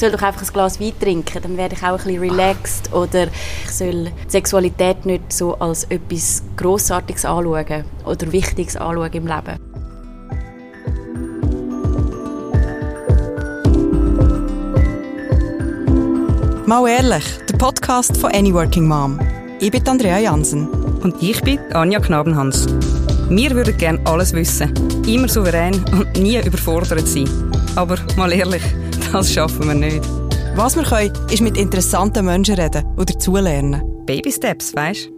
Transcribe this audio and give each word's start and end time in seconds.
soll 0.00 0.10
doch 0.10 0.22
einfach 0.22 0.42
ein 0.42 0.52
Glas 0.52 0.80
Wein 0.80 0.92
trinken, 0.98 1.42
dann 1.42 1.56
werde 1.56 1.74
ich 1.74 1.82
auch 1.82 1.90
ein 1.90 1.96
bisschen 1.98 2.20
relaxed. 2.20 2.92
Oder 2.92 3.28
ich 3.64 3.70
soll 3.70 4.04
die 4.04 4.30
Sexualität 4.30 5.04
nicht 5.04 5.32
so 5.32 5.54
als 5.56 5.84
etwas 5.84 6.42
Grossartiges 6.56 7.24
anschauen 7.24 7.84
oder 8.06 8.32
Wichtiges 8.32 8.76
anschauen 8.76 9.12
im 9.12 9.26
Leben. 9.26 9.58
Mal 16.66 16.88
ehrlich, 16.88 17.24
der 17.50 17.58
Podcast 17.58 18.16
von 18.16 18.30
Any 18.32 18.54
Working 18.54 18.86
Mom. 18.86 19.18
Ich 19.58 19.70
bin 19.70 19.86
Andrea 19.86 20.18
Jansen. 20.18 20.68
Und 21.02 21.22
ich 21.22 21.40
bin 21.42 21.58
Anja 21.72 21.98
Knabenhans. 21.98 22.66
Wir 23.28 23.50
würden 23.50 23.76
gerne 23.76 24.00
alles 24.04 24.32
wissen, 24.32 24.72
immer 25.06 25.28
souverän 25.28 25.74
und 25.92 26.16
nie 26.18 26.38
überfordert 26.38 27.08
sein. 27.08 27.28
Aber 27.74 27.96
mal 28.16 28.32
ehrlich, 28.32 28.62
das 29.12 29.32
schaffen 29.32 29.66
wir 29.66 29.74
nicht. 29.74 30.04
Was 30.54 30.76
wir 30.76 30.84
können, 30.84 31.12
ist 31.30 31.40
mit 31.40 31.56
interessanten 31.56 32.24
Menschen 32.24 32.54
reden 32.54 32.84
oder 32.96 33.06
dazulernen. 33.06 34.04
Baby 34.06 34.32
Steps, 34.32 34.74
weißt 34.74 35.10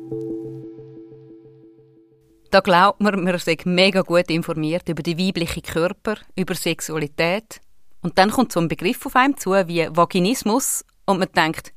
Da 2.50 2.60
glaubt 2.60 3.00
man, 3.00 3.22
man 3.22 3.38
sei 3.38 3.56
mega 3.64 4.02
gut 4.02 4.30
informiert 4.30 4.88
über 4.88 5.02
die 5.02 5.18
weibliche 5.18 5.60
Körper, 5.60 6.16
über 6.36 6.54
Sexualität. 6.54 7.60
Und 8.02 8.18
dann 8.18 8.30
kommt 8.30 8.52
so 8.52 8.60
ein 8.60 8.68
Begriff 8.68 9.04
auf 9.06 9.16
einem 9.16 9.36
zu 9.36 9.52
wie 9.52 9.88
Vaginismus 9.90 10.84
und 11.06 11.18
man 11.18 11.28
denkt, 11.34 11.72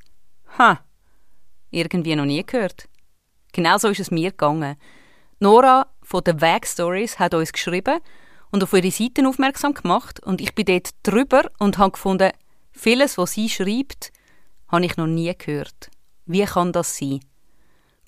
ha, 0.58 0.80
irgendwie 1.72 2.16
noch 2.16 2.26
nie 2.26 2.46
gehört. 2.46 2.88
Genau 3.52 3.78
so 3.78 3.90
ist 3.90 4.00
es 4.00 4.12
mir 4.12 4.32
gegangen. 4.32 4.76
Nora 5.40 5.88
von 6.02 6.24
den 6.24 6.42
Wag 6.42 6.66
Stories 6.66 7.20
hat 7.20 7.34
uns 7.34 7.52
geschrieben 7.52 8.00
und 8.52 8.64
auf 8.64 8.74
ihre 8.74 8.92
Seiten 8.92 9.26
aufmerksam 9.26 9.74
gemacht 9.74 10.20
und 10.22 10.42
ich 10.42 10.56
bin 10.56 10.66
dort 10.66 10.90
drüber 11.04 11.50
und 11.60 11.78
habe 11.78 11.92
gefunden, 11.92 12.32
vieles, 12.72 13.18
was 13.18 13.34
sie 13.34 13.50
schreibt, 13.50 14.12
habe 14.68 14.86
ich 14.86 14.98
noch 14.98 15.08
nie 15.08 15.34
gehört. 15.38 15.90
Wie 16.26 16.44
kann 16.46 16.72
das 16.72 16.98
sein? 16.98 17.20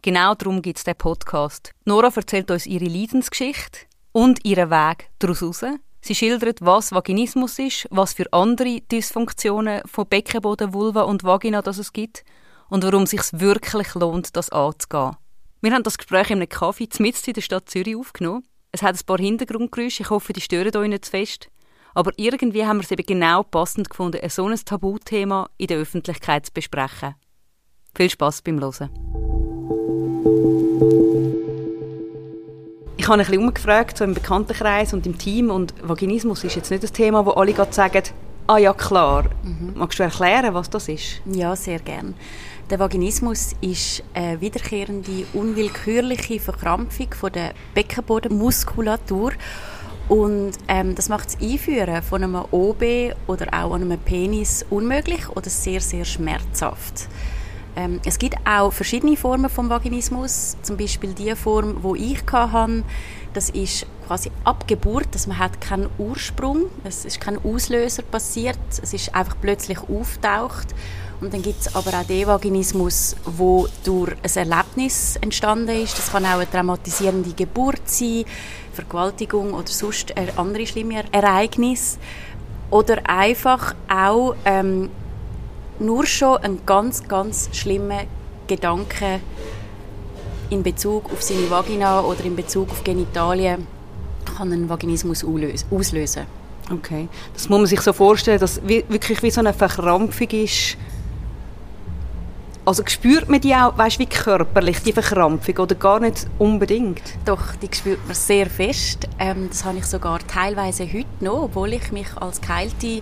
Genau 0.02 0.36
darum 0.36 0.62
gibt 0.62 0.78
es 0.78 0.84
den 0.84 0.96
Podcast. 0.96 1.72
Nora 1.86 2.12
erzählt 2.16 2.52
uns 2.52 2.66
ihre 2.66 2.86
Leidensgeschichte 2.86 3.80
und 4.12 4.46
ihren 4.46 4.70
Weg 4.70 5.10
daraus 5.20 5.42
heraus. 5.42 5.64
Sie 6.02 6.16
schildert, 6.16 6.62
was 6.62 6.92
Vaginismus 6.92 7.60
ist, 7.60 7.88
was 7.90 8.14
für 8.14 8.32
andere 8.32 8.82
Dysfunktionen 8.82 9.82
von 9.86 10.08
Beckenboden, 10.08 10.74
Vulva 10.74 11.02
und 11.02 11.24
Vagina 11.24 11.62
das 11.62 11.80
es 11.80 11.92
gibt 11.92 12.24
und 12.70 12.84
warum 12.84 13.04
es 13.04 13.10
sich 13.10 13.22
wirklich 13.34 13.94
lohnt, 13.96 14.36
das 14.36 14.50
anzugehen. 14.50 15.18
Wir 15.62 15.74
haben 15.74 15.84
das 15.84 15.98
Gespräch 15.98 16.30
in 16.30 16.38
einem 16.38 16.50
Kaffee 16.50 16.88
mitten 17.00 17.26
in 17.28 17.34
der 17.34 17.42
Stadt 17.42 17.70
Zürich 17.70 17.96
aufgenommen. 17.96 18.44
Es 18.72 18.82
hat 18.82 18.96
ein 18.96 19.06
paar 19.06 19.18
Hintergrundgeräusche, 19.18 20.04
ich 20.04 20.10
hoffe, 20.10 20.34
die 20.34 20.42
stören 20.42 20.76
euch 20.76 20.90
nicht 20.90 21.06
zu 21.06 21.12
fest. 21.12 21.50
Aber 21.94 22.12
irgendwie 22.18 22.66
haben 22.66 22.78
wir 22.78 22.84
es 22.84 22.92
eben 22.92 23.06
genau 23.06 23.44
passend 23.44 23.90
gefunden, 23.90 24.20
ein 24.22 24.30
so 24.30 24.46
ein 24.46 24.56
Tabuthema 24.56 25.50
in 25.58 25.68
der 25.68 25.78
Öffentlichkeit 25.78 26.46
zu 26.46 26.54
besprechen. 26.54 27.16
Viel 27.96 28.10
Spass 28.10 28.42
beim 28.42 28.60
Hören. 28.60 28.90
Ich 32.98 33.08
habe 33.08 33.22
ein 33.22 33.26
bisschen 33.26 33.40
umgefragt, 33.40 33.98
so 33.98 34.04
im 34.04 34.14
Bekanntenkreis 34.14 34.94
und 34.94 35.08
im 35.08 35.18
Team, 35.18 35.50
und 35.50 35.74
Vaginismus 35.82 36.44
ist 36.44 36.56
jetzt 36.56 36.70
nicht 36.70 36.84
das 36.84 36.92
Thema, 36.92 37.26
wo 37.26 37.32
alle 37.32 37.54
gerade 37.54 37.74
sagen, 37.74 38.04
ah 38.48 38.58
ja, 38.58 38.74
klar. 38.74 39.24
Mhm. 39.44 39.74
Magst 39.76 39.98
du 39.98 40.04
erklären, 40.04 40.54
was 40.54 40.70
das 40.70 40.90
ist? 40.90 41.22
Ja, 41.26 41.56
sehr 41.56 41.80
gerne. 41.80 42.14
Der 42.70 42.80
Vaginismus 42.80 43.56
ist 43.62 44.04
eine 44.14 44.42
wiederkehrende, 44.42 45.26
unwillkürliche 45.32 46.38
Verkrampfung 46.42 47.14
von 47.14 47.32
der 47.32 47.54
Beckenbodenmuskulatur. 47.74 49.32
Und 50.10 50.52
ähm, 50.68 50.94
das 50.94 51.08
macht 51.08 51.28
das 51.28 51.42
Einführen 51.42 52.02
von 52.02 52.26
einem 52.26 52.36
OB 52.52 53.14
oder 53.28 53.48
auch 53.54 53.74
einem 53.74 53.98
Penis 54.00 54.66
unmöglich 54.70 55.30
oder 55.30 55.50
sehr, 55.50 55.80
sehr 55.80 56.04
schmerzhaft. 56.04 57.08
Ähm, 57.78 58.02
es 58.06 58.20
gibt 58.20 58.36
auch 58.46 58.74
verschiedene 58.74 59.16
Formen 59.16 59.50
vom 59.50 59.70
Vaginismus. 59.70 60.58
Zum 60.62 60.76
Beispiel 60.76 61.14
die 61.14 61.36
Form, 61.36 61.78
wo 61.84 61.96
ich 61.96 62.22
hatte, 62.30 62.84
das 63.34 63.50
ist 63.50 63.86
quasi 64.08 64.30
Abgeburt, 64.44 65.08
dass 65.12 65.26
man 65.26 65.40
hat 65.40 65.62
keinen 65.62 65.88
Ursprung, 65.98 66.66
es 66.84 67.06
ist 67.06 67.22
kein 67.22 67.38
Auslöser 67.38 68.04
passiert, 68.04 68.60
es 68.82 68.94
ist 68.94 69.16
einfach 69.16 69.38
plötzlich 69.40 69.80
auftaucht 69.80 70.76
und 71.20 71.34
dann 71.34 71.42
gibt 71.42 71.62
es 71.62 71.76
aber 71.76 72.00
auch 72.00 72.06
den 72.06 72.28
Vaginismus, 72.28 73.16
wo 73.26 73.68
durch 73.84 74.14
ein 74.22 74.52
Erlebnis 74.52 75.16
entstanden 75.20 75.84
ist. 75.84 75.98
Das 75.98 76.12
kann 76.12 76.26
auch 76.26 76.34
eine 76.34 76.50
traumatisierende 76.50 77.32
Geburt 77.34 77.82
sein, 77.86 78.26
Vergewaltigung 78.74 79.54
oder 79.54 79.68
sonst 79.68 80.14
andere 80.36 80.68
schlimme 80.68 81.04
Ereignisse. 81.12 81.98
Oder 82.70 83.10
einfach 83.10 83.74
auch 83.90 84.36
ähm, 84.46 84.90
nur 85.80 86.06
schon 86.06 86.38
ein 86.38 86.60
ganz, 86.66 87.08
ganz 87.08 87.50
schlimmer 87.52 88.02
Gedanke 88.46 89.22
in 90.50 90.62
Bezug 90.62 91.12
auf 91.12 91.24
seine 91.24 91.50
Vagina 91.50 92.02
oder 92.02 92.24
in 92.26 92.36
Bezug 92.36 92.70
auf 92.70 92.84
Genitalien 92.84 93.66
kann 94.38 94.54
einen 94.54 94.70
Vaginismus 94.70 95.24
auslösen. 95.24 96.26
Okay, 96.70 97.08
das 97.34 97.48
muss 97.50 97.60
man 97.60 97.66
sich 97.66 97.82
so 97.82 97.94
vorstellen, 97.94 98.40
dass 98.40 98.62
wirklich 98.68 99.24
wie 99.24 99.32
so 99.32 99.40
eine 99.40 99.54
Verkrampfung 99.54 100.30
ist 100.30 100.78
also 102.68 102.84
spürt 102.86 103.30
man 103.30 103.40
die 103.40 103.56
auch, 103.56 103.78
weißt, 103.78 103.98
wie 103.98 104.08
körperlich, 104.08 104.84
die 104.84 104.92
Verkrampfung, 104.92 105.58
oder 105.60 105.74
gar 105.76 106.02
nicht 106.02 106.28
unbedingt? 106.38 107.02
Doch, 107.24 107.56
die 107.56 107.70
spürt 107.74 108.06
man 108.06 108.14
sehr 108.14 108.50
fest. 108.50 109.08
Ähm, 109.20 109.48
das 109.50 109.64
habe 109.64 109.78
ich 109.78 109.86
sogar 109.86 110.20
teilweise 110.28 110.84
heute 110.86 111.06
noch, 111.22 111.44
obwohl 111.44 111.72
ich 111.72 111.94
mich 111.94 112.10
als 112.18 112.42
geheilte 112.42 113.02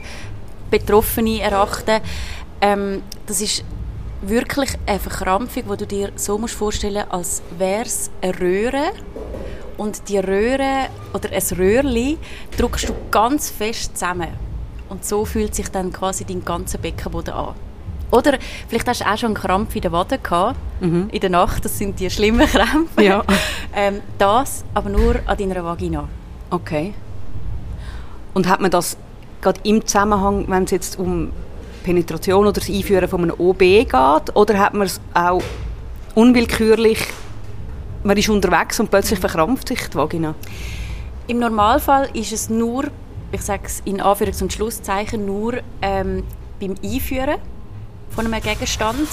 Betroffene 0.70 1.42
erachte. 1.42 2.02
Ähm, 2.62 3.02
das 3.26 3.42
ist 3.42 3.64
wirklich 4.22 4.70
eine 4.86 5.00
Verkrampfung, 5.00 5.64
die 5.72 5.78
du 5.78 5.88
dir 5.88 6.12
so 6.16 6.38
musst 6.38 6.54
vorstellen 6.54 7.04
als 7.10 7.42
wäre 7.58 7.86
es 7.86 8.12
eine 8.22 8.40
Röhre 8.40 8.92
und 9.78 10.08
die 10.10 10.20
Röhre 10.20 10.90
oder 11.14 11.30
ein 11.32 11.58
Röhrli 11.58 12.18
drückst 12.56 12.90
du 12.90 12.94
ganz 13.10 13.50
fest 13.50 13.98
zusammen 13.98 14.30
und 14.90 15.04
so 15.04 15.26
fühlt 15.26 15.56
sich 15.56 15.70
dann 15.70 15.92
quasi 15.92 16.24
dein 16.24 16.46
ganzer 16.46 16.78
Beckenboden 16.78 17.34
an. 17.34 17.56
Oder 18.12 18.38
vielleicht 18.68 18.88
hast 18.88 19.02
du 19.02 19.06
auch 19.06 19.18
schon 19.18 19.28
einen 19.28 19.36
Krampf 19.36 19.76
in 19.76 19.82
der 19.82 19.92
Wade 19.92 20.18
gehabt, 20.20 20.58
mhm. 20.80 21.10
in 21.12 21.20
der 21.20 21.30
Nacht, 21.30 21.66
das 21.66 21.78
sind 21.78 22.00
die 22.00 22.10
schlimmen 22.10 22.48
Krämpfe. 22.48 23.04
Ja. 23.04 23.24
ähm, 23.76 24.02
das 24.18 24.64
aber 24.74 24.90
nur 24.90 25.16
an 25.26 25.38
deiner 25.38 25.64
Vagina. 25.64 26.08
Okay. 26.50 26.94
Und 28.34 28.48
hat 28.48 28.62
man 28.62 28.72
das 28.72 28.98
gerade 29.42 29.60
im 29.64 29.86
Zusammenhang, 29.86 30.46
wenn 30.48 30.64
es 30.64 30.72
jetzt 30.72 31.00
um 31.00 31.32
Penetration 31.84 32.48
oder 32.48 32.60
das 32.60 32.70
Einführen 32.70 33.08
von 33.08 33.22
einem 33.24 33.36
OB 33.38 33.60
geht, 33.60 34.36
oder 34.36 34.60
hat 34.60 34.74
man 34.74 34.88
es 34.88 35.00
auch 35.14 35.42
unwillkürlich, 36.16 37.00
man 38.04 38.18
ist 38.18 38.30
unterwegs 38.30 38.80
und 38.80 38.90
plötzlich 38.90 39.20
verkrampft 39.20 39.68
sich 39.68 39.88
die 39.90 39.96
Vagina? 39.96 40.36
Im 41.28 41.40
Normalfall 41.40 42.10
ist 42.14 42.32
es 42.32 42.50
nur, 42.50 42.86
ich 43.32 43.42
sage 43.42 43.64
es 43.66 43.82
in 43.86 44.02
Anführungs- 44.02 44.42
und 44.42 44.54
Schlusszeichen, 44.54 45.26
nur 45.26 45.56
ähm, 45.82 46.24
beim 46.60 46.76
Einführen 46.84 47.38
von 48.16 48.26
einem 48.26 48.42
Gegenstand. 48.42 49.10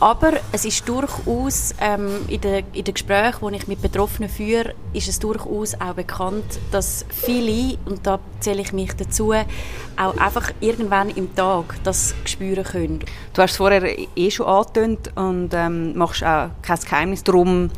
Aber 0.00 0.32
es 0.50 0.64
ist 0.64 0.88
durchaus, 0.88 1.76
ähm, 1.80 2.10
in 2.26 2.40
den 2.40 2.64
in 2.72 2.82
der 2.82 2.92
Gesprächen, 2.92 3.48
die 3.48 3.56
ich 3.56 3.68
mit 3.68 3.80
Betroffenen 3.80 4.28
führe, 4.28 4.74
ist 4.92 5.06
es 5.06 5.20
durchaus 5.20 5.74
auch 5.74 5.94
bekannt, 5.94 6.58
dass 6.72 7.04
viele, 7.08 7.78
und 7.84 8.04
da 8.04 8.18
zähle 8.40 8.62
ich 8.62 8.72
mich 8.72 8.92
dazu, 8.94 9.32
auch 9.32 10.16
einfach 10.16 10.50
irgendwann 10.60 11.10
im 11.10 11.32
Tag 11.36 11.76
das 11.84 12.16
spüren 12.24 12.64
können. 12.64 12.98
Du 13.32 13.42
hast 13.42 13.52
es 13.52 13.56
vorher 13.58 13.96
eh 14.16 14.30
schon 14.32 14.46
angetönt 14.46 15.10
und 15.14 15.50
ähm, 15.54 15.96
machst 15.96 16.24
auch 16.24 16.50
kein 16.62 16.80
Geheimnis 16.80 17.22
darum 17.22 17.70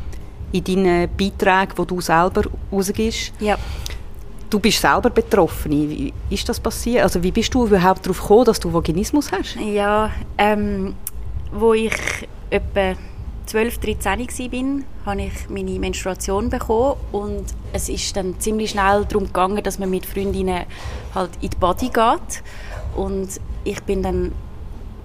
in 0.50 0.64
deinen 0.64 1.10
Beiträgen, 1.16 1.74
die 1.76 1.86
du 1.86 2.00
selber 2.00 2.44
rausgibst. 2.72 3.32
Ja. 3.40 3.58
Du 4.54 4.60
bist 4.60 4.80
selber 4.80 5.10
betroffen. 5.10 5.72
Wie 5.72 6.12
ist 6.30 6.48
das 6.48 6.60
passiert? 6.60 7.02
Also 7.02 7.20
wie 7.20 7.32
bist 7.32 7.52
du 7.52 7.66
überhaupt 7.66 8.06
darauf 8.06 8.20
gekommen, 8.20 8.44
dass 8.44 8.60
du 8.60 8.72
Vaginismus 8.72 9.32
hast? 9.32 9.56
Ja, 9.56 10.12
ähm, 10.38 10.94
wo 11.50 11.74
ich 11.74 11.92
etwa 12.50 12.94
12, 13.46 13.78
13 13.78 14.04
war, 14.06 15.06
habe 15.06 15.22
ich 15.22 15.48
meine 15.48 15.76
Menstruation 15.80 16.50
bekommen 16.50 16.94
und 17.10 17.46
es 17.72 17.88
ist 17.88 18.16
dann 18.16 18.38
ziemlich 18.38 18.70
schnell 18.70 19.04
darum 19.06 19.26
gegangen, 19.26 19.60
dass 19.60 19.80
man 19.80 19.90
mit 19.90 20.06
Freundinnen 20.06 20.66
halt 21.16 21.30
in 21.40 21.50
die 21.50 21.56
Body 21.56 21.88
geht 21.88 22.44
und 22.94 23.40
ich 23.64 23.82
bin 23.82 24.04
dann 24.04 24.30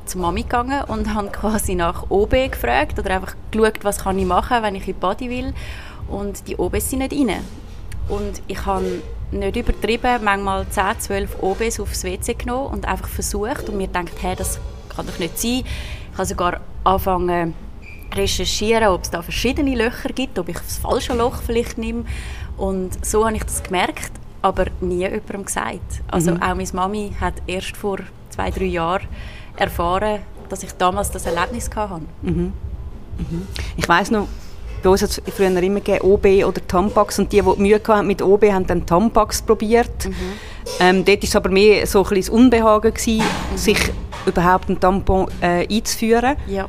zur 0.06 0.22
Mami 0.22 0.44
gegangen 0.44 0.84
und 0.84 1.12
habe 1.16 1.30
quasi 1.30 1.74
nach 1.74 2.12
OB 2.12 2.52
gefragt 2.52 3.00
oder 3.00 3.16
einfach 3.16 3.36
geschaut, 3.50 3.80
was 3.82 4.04
kann 4.04 4.20
ich 4.20 4.28
machen, 4.28 4.62
wenn 4.62 4.76
ich 4.76 4.88
in 4.88 4.94
die 4.94 5.00
Body 5.00 5.28
will 5.28 5.56
und 6.08 6.48
die 6.48 6.56
OBs 6.56 6.92
sind 6.92 7.00
nicht 7.00 7.14
rein. 7.14 7.44
Und 8.10 8.44
ich 8.48 8.66
habe 8.66 9.02
nicht 9.32 9.56
übertrieben, 9.56 10.24
manchmal 10.24 10.68
10, 10.68 11.00
12 11.00 11.38
OBs 11.42 11.80
aufs 11.80 12.04
WC 12.04 12.34
genommen 12.34 12.74
und 12.74 12.88
einfach 12.88 13.08
versucht 13.08 13.70
und 13.70 13.78
mir 13.78 13.88
gedacht, 13.88 14.14
hey, 14.22 14.36
das 14.36 14.60
kann 14.96 15.06
doch 15.06 15.20
nicht 15.20 15.40
sein. 15.40 15.64
Ich 16.12 16.18
habe 16.18 16.26
sogar 16.26 16.62
angefangen 16.84 17.54
recherchieren, 18.14 18.88
ob 18.88 19.04
es 19.04 19.12
da 19.12 19.22
verschiedene 19.22 19.76
Löcher 19.76 20.10
gibt, 20.10 20.40
ob 20.40 20.50
ich 20.50 20.58
das 20.58 20.78
falsche 20.78 21.14
Loch 21.14 21.42
vielleicht 21.46 21.78
nehme. 21.78 22.06
Und 22.58 23.06
so 23.06 23.26
habe 23.26 23.36
ich 23.36 23.44
das 23.44 23.64
gemerkt, 23.64 24.12
aber 24.42 24.66
nie 24.82 25.00
jemandem 25.00 25.46
gesagt. 25.46 26.02
Also 26.08 26.32
mhm. 26.32 26.42
auch 26.42 26.56
meine 26.56 26.70
Mami 26.74 27.16
hat 27.20 27.36
erst 27.48 27.78
vor 27.78 28.00
zwei, 28.30 28.50
drei 28.52 28.66
Jahren 28.66 29.08
erfahren, 29.56 30.22
dass 30.50 30.64
ich 30.64 30.72
damals 30.74 31.12
das 31.12 31.26
Erlebnis 31.26 31.70
hatte. 31.76 32.02
Mhm. 32.22 32.54
Mhm. 33.18 33.48
Ich 33.78 33.88
weiß 33.88 34.12
noch, 34.12 34.28
bei 34.82 34.90
uns 34.90 35.02
hat 35.02 35.10
es 35.10 35.22
früher 35.34 35.48
immer 35.48 35.80
gegeben, 35.80 36.02
OB 36.02 36.26
oder 36.46 36.66
Tampax 36.68 37.20
und 37.20 37.32
die, 37.32 37.42
die 37.42 37.62
Mühe 37.62 37.82
hatten 37.88 38.08
mit 38.08 38.22
OB, 38.22 38.46
haben 38.46 38.68
dann 38.68 38.86
Tampax 38.86 39.42
probiert. 39.42 40.06
Mhm. 40.06 40.16
Ähm, 40.80 41.06
dort 41.06 41.22
war 41.22 41.28
es 41.28 41.36
aber 41.36 41.50
mehr 41.50 41.88
so 41.88 42.04
ein 42.04 42.10
bisschen 42.10 42.34
Unbehagen, 42.36 42.94
gewesen, 42.94 43.24
mhm. 43.52 43.58
sich 43.58 43.92
überhaupt 44.26 44.70
ein 44.70 44.80
Tampon 44.80 45.28
äh, 45.42 45.68
einzuführen. 45.68 46.36
Ja. 46.48 46.68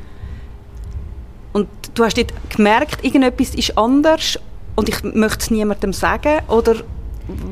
Und 1.52 1.68
du 1.94 2.04
hast 2.04 2.16
dort 2.16 2.32
gemerkt, 2.54 3.04
irgendetwas 3.04 3.54
ist 3.54 3.76
anders 3.76 4.38
und 4.76 4.88
ich 4.88 5.02
möchte 5.02 5.40
es 5.40 5.50
niemandem 5.50 5.92
sagen 5.92 6.40
oder 6.48 6.76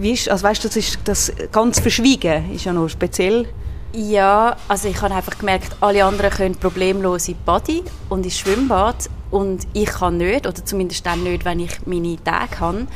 wie 0.00 0.12
ist, 0.12 0.28
also 0.28 0.44
weißt, 0.44 0.64
das 0.64 0.76
ist 0.76 0.98
das 1.04 1.32
ganz 1.52 1.80
verschwiegen, 1.80 2.50
ist 2.52 2.64
ja 2.64 2.72
noch 2.72 2.88
speziell. 2.88 3.46
Ja, 3.92 4.56
also 4.68 4.88
ich 4.88 5.00
habe 5.00 5.14
einfach 5.14 5.38
gemerkt, 5.38 5.76
alle 5.80 6.04
anderen 6.04 6.30
können 6.30 6.54
problemlos 6.54 7.28
in 7.28 7.34
die 7.34 7.40
Body 7.44 7.82
und 8.08 8.24
ins 8.24 8.38
Schwimmbad 8.38 9.08
und 9.30 9.66
ich 9.72 9.88
kann 9.88 10.16
nicht, 10.16 10.46
oder 10.46 10.64
zumindest 10.64 11.04
dann 11.04 11.22
nicht, 11.22 11.44
wenn 11.44 11.60
ich 11.60 11.86
meine 11.86 12.22
Tage 12.22 12.60
habe. 12.60 12.86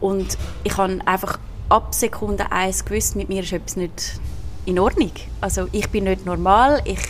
Und 0.00 0.36
ich 0.64 0.76
habe 0.76 0.98
einfach 1.04 1.38
ab 1.68 1.94
Sekunde 1.94 2.50
eins 2.52 2.84
gewusst, 2.84 3.16
mit 3.16 3.28
mir 3.28 3.42
ist 3.42 3.52
etwas 3.52 3.76
nicht 3.76 4.20
in 4.66 4.78
Ordnung. 4.78 5.12
Also 5.40 5.68
ich 5.72 5.88
bin 5.88 6.04
nicht 6.04 6.26
normal. 6.26 6.82
Ich 6.84 7.00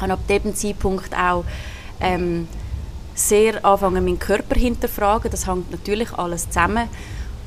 habe 0.00 0.12
ab 0.12 0.20
dem 0.28 0.54
Zeitpunkt 0.54 1.14
auch 1.14 1.44
ähm, 2.00 2.46
sehr 3.14 3.64
angefangen, 3.64 4.04
meinen 4.04 4.18
Körper 4.18 4.58
hinterfragen. 4.58 5.30
Das 5.30 5.46
hängt 5.46 5.70
natürlich 5.70 6.12
alles 6.12 6.48
zusammen. 6.48 6.88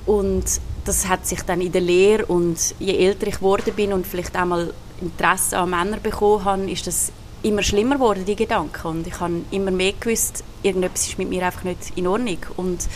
Und 0.06 0.44
das 0.86 1.08
hat 1.08 1.26
sich 1.26 1.42
dann 1.44 1.62
in 1.62 1.72
der 1.72 1.82
Lehre 1.82 2.26
und 2.26 2.76
je 2.80 2.98
älter 2.98 3.28
ich 3.28 3.36
geworden 3.36 3.74
bin 3.74 3.94
und 3.94 4.06
vielleicht 4.06 4.36
einmal 4.36 4.74
Interesse 5.02 5.58
an 5.58 5.70
Männern 5.70 6.02
bekommen 6.02 6.44
habe, 6.44 6.70
ist 6.70 6.88
das 6.88 7.12
immer 7.44 7.62
schlimmer 7.62 7.96
geworden, 7.96 8.26
die 8.26 8.36
Gedanken. 8.36 8.88
Und 8.88 9.08
ich 9.08 9.20
habe 9.20 9.42
immer 9.52 9.72
mehr 9.72 9.94
gewusst, 10.00 10.44
irgendetwas 10.64 11.08
ist 11.08 11.20
mit 11.20 11.30
mir 11.30 11.46
einfach 11.46 11.64
nicht 11.64 11.96
in 11.96 12.08
Ordnung. 12.08 12.40
Und 12.58 12.88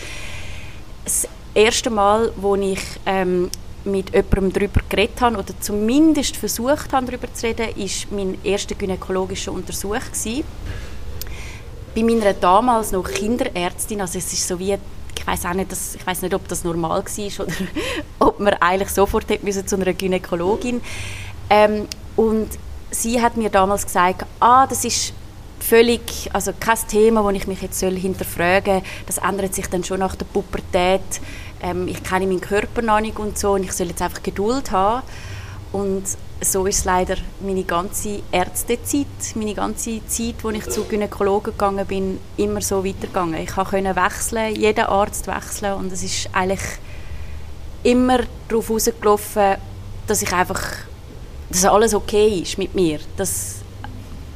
das 1.04 1.28
erste 1.54 1.90
Mal, 1.90 2.32
wo 2.36 2.56
ich 2.56 2.80
ähm, 3.06 3.50
mit 3.84 4.14
jemandem 4.14 4.52
darüber 4.52 4.80
geredet 4.88 5.20
habe 5.20 5.38
oder 5.38 5.58
zumindest 5.60 6.36
versucht 6.36 6.92
habe, 6.92 7.06
darüber 7.06 7.32
zu 7.32 7.46
reden, 7.46 7.68
war 7.68 8.16
mein 8.16 8.38
erster 8.44 8.74
gynäkologischer 8.74 9.52
Untersuch 9.52 10.00
gewesen. 10.12 10.44
Bei 11.94 12.02
meiner 12.02 12.32
damals 12.34 12.92
noch 12.92 13.08
Kinderärztin, 13.10 14.00
also 14.00 14.18
es 14.18 14.32
ist 14.32 14.46
so 14.46 14.58
wie 14.58 14.76
ich 15.18 15.26
weiß 15.26 15.46
auch 15.46 15.54
nicht, 15.54 15.72
dass, 15.72 15.96
ich 15.96 16.06
weiß 16.06 16.22
nicht, 16.22 16.32
ob 16.32 16.46
das 16.48 16.64
normal 16.64 17.02
war 17.04 17.44
oder 17.44 17.54
ob 18.20 18.40
man 18.40 18.54
eigentlich 18.54 18.90
sofort 18.90 19.28
hätte 19.28 19.44
müssen 19.44 19.66
zu 19.66 19.76
einer 19.76 19.92
Gynäkologin. 19.92 20.80
Ähm, 21.50 21.86
und 22.16 22.48
sie 22.90 23.20
hat 23.20 23.36
mir 23.36 23.50
damals 23.50 23.84
gesagt, 23.84 24.24
ah, 24.40 24.66
das 24.66 24.84
ist 24.84 25.12
völlig, 25.60 26.30
also 26.32 26.52
kein 26.58 26.78
Thema, 26.88 27.24
wo 27.24 27.30
ich 27.30 27.46
mich 27.46 27.62
jetzt 27.62 27.78
soll 27.78 27.96
hinterfragen 27.96 28.80
soll. 28.80 28.90
Das 29.06 29.18
ändert 29.18 29.54
sich 29.54 29.66
dann 29.68 29.84
schon 29.84 30.00
nach 30.00 30.14
der 30.14 30.26
Pubertät. 30.26 31.20
Ähm, 31.62 31.88
ich 31.88 32.02
kenne 32.02 32.26
meinen 32.26 32.40
Körper 32.40 32.82
noch 32.82 33.00
nicht 33.00 33.18
und 33.18 33.38
so 33.38 33.52
und 33.52 33.64
ich 33.64 33.72
soll 33.72 33.88
jetzt 33.88 34.02
einfach 34.02 34.22
Geduld 34.22 34.70
haben. 34.70 35.02
Und 35.72 36.04
so 36.40 36.66
ist 36.66 36.84
leider 36.84 37.16
meine 37.40 37.64
ganze 37.64 38.22
Ärztezeit, 38.30 39.06
meine 39.34 39.54
ganze 39.54 40.06
Zeit, 40.06 40.36
wo 40.42 40.50
ich 40.50 40.68
zu 40.68 40.84
Gynäkologen 40.84 41.52
gegangen 41.52 41.86
bin, 41.86 42.20
immer 42.36 42.60
so 42.60 42.84
weitergegangen. 42.84 43.40
Ich 43.42 43.54
konnte 43.54 43.96
wechseln, 43.96 44.54
jeden 44.54 44.84
Arzt 44.84 45.26
wechseln 45.26 45.74
und 45.74 45.92
es 45.92 46.02
ist 46.02 46.28
eigentlich 46.32 46.62
immer 47.82 48.20
darauf 48.48 48.70
rausgelaufen, 48.70 49.56
dass 50.06 50.22
ich 50.22 50.32
einfach, 50.32 50.62
dass 51.50 51.64
alles 51.64 51.94
okay 51.94 52.40
ist 52.42 52.58
mit 52.58 52.74
mir, 52.74 52.98
dass 53.16 53.56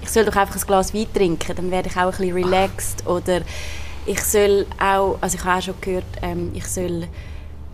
ich 0.02 0.10
soll 0.10 0.24
doch 0.24 0.34
einfach 0.34 0.56
ein 0.56 0.66
Glas 0.66 0.92
Wein 0.92 1.06
trinken, 1.14 1.54
dann 1.54 1.70
werde 1.70 1.88
ich 1.88 1.96
auch 1.96 2.06
ein 2.06 2.10
bisschen 2.10 2.34
relaxed 2.34 3.06
oder 3.06 3.42
ich 4.04 4.22
soll 4.24 4.66
auch, 4.80 5.16
also 5.20 5.36
ich 5.38 5.44
habe 5.44 5.58
auch 5.58 5.62
schon 5.62 5.74
gehört, 5.80 6.04
ähm, 6.22 6.50
ich 6.54 6.66
soll 6.66 7.06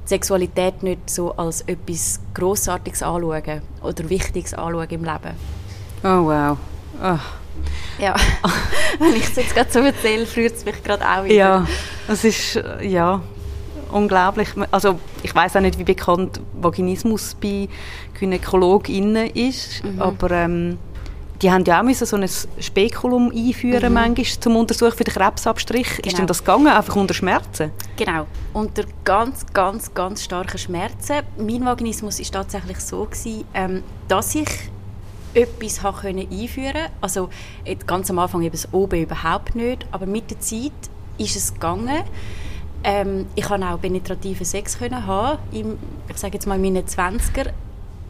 Sexualität 0.04 0.82
nicht 0.82 1.08
so 1.08 1.32
als 1.32 1.62
etwas 1.62 2.20
Grossartiges 2.34 3.02
anschauen 3.02 3.62
oder 3.82 4.10
Wichtiges 4.10 4.54
anschauen 4.54 4.88
im 4.90 5.04
Leben. 5.04 5.34
Oh 6.02 6.24
wow. 6.24 6.58
Oh. 7.02 7.18
Ja, 7.98 8.14
wenn 8.98 9.14
ich 9.14 9.24
es 9.24 9.36
jetzt 9.36 9.54
gerade 9.54 9.70
so 9.70 9.80
erzähle, 9.80 10.26
fühlt 10.26 10.54
es 10.54 10.64
mich 10.64 10.82
gerade 10.82 11.04
auch 11.04 11.24
wieder. 11.24 11.34
Ja, 11.34 11.66
es 12.06 12.24
ist, 12.24 12.60
ja, 12.82 13.20
unglaublich. 13.92 14.48
Also 14.70 14.98
ich 15.22 15.34
weiß 15.34 15.56
auch 15.56 15.60
nicht, 15.60 15.78
wie 15.78 15.84
bekannt 15.84 16.40
Vaginismus 16.60 17.34
bei 17.34 17.68
GynäkologInnen 18.18 19.30
ist, 19.30 19.84
mhm. 19.84 20.00
aber 20.00 20.30
ähm, 20.30 20.78
die 21.42 21.50
haben 21.50 21.64
ja 21.64 21.78
auch 21.78 21.84
müssen 21.84 22.06
so 22.06 22.16
ein 22.16 22.28
Spekulum 22.58 23.30
einführen, 23.30 23.88
mhm. 23.88 23.94
manchmal 23.94 24.26
zum 24.26 24.56
Untersuchen 24.56 24.96
für 24.96 25.04
den 25.04 25.14
Krebsabstrich. 25.14 25.88
Genau. 25.96 26.08
Ist 26.08 26.18
denn 26.18 26.26
das 26.26 26.38
gegangen, 26.40 26.66
einfach 26.66 26.96
unter 26.96 27.14
Schmerzen? 27.14 27.70
Genau, 27.96 28.26
unter 28.52 28.84
ganz, 29.04 29.46
ganz, 29.52 29.94
ganz 29.94 30.24
starken 30.24 30.58
Schmerzen. 30.58 31.20
Mein 31.38 31.64
Vaginismus 31.64 32.18
war 32.18 32.30
tatsächlich 32.30 32.80
so, 32.80 33.04
gewesen, 33.04 33.44
ähm, 33.54 33.82
dass 34.08 34.34
ich 34.34 34.48
etwas 35.34 35.80
können 36.00 36.26
einführen 36.30 36.72
konnte. 36.72 36.90
Also 37.00 37.28
ganz 37.86 38.10
am 38.10 38.18
Anfang 38.18 38.42
eben 38.42 38.52
das 38.52 38.72
OB 38.72 38.94
überhaupt 38.94 39.54
nicht, 39.54 39.86
aber 39.92 40.06
mit 40.06 40.30
der 40.30 40.40
Zeit 40.40 40.72
ist 41.18 41.36
es 41.36 41.54
gegangen. 41.54 42.02
Ähm, 42.84 43.26
ich 43.34 43.44
konnte 43.44 43.66
auch 43.68 43.80
penetrativen 43.80 44.46
Sex 44.46 44.78
können 44.78 45.06
haben, 45.06 45.38
im, 45.52 45.78
ich 46.08 46.16
sage 46.16 46.34
jetzt 46.34 46.46
mal 46.46 46.54
in 46.54 46.62
meinen 46.62 46.86
20er 46.86 47.50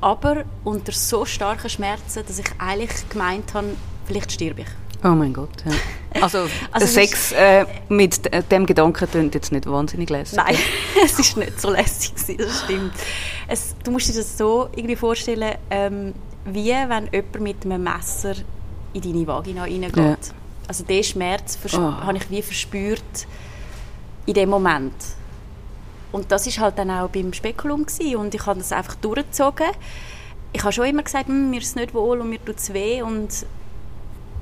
aber 0.00 0.44
unter 0.64 0.92
so 0.92 1.24
starken 1.24 1.68
Schmerzen, 1.68 2.22
dass 2.26 2.38
ich 2.38 2.46
eigentlich 2.58 3.08
gemeint 3.08 3.54
habe, 3.54 3.68
vielleicht 4.06 4.32
sterbe 4.32 4.62
ich. 4.62 4.68
Oh 5.04 5.08
mein 5.08 5.32
Gott, 5.32 5.64
ja. 5.64 5.72
Also, 6.22 6.48
also 6.72 6.86
Sex 6.86 7.32
äh, 7.32 7.66
mit 7.88 8.22
dem 8.50 8.66
Gedanken 8.66 9.08
klingt 9.08 9.34
jetzt 9.34 9.52
nicht 9.52 9.66
wahnsinnig 9.66 10.08
lässig. 10.08 10.38
Nein, 10.38 10.56
es 11.04 11.18
ist 11.18 11.36
nicht 11.36 11.60
so 11.60 11.70
lässig, 11.70 12.12
das 12.38 12.62
stimmt. 12.64 12.94
Es, 13.46 13.76
du 13.84 13.90
musst 13.90 14.08
dir 14.08 14.14
das 14.14 14.36
so 14.36 14.68
irgendwie 14.74 14.96
vorstellen, 14.96 15.54
ähm, 15.70 16.14
wie 16.46 16.70
wenn 16.70 17.08
jemand 17.12 17.40
mit 17.40 17.64
einem 17.64 17.84
Messer 17.84 18.34
in 18.94 19.02
deine 19.02 19.26
Vagina 19.26 19.62
reingeht. 19.62 19.96
Ja. 19.96 20.16
Also 20.66 20.82
diesen 20.82 21.04
Schmerz 21.04 21.58
oh. 21.74 21.78
habe 21.78 22.16
ich 22.16 22.30
wie 22.30 22.42
verspürt 22.42 23.26
in 24.28 24.34
dem 24.34 24.50
Moment. 24.50 24.92
Und 26.12 26.30
das 26.30 26.46
ist 26.46 26.60
halt 26.60 26.78
dann 26.78 26.90
auch 26.90 27.08
beim 27.08 27.32
Spekulum 27.32 27.86
gewesen. 27.86 28.16
und 28.16 28.34
ich 28.34 28.44
habe 28.44 28.58
das 28.58 28.72
einfach 28.72 28.94
durchgezogen. 28.96 29.68
Ich 30.52 30.62
habe 30.62 30.72
schon 30.72 30.86
immer 30.86 31.02
gesagt, 31.02 31.28
hm, 31.28 31.50
mir 31.50 31.60
ist 31.60 31.68
es 31.68 31.74
nicht 31.76 31.94
wohl 31.94 32.20
und 32.20 32.28
mir 32.28 32.42
tut 32.44 32.58
es 32.58 32.72
weh 32.72 33.02
und 33.02 33.46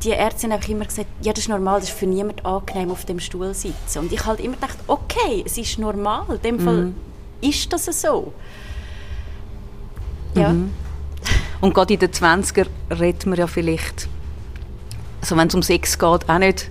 die 0.03 0.11
Ärztin 0.11 0.53
hat 0.53 0.69
immer 0.69 0.85
gesagt, 0.85 1.09
ja, 1.23 1.33
das 1.33 1.45
ist 1.45 1.49
normal, 1.49 1.81
das 1.81 1.89
ist 1.89 1.99
für 1.99 2.07
niemand 2.07 2.45
angenehm, 2.45 2.91
auf 2.91 3.05
dem 3.05 3.19
Stuhl 3.21 3.55
sitzen. 3.55 4.01
Und 4.01 4.13
ich 4.13 4.25
halt 4.25 4.41
immer 4.41 4.55
gedacht, 4.55 4.77
okay, 4.89 5.43
es 5.45 5.57
ist 5.57 5.79
normal, 5.79 6.25
in 6.29 6.43
dem 6.43 6.61
Fall 6.61 6.77
mhm. 6.87 6.95
ist 7.41 7.73
das 7.73 7.87
so. 7.87 8.33
Ja. 10.35 10.53
Mhm. 10.53 10.73
Und 11.61 11.75
gerade 11.75 11.95
in 11.95 12.01
den 12.01 12.11
20er 12.11 12.67
redet 12.91 13.27
man 13.27 13.39
ja 13.39 13.47
vielleicht, 13.47 14.09
also 15.21 15.37
wenn 15.37 15.49
es 15.49 15.55
um 15.55 15.63
Sex 15.63 15.99
geht, 15.99 16.29
auch 16.29 16.39
nicht 16.39 16.71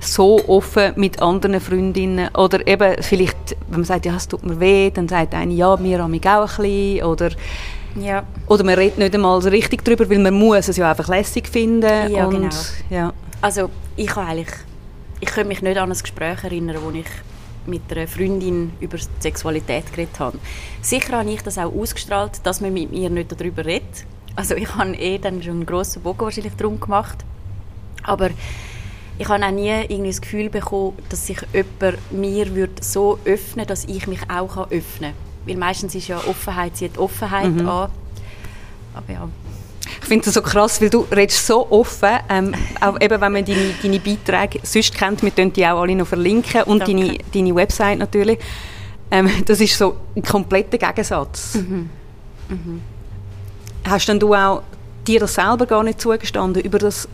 so 0.00 0.40
offen 0.48 0.92
mit 0.96 1.20
anderen 1.20 1.60
Freundinnen 1.60 2.28
oder 2.34 2.66
eben 2.66 3.02
vielleicht, 3.02 3.56
wenn 3.68 3.80
man 3.80 3.84
sagt, 3.84 4.06
ja, 4.06 4.16
es 4.16 4.28
tut 4.28 4.44
mir 4.44 4.60
weh, 4.60 4.90
dann 4.90 5.08
sagt 5.08 5.34
eine, 5.34 5.52
ja, 5.52 5.76
mir 5.76 6.02
haben 6.02 6.10
mich 6.10 6.26
auch 6.28 6.58
ein 6.58 6.62
bisschen 6.62 7.04
oder 7.04 7.30
ja. 7.96 8.22
oder 8.46 8.64
man 8.64 8.74
redet 8.74 8.98
nicht 8.98 9.14
einmal 9.14 9.40
so 9.42 9.48
richtig 9.48 9.84
darüber, 9.84 10.08
weil 10.08 10.18
man 10.18 10.34
muss 10.34 10.68
es 10.68 10.76
ja 10.76 10.90
einfach 10.90 11.08
lässig 11.08 11.48
finden 11.48 12.12
ja, 12.12 12.26
und, 12.26 12.34
genau. 12.34 12.54
ja. 12.90 13.12
Also 13.40 13.70
ich 13.96 14.06
kann 14.06 14.28
eigentlich, 14.28 14.54
ich 15.20 15.28
kann 15.28 15.48
mich 15.48 15.62
nicht 15.62 15.76
an 15.76 15.90
ein 15.90 15.98
Gespräch 15.98 16.44
erinnern, 16.44 16.76
wo 16.82 16.90
ich 16.90 17.06
mit 17.66 17.82
einer 17.90 18.08
Freundin 18.08 18.72
über 18.80 18.98
Sexualität 19.20 19.92
geredet 19.92 20.18
habe. 20.18 20.38
Sicher 20.80 21.18
habe 21.18 21.30
ich 21.30 21.42
das 21.42 21.58
auch 21.58 21.72
ausgestrahlt, 21.72 22.40
dass 22.44 22.60
man 22.60 22.72
mit 22.72 22.90
mir 22.90 23.10
nicht 23.10 23.32
darüber 23.38 23.64
redet. 23.64 24.06
Also 24.36 24.54
ich 24.54 24.74
habe 24.74 24.94
eh 24.94 25.18
dann 25.18 25.42
schon 25.42 25.54
einen 25.54 25.66
grossen 25.66 26.02
Bogen 26.02 26.20
wahrscheinlich 26.20 26.54
drum 26.54 26.80
gemacht. 26.80 27.18
Aber 28.04 28.30
ich 29.18 29.28
habe 29.28 29.44
auch 29.44 29.50
nie 29.50 29.70
irgendwie 29.88 30.10
das 30.10 30.20
Gefühl 30.20 30.48
bekommen, 30.48 30.94
dass 31.08 31.26
sich 31.26 31.38
jemand 31.52 32.12
mir 32.12 32.54
würde 32.54 32.82
so 32.82 33.18
öffnen 33.24 33.56
würde, 33.56 33.66
dass 33.66 33.84
ich 33.84 34.06
mich 34.06 34.20
auch 34.30 34.70
öffnen 34.70 35.12
kann. 35.12 35.28
Weil 35.46 35.56
meistens 35.56 35.94
ist 35.94 36.08
ja 36.08 36.18
Offenheit 36.18 36.76
zieht 36.76 36.98
Offenheit 36.98 37.50
mhm. 37.50 37.68
an. 37.68 37.90
Aber 38.94 39.12
ja. 39.12 39.28
Ich 40.00 40.06
finde 40.06 40.28
es 40.28 40.34
so 40.34 40.42
krass, 40.42 40.80
weil 40.80 40.90
du 40.90 41.06
redest 41.10 41.46
so 41.46 41.70
offen, 41.70 42.18
ähm, 42.28 42.54
auch 42.80 43.00
eben 43.00 43.20
wenn 43.20 43.32
man 43.32 43.44
deine, 43.44 43.74
deine 43.82 43.98
Beiträge 43.98 44.60
sonst 44.62 44.94
kennt, 44.94 45.22
wir 45.22 45.30
können 45.30 45.52
die 45.52 45.66
auch 45.66 45.80
alle 45.80 45.94
noch 45.94 46.06
verlinken 46.06 46.62
und 46.64 46.86
deine, 46.86 47.18
deine 47.32 47.54
Website 47.54 47.98
natürlich. 47.98 48.38
Ähm, 49.10 49.30
das 49.46 49.60
ist 49.60 49.76
so 49.76 49.96
ein 50.14 50.22
kompletter 50.22 50.78
Gegensatz. 50.78 51.54
Mhm. 51.54 51.90
Mhm. 52.48 52.82
Hast 53.84 54.08
denn 54.08 54.20
du 54.20 54.34
auch 54.34 54.62
dir 55.06 55.20
das 55.20 55.34
selber 55.34 55.64
gar 55.64 55.82
nicht 55.82 56.00
zugestanden, 56.00 56.62
über 56.62 56.78
das 56.78 57.08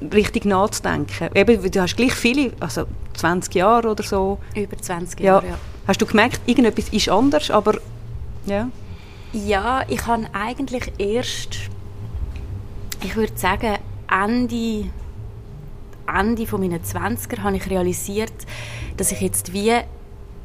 richtig 0.00 0.44
nachzudenken. 0.44 1.30
Eben, 1.34 1.70
du 1.70 1.80
hast 1.80 1.96
gleich 1.96 2.14
viele, 2.14 2.52
also 2.60 2.84
20 3.14 3.54
Jahre 3.54 3.90
oder 3.90 4.02
so. 4.02 4.38
Über 4.54 4.76
20 4.76 5.20
Jahre, 5.20 5.44
ja. 5.44 5.52
ja. 5.52 5.58
Hast 5.86 6.02
du 6.02 6.06
gemerkt, 6.06 6.40
irgendetwas 6.46 6.88
ist 6.90 7.08
anders, 7.08 7.50
aber 7.50 7.78
ja? 8.44 8.68
Ja, 9.32 9.82
ich 9.88 10.06
habe 10.06 10.26
eigentlich 10.32 10.92
erst 10.98 11.70
ich 13.02 13.16
würde 13.16 13.36
sagen, 13.36 13.76
Ende, 14.10 14.90
Ende 16.06 16.46
von 16.46 16.60
meinen 16.60 16.82
20er 16.82 17.42
habe 17.42 17.56
ich 17.56 17.70
realisiert, 17.70 18.32
dass 18.96 19.12
ich 19.12 19.20
jetzt 19.20 19.52
wie 19.52 19.72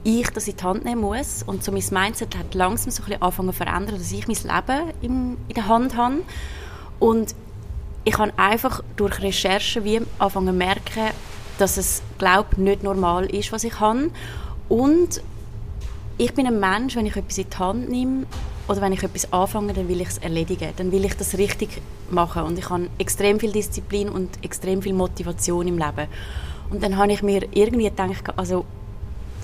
ich 0.03 0.29
das 0.31 0.47
in 0.47 0.57
die 0.57 0.63
Hand 0.63 0.83
nehmen 0.83 1.01
muss. 1.01 1.43
Und 1.43 1.63
so 1.63 1.71
mein 1.71 1.83
Mindset 1.91 2.35
hat 2.35 2.53
langsam 2.55 2.91
so 2.91 3.03
ein 3.03 3.05
bisschen 3.05 3.21
angefangen 3.21 3.51
zu 3.51 3.57
verändern, 3.57 3.97
dass 3.97 4.11
ich 4.11 4.27
mein 4.27 4.37
Leben 4.37 4.93
in, 5.01 5.37
in 5.47 5.53
der 5.55 5.67
Hand 5.67 5.95
habe. 5.95 6.21
Und 6.99 7.35
ich 8.03 8.17
habe 8.17 8.31
einfach 8.37 8.83
durch 8.95 9.21
Recherchen 9.21 9.83
wie 9.83 10.01
angefangen 10.17 10.57
merken, 10.57 11.11
dass 11.57 11.77
es, 11.77 12.01
glaube 12.17 12.59
nicht 12.59 12.83
normal 12.83 13.25
ist, 13.25 13.51
was 13.51 13.63
ich 13.63 13.79
habe. 13.79 14.09
Und 14.69 15.21
ich 16.17 16.33
bin 16.33 16.47
ein 16.47 16.59
Mensch, 16.59 16.95
wenn 16.95 17.05
ich 17.05 17.15
etwas 17.15 17.37
in 17.37 17.49
die 17.49 17.57
Hand 17.57 17.89
nehme 17.89 18.25
oder 18.67 18.81
wenn 18.81 18.93
ich 18.93 19.03
etwas 19.03 19.31
anfange, 19.31 19.73
dann 19.73 19.87
will 19.87 20.01
ich 20.01 20.07
es 20.07 20.17
erledigen. 20.17 20.69
Dann 20.77 20.91
will 20.91 21.05
ich 21.05 21.15
das 21.15 21.37
richtig 21.37 21.81
machen. 22.09 22.43
Und 22.43 22.57
ich 22.57 22.69
habe 22.69 22.89
extrem 22.97 23.39
viel 23.39 23.51
Disziplin 23.51 24.09
und 24.09 24.43
extrem 24.43 24.81
viel 24.81 24.93
Motivation 24.93 25.67
im 25.67 25.77
Leben. 25.77 26.07
Und 26.69 26.81
dann 26.81 26.97
habe 26.97 27.11
ich 27.11 27.21
mir 27.21 27.47
irgendwie 27.51 27.89
gedacht, 27.89 28.23
also 28.37 28.65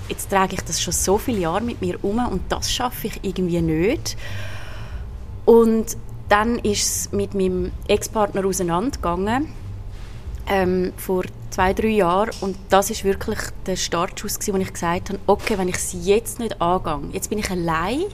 jetzt 0.08 0.30
trage 0.30 0.54
ich 0.54 0.62
das 0.62 0.80
schon 0.80 0.94
so 0.94 1.18
viele 1.18 1.40
Jahre 1.40 1.60
mit 1.60 1.80
mir 1.80 2.02
um 2.02 2.26
und 2.26 2.42
das 2.48 2.72
schaffe 2.72 3.08
ich 3.08 3.20
irgendwie 3.22 3.60
nicht. 3.60 4.16
Und 5.44 5.96
dann 6.28 6.58
ist 6.58 6.82
es 6.82 7.12
mit 7.12 7.34
meinem 7.34 7.72
Ex-Partner 7.86 8.44
auseinandergegangen 8.44 9.48
ähm, 10.46 10.92
vor 10.96 11.24
zwei, 11.50 11.74
drei 11.74 11.88
Jahren 11.88 12.30
und 12.40 12.56
das 12.68 12.90
ist 12.90 13.04
wirklich 13.04 13.38
der 13.66 13.76
Startschuss 13.76 14.38
gewesen, 14.38 14.54
wo 14.54 14.58
ich 14.58 14.72
gesagt 14.72 15.10
habe, 15.10 15.18
okay, 15.26 15.58
wenn 15.58 15.68
ich 15.68 15.76
es 15.76 15.96
jetzt 16.04 16.38
nicht 16.38 16.60
angehe, 16.60 17.10
jetzt 17.12 17.30
bin 17.30 17.38
ich 17.38 17.50
allein, 17.50 18.04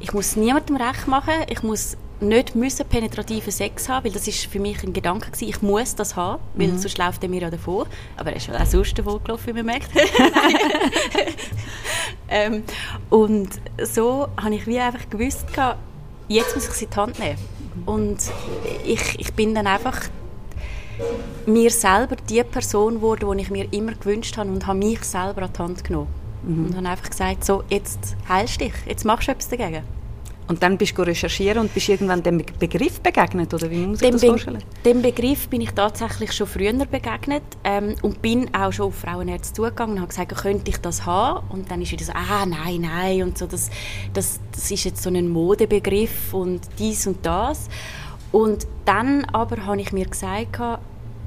ich 0.00 0.12
muss 0.12 0.36
niemandem 0.36 0.76
recht 0.76 1.08
machen, 1.08 1.34
ich 1.48 1.62
muss 1.62 1.96
nicht 2.20 2.54
müssen 2.54 2.86
penetrativen 2.86 3.52
Sex 3.52 3.88
haben, 3.88 4.04
weil 4.04 4.12
das 4.12 4.26
ist 4.28 4.46
für 4.46 4.60
mich 4.60 4.82
ein 4.82 4.92
Gedanke 4.92 5.30
gewesen, 5.30 5.48
ich 5.48 5.62
muss 5.62 5.94
das 5.94 6.16
haben, 6.16 6.42
weil 6.54 6.68
mhm. 6.68 6.78
sonst 6.78 6.98
läuft 6.98 7.22
er 7.22 7.28
mir 7.28 7.42
ja 7.42 7.50
davor. 7.50 7.86
Aber 8.16 8.30
er 8.30 8.36
ist 8.36 8.50
auch 8.50 8.66
sonst 8.66 8.98
davor 8.98 9.20
gelaufen, 9.20 9.46
wie 9.48 9.52
man 9.52 9.66
merkt. 9.66 9.90
ähm, 12.28 12.62
und 13.10 13.48
so 13.82 14.28
habe 14.40 14.54
ich 14.54 14.66
wie 14.66 14.78
einfach 14.78 15.08
gewusst, 15.10 15.46
jetzt 16.28 16.54
muss 16.54 16.68
ich 16.68 16.72
sie 16.72 16.84
in 16.84 16.90
die 16.90 16.96
Hand 16.96 17.18
nehmen. 17.18 17.38
Und 17.86 18.18
ich, 18.84 19.18
ich 19.18 19.32
bin 19.34 19.54
dann 19.54 19.66
einfach 19.66 20.00
mir 21.46 21.70
selber 21.70 22.16
die 22.16 22.42
Person 22.44 22.96
geworden, 22.96 23.36
die 23.36 23.42
ich 23.42 23.50
mir 23.50 23.72
immer 23.72 23.92
gewünscht 23.92 24.36
habe 24.36 24.50
und 24.50 24.66
habe 24.66 24.78
mich 24.78 25.02
selber 25.02 25.42
an 25.42 25.50
die 25.52 25.58
Hand 25.58 25.84
genommen. 25.84 26.08
Mhm. 26.42 26.66
Und 26.66 26.76
habe 26.76 26.88
einfach 26.88 27.10
gesagt, 27.10 27.44
so, 27.44 27.64
jetzt 27.68 28.16
heilst 28.28 28.60
du 28.60 28.66
dich, 28.66 28.74
jetzt 28.86 29.04
machst 29.04 29.28
du 29.28 29.32
etwas 29.32 29.48
dagegen. 29.48 29.82
Und 30.46 30.62
dann 30.62 30.76
bist 30.76 30.96
du 30.98 31.02
recherchieren 31.02 31.58
und 31.58 31.72
bist 31.72 31.88
irgendwann 31.88 32.22
dem 32.22 32.42
Begriff 32.58 33.00
begegnet, 33.00 33.54
oder 33.54 33.70
wie 33.70 33.78
muss 33.78 34.02
ich 34.02 34.08
dem 34.08 34.12
das 34.12 34.24
vorstellen? 34.24 34.58
Be 34.58 34.92
dem 34.92 35.00
Begriff 35.00 35.48
bin 35.48 35.62
ich 35.62 35.70
tatsächlich 35.70 36.32
schon 36.32 36.46
früher 36.46 36.72
begegnet 36.84 37.42
ähm, 37.64 37.94
und 38.02 38.20
bin 38.20 38.54
auch 38.54 38.70
schon 38.70 38.88
auf 38.88 38.96
Frauenärzte 38.96 39.54
zugegangen 39.54 39.94
und 39.94 40.00
habe 40.00 40.08
gesagt, 40.08 40.34
könnte 40.36 40.70
ich 40.70 40.78
das 40.78 41.06
haben? 41.06 41.46
Und 41.48 41.70
dann 41.70 41.80
ist 41.80 41.92
wieder 41.92 42.04
so, 42.04 42.12
ah, 42.12 42.44
nein, 42.44 42.82
nein, 42.82 43.22
und 43.22 43.38
so, 43.38 43.46
das, 43.46 43.70
das, 44.12 44.38
das 44.52 44.70
ist 44.70 44.84
jetzt 44.84 45.02
so 45.02 45.08
ein 45.08 45.28
Modebegriff 45.28 46.34
und 46.34 46.60
dies 46.78 47.06
und 47.06 47.24
das. 47.24 47.68
Und 48.30 48.66
dann 48.84 49.24
aber 49.26 49.64
habe 49.64 49.80
ich 49.80 49.92
mir 49.92 50.06
gesagt, 50.06 50.60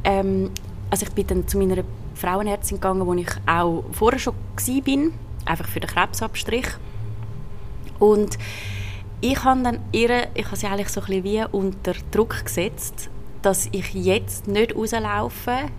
ähm, 0.04 0.52
also 0.92 1.06
ich 1.08 1.12
bin 1.14 1.26
dann 1.26 1.48
zu 1.48 1.58
meiner 1.58 1.84
Frauenärztin 2.14 2.78
gegangen, 2.78 3.06
wo 3.06 3.14
ich 3.16 3.30
auch 3.48 3.84
vorher 3.94 4.20
schon 4.20 4.36
war, 4.36 5.12
einfach 5.46 5.68
für 5.68 5.80
den 5.80 5.90
Krebsabstrich. 5.90 6.68
Und 8.00 8.38
ich 9.22 9.44
habe 9.44 9.64
dann 9.64 9.80
ihr, 9.92 10.28
ich 10.36 10.46
habe 10.46 10.56
sie 10.56 10.68
eigentlich 10.68 10.90
so 10.90 11.02
ein 11.02 11.08
bisschen 11.08 11.24
wie 11.24 11.44
unter 11.52 11.94
Druck 12.12 12.44
gesetzt, 12.46 13.10
dass 13.42 13.68
ich 13.72 13.94
jetzt 13.94 14.48
nicht 14.48 14.76
rauslaufe, 14.76 15.70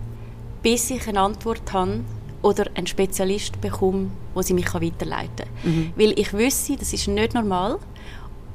bis 0.61 0.89
ich 0.91 1.07
eine 1.07 1.21
Antwort 1.21 1.71
habe 1.71 2.01
oder 2.41 2.65
einen 2.75 2.87
Spezialist 2.87 3.59
bekomme, 3.61 4.11
wo 4.33 4.41
sie 4.41 4.53
mich 4.53 4.73
weiterleiten 4.73 5.45
kann. 5.63 5.71
Mhm. 5.71 5.93
Weil 5.95 6.19
ich 6.19 6.33
wüsste, 6.33 6.77
das 6.77 6.93
ist 6.93 7.07
nicht 7.07 7.33
normal 7.33 7.79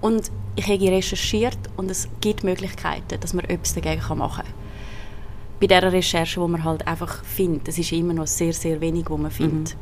und 0.00 0.30
ich 0.56 0.66
habe 0.68 0.90
recherchiert 0.90 1.58
und 1.76 1.90
es 1.90 2.08
gibt 2.20 2.44
Möglichkeiten, 2.44 3.18
dass 3.20 3.34
man 3.34 3.44
etwas 3.46 3.74
dagegen 3.74 4.18
machen 4.18 4.44
kann. 4.44 4.54
Bei 5.60 5.66
dieser 5.66 5.92
Recherche, 5.92 6.40
wo 6.40 6.48
man 6.48 6.64
halt 6.64 6.86
einfach 6.86 7.24
findet, 7.24 7.68
es 7.68 7.78
ist 7.78 7.92
immer 7.92 8.12
noch 8.12 8.26
sehr, 8.26 8.52
sehr 8.52 8.80
wenig, 8.80 9.08
wo 9.08 9.16
man 9.16 9.30
findet. 9.30 9.74
Mhm. 9.74 9.78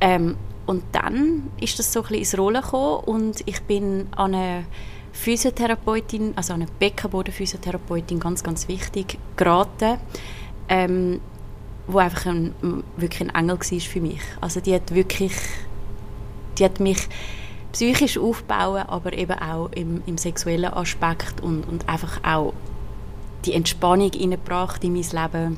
Ähm, 0.00 0.36
und 0.68 0.82
dann 0.92 1.44
ist 1.58 1.78
das 1.78 1.90
so 1.94 2.00
ein 2.00 2.02
bisschen 2.02 2.18
ins 2.18 2.38
Rollen 2.38 2.60
gekommen 2.60 3.02
und 3.06 3.42
ich 3.46 3.62
bin 3.62 4.06
an 4.14 4.34
eine 4.34 4.66
Physiotherapeutin, 5.12 6.34
also 6.36 6.52
an 6.52 6.60
eine 6.60 6.70
Beckenbodenphysiotherapeutin, 6.78 8.20
ganz, 8.20 8.42
ganz 8.42 8.68
wichtig, 8.68 9.18
geraten, 9.34 9.96
ähm, 10.68 11.20
wo 11.86 11.96
einfach 11.96 12.26
ein, 12.26 12.52
wirklich 12.98 13.22
ein 13.22 13.34
Engel 13.34 13.58
war 13.58 13.80
für 13.80 14.00
mich. 14.02 14.20
Also 14.42 14.60
die 14.60 14.74
hat 14.74 14.94
wirklich, 14.94 15.32
die 16.58 16.66
hat 16.66 16.80
mich 16.80 17.08
psychisch 17.72 18.18
aufbauen, 18.18 18.82
aber 18.88 19.14
eben 19.14 19.38
auch 19.38 19.70
im, 19.72 20.02
im 20.04 20.18
sexuellen 20.18 20.70
Aspekt 20.70 21.40
und, 21.40 21.66
und 21.66 21.88
einfach 21.88 22.22
auch 22.22 22.52
die 23.46 23.54
Entspannung 23.54 24.12
in 24.12 24.30
mein 24.30 24.92
Leben 24.92 25.56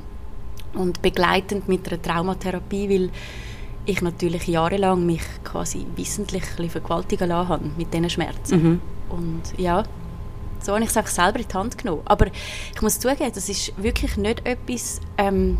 und 0.75 1.03
begleitend 1.03 1.67
mit 1.67 1.89
einer 1.89 2.01
Traumatherapie, 2.01 2.89
weil 2.89 3.11
ich 3.91 4.03
natürlich 4.03 4.47
jahrelang 4.47 5.05
mich 5.05 5.23
quasi 5.45 5.87
wissentlich 5.97 6.45
vergewaltigen 6.45 7.29
lassen 7.29 7.49
habe 7.49 7.71
mit 7.77 7.93
diesen 7.93 8.11
Schmerzen. 8.11 8.63
Mhm. 8.63 8.81
Und 9.11 9.59
ja, 9.59 9.85
so 10.61 10.73
habe 10.73 10.85
ich 10.85 10.91
es 10.91 10.97
einfach 10.97 11.11
selber 11.11 11.41
in 11.41 11.49
die 11.49 11.55
Hand 11.55 11.79
genommen. 11.79 12.03
Aber 12.05 12.27
ich 12.27 12.83
muss 12.83 12.99
zugeben, 12.99 13.31
das 13.35 13.49
ist 13.49 13.73
wirklich 13.83 14.17
nicht 14.17 14.47
etwas, 14.47 15.01
ähm, 15.19 15.59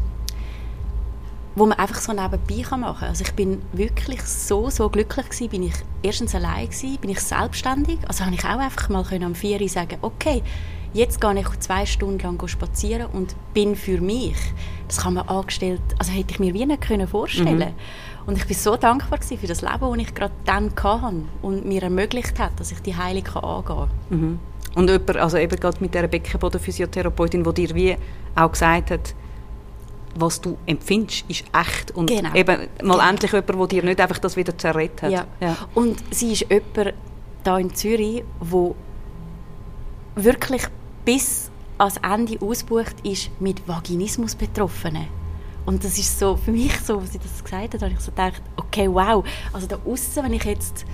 wo 1.57 1.67
man 1.67 1.79
einfach 1.79 2.01
so 2.01 2.13
nebenbei 2.13 2.77
machen 2.77 2.99
kann. 2.99 3.09
Also 3.09 3.25
ich 3.25 3.33
bin 3.33 3.61
wirklich 3.73 4.23
so, 4.23 4.71
so 4.71 4.89
glücklich 4.89 5.29
gewesen, 5.29 5.49
bin 5.49 5.63
ich 5.65 5.75
erstens 6.03 6.35
allein 6.35 6.67
gewesen, 6.67 6.99
bin 7.01 7.11
ich 7.11 7.21
selbstständig, 7.21 7.99
also 8.07 8.25
habe 8.25 8.35
ich 8.35 8.45
auch 8.45 8.59
einfach 8.59 8.89
mal 8.89 9.05
können 9.05 9.25
am 9.25 9.35
4 9.35 9.61
Uhr 9.61 9.69
sagen, 9.69 9.99
okay, 10.03 10.43
jetzt 10.93 11.21
gehe 11.21 11.41
ich 11.41 11.61
zwei 11.61 11.87
Stunden 11.87 12.19
lang 12.19 12.49
spazieren 12.49 13.07
und 13.13 13.35
bin 13.55 13.77
für 13.77 14.01
mich. 14.01 14.37
Das 14.89 14.99
kann 14.99 15.15
man 15.15 15.29
angestellt, 15.29 15.83
also 15.99 16.13
hätte 16.13 16.33
ich 16.33 16.41
mir 16.41 16.55
wie 16.55 16.67
nicht 16.67 16.85
vorstellen 17.11 17.59
können. 17.59 17.71
Mhm. 17.71 17.75
Und 18.27 18.37
ich 18.37 18.47
bin 18.47 18.57
so 18.57 18.77
dankbar 18.77 19.19
für 19.23 19.47
das 19.47 19.63
Leben, 19.63 19.81
das 19.81 19.99
ich 19.99 20.15
gerade 20.15 20.35
dann 20.45 20.75
hatte 20.75 21.23
und 21.43 21.65
mir 21.65 21.83
ermöglicht 21.83 22.39
hat, 22.39 22.59
dass 22.59 22.71
ich 22.71 22.81
die 22.81 22.97
Heilung 22.97 23.27
angehen 23.27 23.65
kann. 23.65 23.89
Mhm. 24.11 24.39
Und 24.75 24.89
jemand, 24.89 25.17
also 25.17 25.37
eben 25.37 25.59
gerade 25.59 25.79
mit 25.81 25.95
dieser 25.95 26.07
Beckenbodenphysiotherapeutin, 26.07 27.43
die 27.43 27.67
dir 27.67 27.75
wie 27.75 27.97
auch 28.37 28.53
gesagt 28.53 28.91
hat, 28.91 29.15
was 30.15 30.41
du 30.41 30.59
empfindest, 30.67 31.25
ist 31.29 31.45
echt. 31.53 31.93
Und 31.93 32.07
genau. 32.07 32.35
eben 32.35 32.57
mal 32.57 32.69
genau. 32.79 33.09
endlich 33.09 33.33
jemand, 33.33 33.49
der 33.49 33.67
dir 33.67 33.83
nicht 33.85 34.01
einfach 34.01 34.19
das 34.19 34.37
wieder 34.37 34.57
zerredet 34.57 35.03
hat. 35.03 35.11
Ja. 35.11 35.27
ja. 35.41 35.57
Und 35.75 36.03
sie 36.11 36.33
ist 36.33 36.47
jemand 36.49 36.95
hier 37.45 37.59
in 37.59 37.75
Zürich, 37.75 38.25
wo 38.41 38.75
wirklich 40.17 40.63
bis 41.05 41.51
ans 41.79 41.97
Ende 41.99 42.39
ausgebucht 42.41 42.97
ist 43.03 43.31
mit 43.41 43.67
Vaginismus 43.67 44.35
Betroffenen. 44.35 45.20
Und 45.71 45.85
das 45.85 45.97
ist 45.99 46.19
so, 46.19 46.37
für 46.37 46.51
mich 46.51 46.77
so, 46.81 46.99
als 46.99 47.13
sie 47.13 47.21
das 47.21 47.45
gesagt 47.45 47.75
hat, 47.75 47.83
habe 47.83 47.93
ich 47.93 48.01
so 48.01 48.11
gedacht, 48.11 48.43
okay, 48.57 48.89
wow, 48.91 49.25
also 49.53 49.69
da 49.69 49.79
außen, 49.87 50.25
wenn 50.25 50.33
ich 50.33 50.43
jetzt 50.43 50.85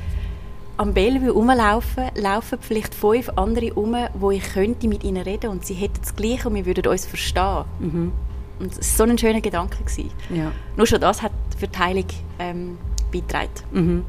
am 0.77 0.93
Bellevue 0.93 1.31
rumlaufe, 1.31 2.11
laufen 2.15 2.59
vielleicht 2.61 2.95
fünf 2.95 3.31
andere 3.37 3.73
um, 3.73 3.97
wo 4.13 4.31
ich 4.33 4.43
könnte 4.53 4.87
mit 4.87 5.03
ihnen 5.03 5.23
reden 5.23 5.49
und 5.49 5.65
sie 5.65 5.73
hätten 5.73 5.99
das 6.03 6.15
Gleiche 6.15 6.51
und 6.51 6.57
wir 6.57 6.67
würden 6.67 6.89
uns 6.89 7.07
verstehen. 7.07 7.65
Mhm. 7.79 8.13
Und 8.59 8.73
es 8.73 8.99
war 8.99 9.07
so 9.07 9.11
ein 9.11 9.17
schöner 9.17 9.41
Gedanke. 9.41 9.79
Gewesen. 9.83 10.11
Ja. 10.29 10.53
Nur 10.77 10.87
schon 10.87 11.01
das 11.01 11.23
hat 11.23 11.33
für 11.57 11.69
die 11.69 11.79
Heilung 11.79 12.07
ähm, 12.39 12.77
beigetragen. 13.11 13.49
Mhm. 13.73 14.05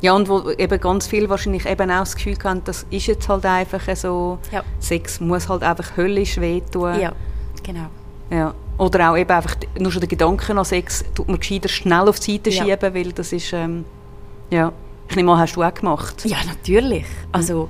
Ja, 0.00 0.14
und 0.14 0.28
wo 0.28 0.50
eben 0.50 0.80
ganz 0.80 1.06
viel 1.06 1.28
wahrscheinlich 1.28 1.66
eben 1.66 1.88
auch 1.88 2.00
das 2.00 2.16
Gefühl 2.16 2.36
haben, 2.42 2.64
das 2.64 2.84
ist 2.90 3.06
jetzt 3.06 3.28
halt 3.28 3.46
einfach 3.46 3.94
so, 3.94 4.40
ja. 4.50 4.64
Sex 4.80 5.20
muss 5.20 5.48
halt 5.48 5.62
einfach 5.62 5.96
höllisch 5.96 6.40
wehtun. 6.40 6.98
Ja, 6.98 7.12
genau. 7.62 7.86
Ja. 8.28 8.54
Oder 8.80 9.10
auch 9.10 9.16
eben 9.18 9.30
einfach 9.30 9.56
nur 9.78 9.92
schon 9.92 10.00
der 10.00 10.08
Gedanke 10.08 10.56
an 10.56 10.64
Sex 10.64 11.04
tut 11.14 11.28
man 11.28 11.38
gescheiter 11.38 11.68
schnell 11.68 12.08
auf 12.08 12.18
die 12.18 12.32
Seite 12.32 12.48
ja. 12.48 12.64
schieben, 12.64 12.94
weil 12.94 13.12
das 13.12 13.30
ist, 13.30 13.52
ähm, 13.52 13.84
ja, 14.48 14.72
ich 15.06 15.16
nehme 15.16 15.32
an, 15.32 15.38
hast 15.38 15.54
du 15.54 15.62
auch 15.62 15.74
gemacht? 15.74 16.24
Ja, 16.24 16.38
natürlich. 16.46 17.04
Also, 17.30 17.68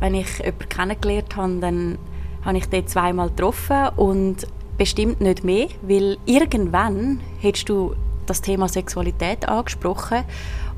wenn 0.00 0.14
ich 0.14 0.38
jemanden 0.38 0.68
kennengelernt 0.68 1.34
habe, 1.34 1.54
dann 1.60 1.98
habe 2.44 2.58
ich 2.58 2.66
den 2.66 2.86
zweimal 2.86 3.30
getroffen 3.30 3.88
und 3.96 4.46
bestimmt 4.76 5.22
nicht 5.22 5.44
mehr, 5.44 5.68
weil 5.80 6.18
irgendwann 6.26 7.20
hättest 7.40 7.70
du 7.70 7.94
das 8.26 8.42
Thema 8.42 8.68
Sexualität 8.68 9.48
angesprochen 9.48 10.24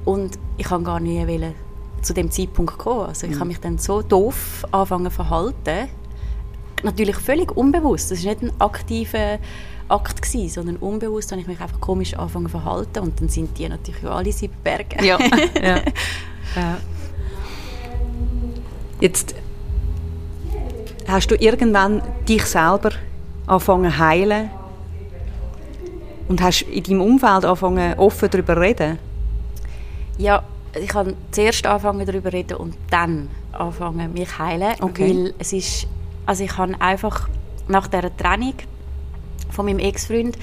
und 0.05 0.39
ich 0.59 0.67
kann 0.67 0.85
gar 0.85 1.01
nicht 1.01 1.27
wollen, 1.27 1.55
zu 2.03 2.15
dem 2.15 2.31
Zeitpunkt 2.31 2.79
kommen. 2.79 3.07
Also 3.07 3.27
ich 3.27 3.35
mhm. 3.35 3.41
habe 3.41 3.49
mich 3.49 3.59
dann 3.59 3.79
so 3.79 4.01
doof 4.01 4.65
anfangen 4.71 5.07
zu 5.07 5.11
verhalten, 5.11 5.89
natürlich 6.85 7.17
völlig 7.17 7.57
unbewusst. 7.57 8.13
Das 8.13 8.25
war 8.25 8.31
nicht 8.31 8.43
ein 8.43 8.53
aktiver 8.61 9.39
Akt 9.89 10.23
gewesen, 10.23 10.49
sondern 10.49 10.77
unbewusst 10.77 11.31
habe 11.33 11.41
ich 11.41 11.47
mich 11.47 11.61
einfach 11.61 11.81
komisch 11.81 12.15
angefangen 12.15 12.47
zu 12.47 12.53
verhalten 12.53 12.99
und 13.01 13.21
dann 13.21 13.29
sind 13.29 13.59
die 13.59 13.69
natürlich 13.69 14.05
alle 14.05 14.33
sieben 14.33 14.55
Berge. 14.63 15.05
Ja, 15.05 15.19
ja. 15.63 15.77
ja. 16.57 16.79
Jetzt 19.01 19.35
hast 21.09 21.31
du 21.31 21.35
irgendwann 21.35 22.03
dich 22.29 22.45
selber 22.47 22.91
angefangen 23.47 23.99
heilen 23.99 24.51
und 26.29 26.41
hast 26.41 26.63
in 26.63 26.83
deinem 26.83 27.01
Umfeld 27.01 27.45
angefangen 27.45 27.99
offen 27.99 28.31
darüber 28.31 28.55
zu 28.55 28.61
reden? 28.61 28.99
Ja, 30.19 30.43
ich 30.81 30.89
kann 30.89 31.15
zuerst 31.33 31.67
anfangen 31.67 32.07
darüber 32.07 32.31
zu 32.31 32.37
reden 32.37 32.57
und 32.57 32.77
dann 32.91 33.29
anfangen 33.53 34.13
mich 34.13 34.39
heilen, 34.39 34.75
Okay. 34.81 35.09
weil 35.09 35.35
es 35.39 35.53
ist, 35.53 35.87
also 36.25 36.45
ich 36.45 36.57
habe 36.57 36.81
einfach 36.81 37.29
nach 37.69 37.89
der 37.89 38.17
Trennung 38.17 38.55
von 39.53 39.67
meinem 39.67 39.79
Ex-Freund 39.79 40.37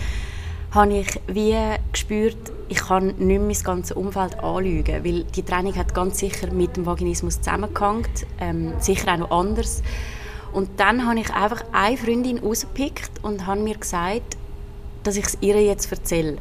habe 0.72 1.00
ich 1.00 1.20
wie 1.28 1.58
gespürt, 1.92 2.38
ich 2.68 2.78
kann 2.78 3.16
nicht 3.18 3.42
mein 3.42 3.64
ganzes 3.64 3.98
Umfeld 3.98 4.40
anlügen, 4.44 5.04
weil 5.04 5.24
die 5.24 5.44
Trennung 5.44 5.76
hat 5.76 5.96
ganz 5.96 6.20
sicher 6.20 6.52
mit 6.54 6.78
dem 6.78 6.86
Vaginismus 6.86 7.42
zusammengehängt, 7.42 8.28
ähm, 8.40 8.74
sicher 8.80 9.14
auch 9.14 9.18
noch 9.18 9.32
anders. 9.32 9.82
Und 10.54 10.80
dann 10.80 11.08
habe 11.08 11.20
ich 11.20 11.34
einfach 11.34 11.64
eine 11.72 11.98
Freundin 11.98 12.40
rausgepickt 12.40 13.24
und 13.24 13.48
habe 13.48 13.62
mir 13.62 13.78
gesagt, 13.78 14.38
dass 15.04 15.16
ich 15.16 15.26
es 15.26 15.38
ihr 15.42 15.62
jetzt 15.64 15.92
erzähle. 15.92 16.38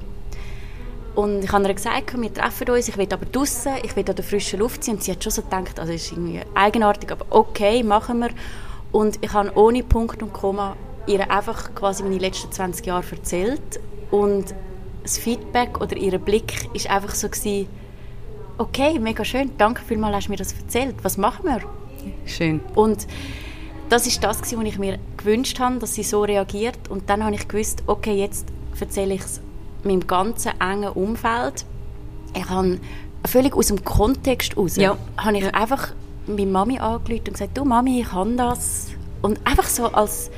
Und 1.14 1.44
ich 1.44 1.52
habe 1.52 1.66
ihr 1.66 1.74
gesagt, 1.74 2.20
wir 2.20 2.32
treffen 2.32 2.70
uns, 2.70 2.88
ich 2.88 2.96
will 2.96 3.08
aber 3.12 3.26
draußen, 3.26 3.72
ich 3.82 3.96
will 3.96 4.04
an 4.08 4.14
der 4.14 4.24
frischen 4.24 4.60
Luft 4.60 4.84
sein. 4.84 4.96
Und 4.96 5.02
sie 5.02 5.12
hat 5.12 5.24
schon 5.24 5.32
so 5.32 5.42
gedacht, 5.42 5.80
also 5.80 5.92
ist 5.92 6.12
irgendwie 6.12 6.40
eigenartig, 6.54 7.10
aber 7.10 7.26
okay, 7.30 7.82
machen 7.82 8.20
wir. 8.20 8.30
Und 8.92 9.18
ich 9.22 9.32
habe 9.32 9.50
ohne 9.56 9.82
Punkt 9.82 10.22
und 10.22 10.32
Komma 10.32 10.76
ihr 11.08 11.30
einfach 11.30 11.74
quasi 11.74 12.02
meine 12.02 12.18
letzten 12.18 12.52
20 12.52 12.86
Jahre 12.86 13.04
erzählt. 13.10 13.80
Und 14.10 14.54
das 15.02 15.18
Feedback 15.18 15.80
oder 15.80 15.96
ihr 15.96 16.18
Blick 16.18 16.68
ist 16.74 16.88
einfach 16.90 17.14
so 17.14 17.28
gewesen, 17.28 17.68
okay, 18.58 18.98
mega 18.98 19.24
schön, 19.24 19.50
danke 19.58 19.82
vielmals, 19.86 20.16
hast 20.16 20.26
du 20.26 20.32
mir 20.32 20.36
das 20.36 20.52
erzählt. 20.52 20.96
Was 21.02 21.16
machen 21.16 21.44
wir? 21.44 21.60
Schön. 22.26 22.60
Und 22.74 23.06
das 23.88 24.06
ist 24.06 24.22
das, 24.22 24.40
was 24.40 24.52
ich 24.52 24.78
mir 24.78 24.98
gewünscht 25.16 25.58
habe, 25.60 25.78
dass 25.78 25.94
sie 25.94 26.02
so 26.02 26.22
reagiert. 26.22 26.78
Und 26.88 27.08
dann 27.08 27.24
habe 27.24 27.34
ich 27.34 27.48
gewusst, 27.48 27.82
okay, 27.86 28.14
jetzt 28.14 28.46
erzähle 28.78 29.14
ich 29.14 29.20
es 29.22 29.40
meinem 29.84 30.06
ganzen 30.06 30.52
engen 30.60 30.90
Umfeld. 30.90 31.64
Ich 32.34 32.48
habe 32.48 32.78
völlig 33.26 33.54
aus 33.54 33.68
dem 33.68 33.84
Kontext 33.84 34.56
raus, 34.56 34.76
Ja. 34.76 34.96
habe 35.16 35.38
ich 35.38 35.54
einfach 35.54 35.92
meine 36.26 36.46
Mami 36.46 36.78
angerufen 36.78 37.20
und 37.28 37.32
gesagt, 37.32 37.56
du 37.56 37.64
Mami, 37.64 38.00
ich 38.00 38.12
habe 38.12 38.34
das. 38.36 38.88
Und 39.22 39.40
einfach 39.46 39.66
so, 39.66 39.86
als 39.86 40.30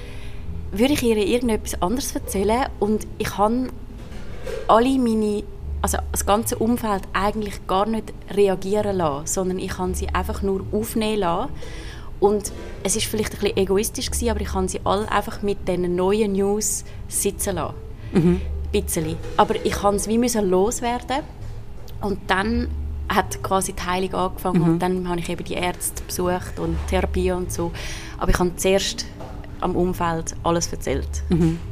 würde 0.72 0.94
ich 0.94 1.02
ihr 1.02 1.16
irgendetwas 1.16 1.80
anderes 1.82 2.14
erzählen. 2.14 2.66
Und 2.78 3.06
ich 3.18 3.36
habe 3.38 3.68
alle 4.68 4.98
meine, 4.98 5.42
also 5.82 5.98
das 6.12 6.26
ganze 6.26 6.56
Umfeld 6.56 7.02
eigentlich 7.12 7.66
gar 7.66 7.86
nicht 7.86 8.12
reagieren 8.30 8.96
lassen, 8.96 9.26
sondern 9.26 9.58
ich 9.58 9.70
kann 9.70 9.94
sie 9.94 10.08
einfach 10.08 10.42
nur 10.42 10.64
aufnehmen 10.72 11.20
lassen. 11.20 11.52
Und 12.20 12.52
es 12.82 12.96
ist 12.96 13.06
vielleicht 13.06 13.32
ein 13.34 13.40
bisschen 13.40 13.56
egoistisch 13.56 14.10
gewesen, 14.10 14.30
aber 14.30 14.40
ich 14.42 14.48
kann 14.48 14.68
sie 14.68 14.80
alle 14.84 15.10
einfach 15.10 15.42
mit 15.42 15.66
diesen 15.66 15.96
neuen 15.96 16.32
News 16.32 16.84
sitzen 17.08 17.56
lassen. 17.56 17.74
Ein 18.12 18.40
bisschen. 18.72 19.16
Aber 19.36 19.54
ich 19.64 19.72
kann 19.72 19.96
es 19.96 20.06
wie 20.06 20.18
müssen 20.18 20.48
loswerden. 20.50 21.22
Und 22.02 22.18
dann 22.28 22.68
hat 23.08 23.42
quasi 23.42 23.72
die 23.72 23.82
Heilung 23.82 24.14
angefangen 24.14 24.62
und 24.62 24.78
dann 24.78 25.08
habe 25.08 25.18
ich 25.18 25.28
eben 25.28 25.44
die 25.44 25.54
Ärzte 25.54 26.02
besucht 26.04 26.58
und 26.58 26.76
Therapie 26.88 27.32
und 27.32 27.52
so. 27.52 27.72
Aber 28.18 28.30
ich 28.30 28.38
habe 28.38 28.54
zuerst 28.56 29.04
am 29.60 29.76
Umfeld 29.76 30.34
alles 30.42 30.72
erzählt. 30.72 31.22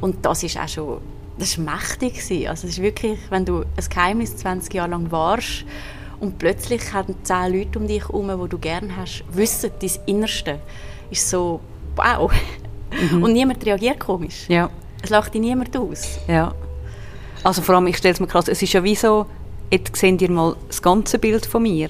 Und 0.01 0.25
das 0.25 0.43
ist 0.43 0.57
auch 0.57 0.67
schon, 0.67 0.97
das 1.37 1.49
ist 1.49 1.57
mächtig. 1.57 2.49
Also 2.49 2.67
es 2.67 2.73
ist 2.73 2.81
wirklich, 2.81 3.19
wenn 3.29 3.45
du 3.45 3.61
ein 3.61 3.89
Geheimnis 3.89 4.35
20 4.37 4.73
Jahre 4.73 4.91
lang 4.91 5.11
warst 5.11 5.65
und 6.19 6.37
plötzlich 6.37 6.93
haben 6.93 7.15
zehn 7.23 7.53
Leute 7.53 7.79
um 7.79 7.87
dich 7.87 8.03
herum, 8.03 8.29
die 8.43 8.49
du 8.49 8.57
gerne 8.57 8.95
hast, 8.95 9.23
wissen 9.31 9.71
dein 9.79 9.91
Innerste, 10.05 10.59
ist 11.09 11.29
so, 11.29 11.61
wow. 11.95 12.31
Und 13.21 13.33
niemand 13.33 13.65
reagiert 13.65 13.99
komisch. 13.99 14.45
Ja. 14.47 14.69
Es 15.01 15.09
lacht 15.09 15.33
dich 15.33 15.41
niemand 15.41 15.75
aus. 15.77 16.19
Ja. 16.27 16.53
Also 17.43 17.61
vor 17.61 17.75
allem, 17.75 17.87
ich 17.87 17.97
stelle 17.97 18.13
es 18.13 18.19
mir 18.19 18.27
krass, 18.27 18.47
es 18.49 18.61
ist 18.61 18.73
ja 18.73 18.83
wie 18.83 18.95
so, 18.95 19.25
jetzt 19.71 19.95
seht 19.95 20.21
ihr 20.21 20.29
mal 20.29 20.55
das 20.67 20.81
ganze 20.81 21.19
Bild 21.19 21.45
von 21.45 21.63
mir. 21.63 21.89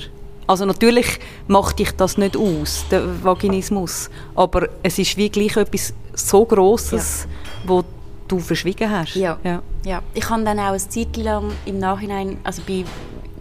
Also 0.50 0.66
natürlich 0.66 1.20
macht 1.48 1.78
dich 1.78 1.92
das 1.92 2.18
nicht 2.18 2.36
aus, 2.36 2.84
der 2.90 3.24
Vaginismus, 3.24 4.10
aber 4.34 4.68
es 4.82 4.98
ist 4.98 5.16
wie 5.16 5.30
gleich 5.30 5.56
etwas 5.56 5.94
so 6.16 6.44
Grosses, 6.44 7.28
wo 7.68 7.84
du 8.28 8.40
verschwiegen 8.40 8.90
hast. 8.90 9.14
Ja. 9.14 9.38
ja. 9.44 9.62
Ja, 9.86 10.02
ich 10.16 10.28
habe 10.28 10.44
dann 10.44 10.58
auch 10.58 10.70
eine 10.70 10.80
Zeit 10.80 11.16
lang 11.18 11.52
im 11.68 11.78
Nachhinein, 11.78 12.40
also 12.44 12.64
bei, 12.68 12.84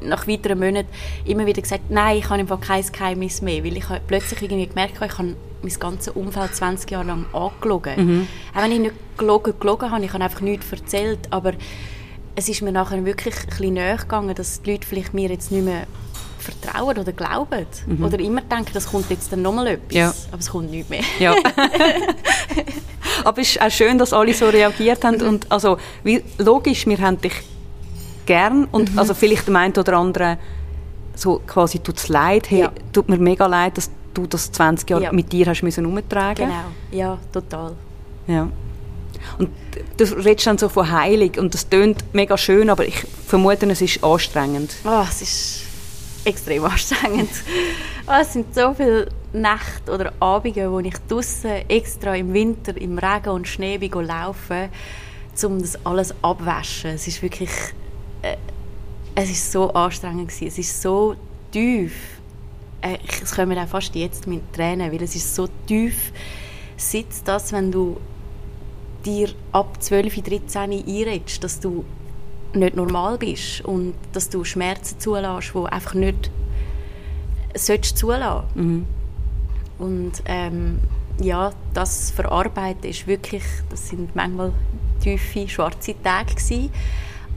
nach 0.03 0.29
weiteren 0.29 0.59
Monaten, 0.59 0.91
immer 1.25 1.47
wieder 1.47 1.63
gesagt, 1.63 1.85
nein, 1.89 2.19
ich 2.19 2.29
habe 2.29 2.41
einfach 2.41 2.61
kein 2.61 2.85
Geheimnis 2.85 3.41
mehr, 3.41 3.65
weil 3.65 3.79
ich 3.79 3.89
habe 3.89 4.03
plötzlich 4.07 4.43
irgendwie 4.43 4.67
gemerkt 4.67 4.97
habe, 4.97 5.07
ich 5.07 5.17
habe 5.17 5.35
mein 5.63 5.73
ganzes 5.81 6.15
Umfeld 6.15 6.55
20 6.55 6.91
Jahre 6.91 7.07
lang 7.07 7.25
angelogen. 7.33 8.29
Auch 8.55 8.63
wenn 8.63 8.73
ich 8.73 8.81
nicht 8.81 8.95
gelogen, 9.17 9.55
gelogen 9.59 9.91
habe, 9.91 10.05
ich 10.05 10.13
habe 10.13 10.25
einfach 10.25 10.43
nichts 10.43 10.71
erzählt, 10.71 11.21
aber 11.31 11.55
es 12.35 12.51
ist 12.51 12.61
mir 12.61 12.71
nachher 12.71 13.03
wirklich 13.07 13.35
ein 13.35 13.47
bisschen 13.47 13.75
näher 13.75 13.97
gegangen, 13.97 14.35
dass 14.35 14.61
die 14.61 14.73
Leute 14.73 14.87
vielleicht 14.87 15.15
mir 15.15 15.31
jetzt 15.31 15.51
nicht 15.51 15.65
mehr 15.65 15.87
vertrauen 16.39 16.99
oder 16.99 17.13
glauben. 17.13 17.67
Oder 18.03 18.19
immer 18.21 18.41
denken, 18.43 18.71
das 18.75 18.87
kommt 18.87 19.11
jetzt 19.11 19.33
dann 19.33 19.43
nochmal 19.43 19.67
etwas. 19.69 19.95
Ja. 19.95 20.15
Aber 20.31 20.41
es 20.41 20.51
kommt 20.51 20.71
nicht 20.71 20.89
mehr. 20.89 21.03
Ja. 21.19 21.35
Aber 23.25 23.41
es 23.41 23.51
ist 23.51 23.61
auch 23.63 23.71
schön, 23.71 23.99
dass 23.99 24.13
alle 24.13 24.33
so 24.35 24.49
reagiert 24.49 25.05
haben. 25.05 25.21
Und 25.23 25.51
also, 25.51 25.79
wie, 26.05 26.23
logisch, 26.39 26.87
wir 26.87 26.99
haben 26.99 27.21
dich 27.21 27.33
gern. 28.27 28.65
Und 28.71 28.97
also 28.97 29.15
vielleicht 29.15 29.47
dem 29.49 29.57
einen 29.57 29.75
oder 29.75 29.95
anderen 29.95 30.39
so 31.15 31.41
quasi 31.47 31.81
tut 31.81 31.97
es 31.99 32.09
leid. 32.09 32.49
Hey, 32.51 32.61
Ja. 32.61 32.73
tut 32.93 33.09
mir 33.09 33.19
mega 33.19 33.47
leid, 33.47 33.77
dass 33.77 33.91
du 34.15 34.27
das 34.27 34.53
20 34.53 34.89
Jahre 34.89 35.05
Ja. 35.05 35.13
mit 35.13 35.33
dir 35.33 35.47
hast 35.47 35.63
müssen 35.63 35.85
umtragen. 35.85 36.47
Genau, 36.47 36.65
ja, 36.93 37.19
total. 37.33 37.73
Ja. 38.29 38.49
Und 39.37 39.51
du 39.97 40.05
redest 40.05 40.47
dann 40.47 40.59
so 40.59 40.69
von 40.69 40.91
Heilung 40.91 41.33
und 41.39 41.53
das 41.55 41.69
tönt 41.69 42.05
mega 42.15 42.39
schön, 42.39 42.71
aber 42.71 42.87
ich 42.87 43.05
vermute, 43.27 43.67
es 43.71 43.81
ist 43.81 44.03
anstrengend. 44.05 44.73
Oh, 44.85 45.03
es 45.09 45.23
ist 45.23 45.61
extrem 46.29 46.65
anstrengend. 46.73 47.31
Oh, 48.07 48.21
es 48.21 48.33
sind 48.33 48.55
so 48.55 48.75
viele 48.75 49.09
Nächte 49.33 49.93
oder 49.93 50.13
Abende, 50.21 50.71
wo 50.71 50.79
ich 50.81 50.95
draußen 51.09 51.69
extra 51.69 52.15
im 52.15 52.33
Winter 52.33 52.77
im 52.77 52.99
Regen 52.99 53.31
und 53.31 53.49
Schnee 53.49 53.79
bin 53.79 53.91
laufen, 53.91 54.69
um 55.45 55.61
das 55.61 55.85
alles 55.85 56.15
abwaschen. 56.23 56.91
Es 56.91 57.07
ist 57.07 57.23
wirklich, 57.23 57.51
äh, 58.23 58.37
es 59.15 59.31
ist 59.31 59.53
so 59.53 59.73
anstrengend 59.73 60.29
gewesen. 60.29 60.47
Es 60.49 60.59
ist 60.59 60.83
so 60.83 61.17
tief. 61.51 61.95
Äh, 62.81 62.99
es 63.23 63.35
kommen 63.35 63.59
auch 63.59 63.69
fast 63.69 63.95
jetzt 63.95 64.27
mit 64.27 64.53
Tränen, 64.53 64.93
weil 64.93 65.03
es 65.03 65.17
ist 65.17 65.35
so 65.35 65.49
tief 65.67 66.13
sitzt 66.79 67.27
das, 67.29 67.53
wenn 67.53 67.71
du 67.71 67.99
dir 69.05 69.29
ab 69.53 69.83
12, 69.83 70.23
13 70.23 70.73
einredest, 70.73 71.43
dass 71.45 71.61
du 71.61 71.85
nicht 72.55 72.77
normal 72.77 73.19
bist 73.19 73.63
und 73.65 73.95
dass 74.13 74.29
du 74.31 74.45
Schmerzen 74.45 74.99
zulässt, 74.99 75.53
die 75.55 75.67
einfach 75.67 75.95
nicht 75.95 76.31
solltest 77.55 77.99
zulassen. 77.99 78.87
Und 79.79 80.13
ähm, 80.25 80.81
ja, 81.21 81.53
das 81.75 82.11
Verarbeiten 82.11 82.89
ist 82.89 83.07
wirklich, 83.07 83.45
das 83.71 83.89
sind 83.89 84.15
manchmal 84.15 84.53
tiefe, 85.01 85.49
schwarze 85.49 85.95
Tage 86.03 86.35
gewesen. 86.35 86.71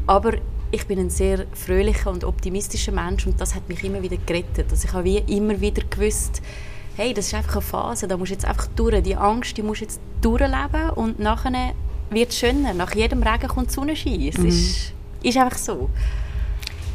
Aber 0.08 0.34
ich 0.71 0.88
bin 0.88 1.00
ein 1.00 1.10
sehr 1.10 1.45
fröhlicher 1.54 2.10
und 2.10 2.24
optimistischer 2.24 2.91
Mensch 2.91 3.28
und 3.28 3.39
das 3.39 3.56
hat 3.56 3.67
mich 3.67 3.84
immer 3.84 4.02
wieder 4.02 4.17
gerettet. 4.26 4.67
Also 4.71 4.88
ich 4.88 4.93
habe 4.93 5.04
wie 5.04 5.17
immer 5.17 5.60
wieder 5.60 5.84
gewusst, 5.84 6.41
hey, 6.95 7.13
das 7.13 7.28
ist 7.28 7.34
einfach 7.34 7.54
eine 7.54 7.62
Phase, 7.62 8.08
da 8.08 8.17
musst 8.17 8.32
du 8.32 8.36
jetzt 8.36 8.45
einfach 8.45 8.67
durch. 8.76 9.02
Die 9.04 9.15
Angst, 9.15 9.58
die 9.58 9.63
musst 9.63 9.82
du 9.82 9.86
jetzt 9.86 10.00
durchleben 10.21 10.91
und 10.95 11.19
nachher 11.19 11.74
wird 12.10 12.30
es 12.30 12.38
schöner. 12.38 12.74
Nach 12.74 12.93
jedem 12.93 13.24
Regen 13.24 13.47
kommt 13.47 13.71
Sonnenschein. 13.71 14.21
Es 14.21 14.38
ist, 14.38 14.93
ist 15.24 15.38
einfach 15.38 15.58
so. 15.58 15.90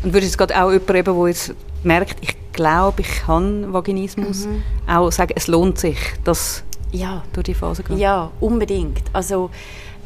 Und 0.02 0.12
würdest 0.12 0.34
du 0.34 0.38
gerade 0.38 0.62
auch 0.62 0.70
jemand, 0.70 0.90
eben, 0.90 1.18
der 1.18 1.28
jetzt 1.28 1.54
merkt, 1.82 2.16
ich 2.20 2.36
glaube, 2.52 3.02
ich 3.02 3.26
habe 3.26 3.72
Vaginismus, 3.72 4.48
auch 4.86 5.10
sagen, 5.10 5.32
es 5.36 5.46
lohnt 5.46 5.78
sich, 5.78 5.98
dass 6.24 6.64
Ja, 6.92 7.22
durch 7.32 7.44
die 7.44 7.54
Phase 7.54 7.82
geht? 7.82 7.98
Ja, 7.98 8.30
unbedingt. 8.40 9.02
Also, 9.12 9.50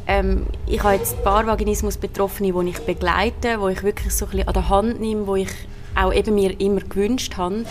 ähm, 0.07 0.45
ich 0.65 0.81
habe 0.83 0.95
jetzt 0.95 1.17
ein 1.17 1.23
paar 1.23 1.45
Vaginismus-Betroffene, 1.45 2.51
die 2.51 2.69
ich 2.69 2.79
begleite, 2.79 3.59
wo 3.59 3.67
ich 3.67 3.83
wirklich 3.83 4.13
so 4.13 4.25
ein 4.25 4.31
bisschen 4.31 4.47
an 4.47 4.53
der 4.53 4.69
Hand 4.69 4.99
nehme, 4.99 5.27
wo 5.27 5.35
ich 5.35 5.51
auch 5.95 6.13
eben 6.13 6.35
mir 6.35 6.59
immer 6.59 6.81
gewünscht 6.81 7.37
habe. 7.37 7.65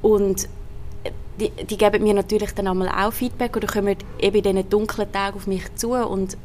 Und 0.00 0.48
die, 1.38 1.50
die 1.50 1.76
geben 1.76 2.02
mir 2.02 2.14
natürlich 2.14 2.52
dann 2.52 2.66
einmal 2.66 2.88
auch 2.88 3.12
Feedback 3.12 3.56
oder 3.56 3.68
kommen 3.68 3.96
eben 4.18 4.36
in 4.36 4.42
diesen 4.42 4.70
dunklen 4.70 5.10
Tagen 5.12 5.36
auf 5.36 5.46
mich 5.46 5.74
zu 5.76 5.92
und 5.92 6.36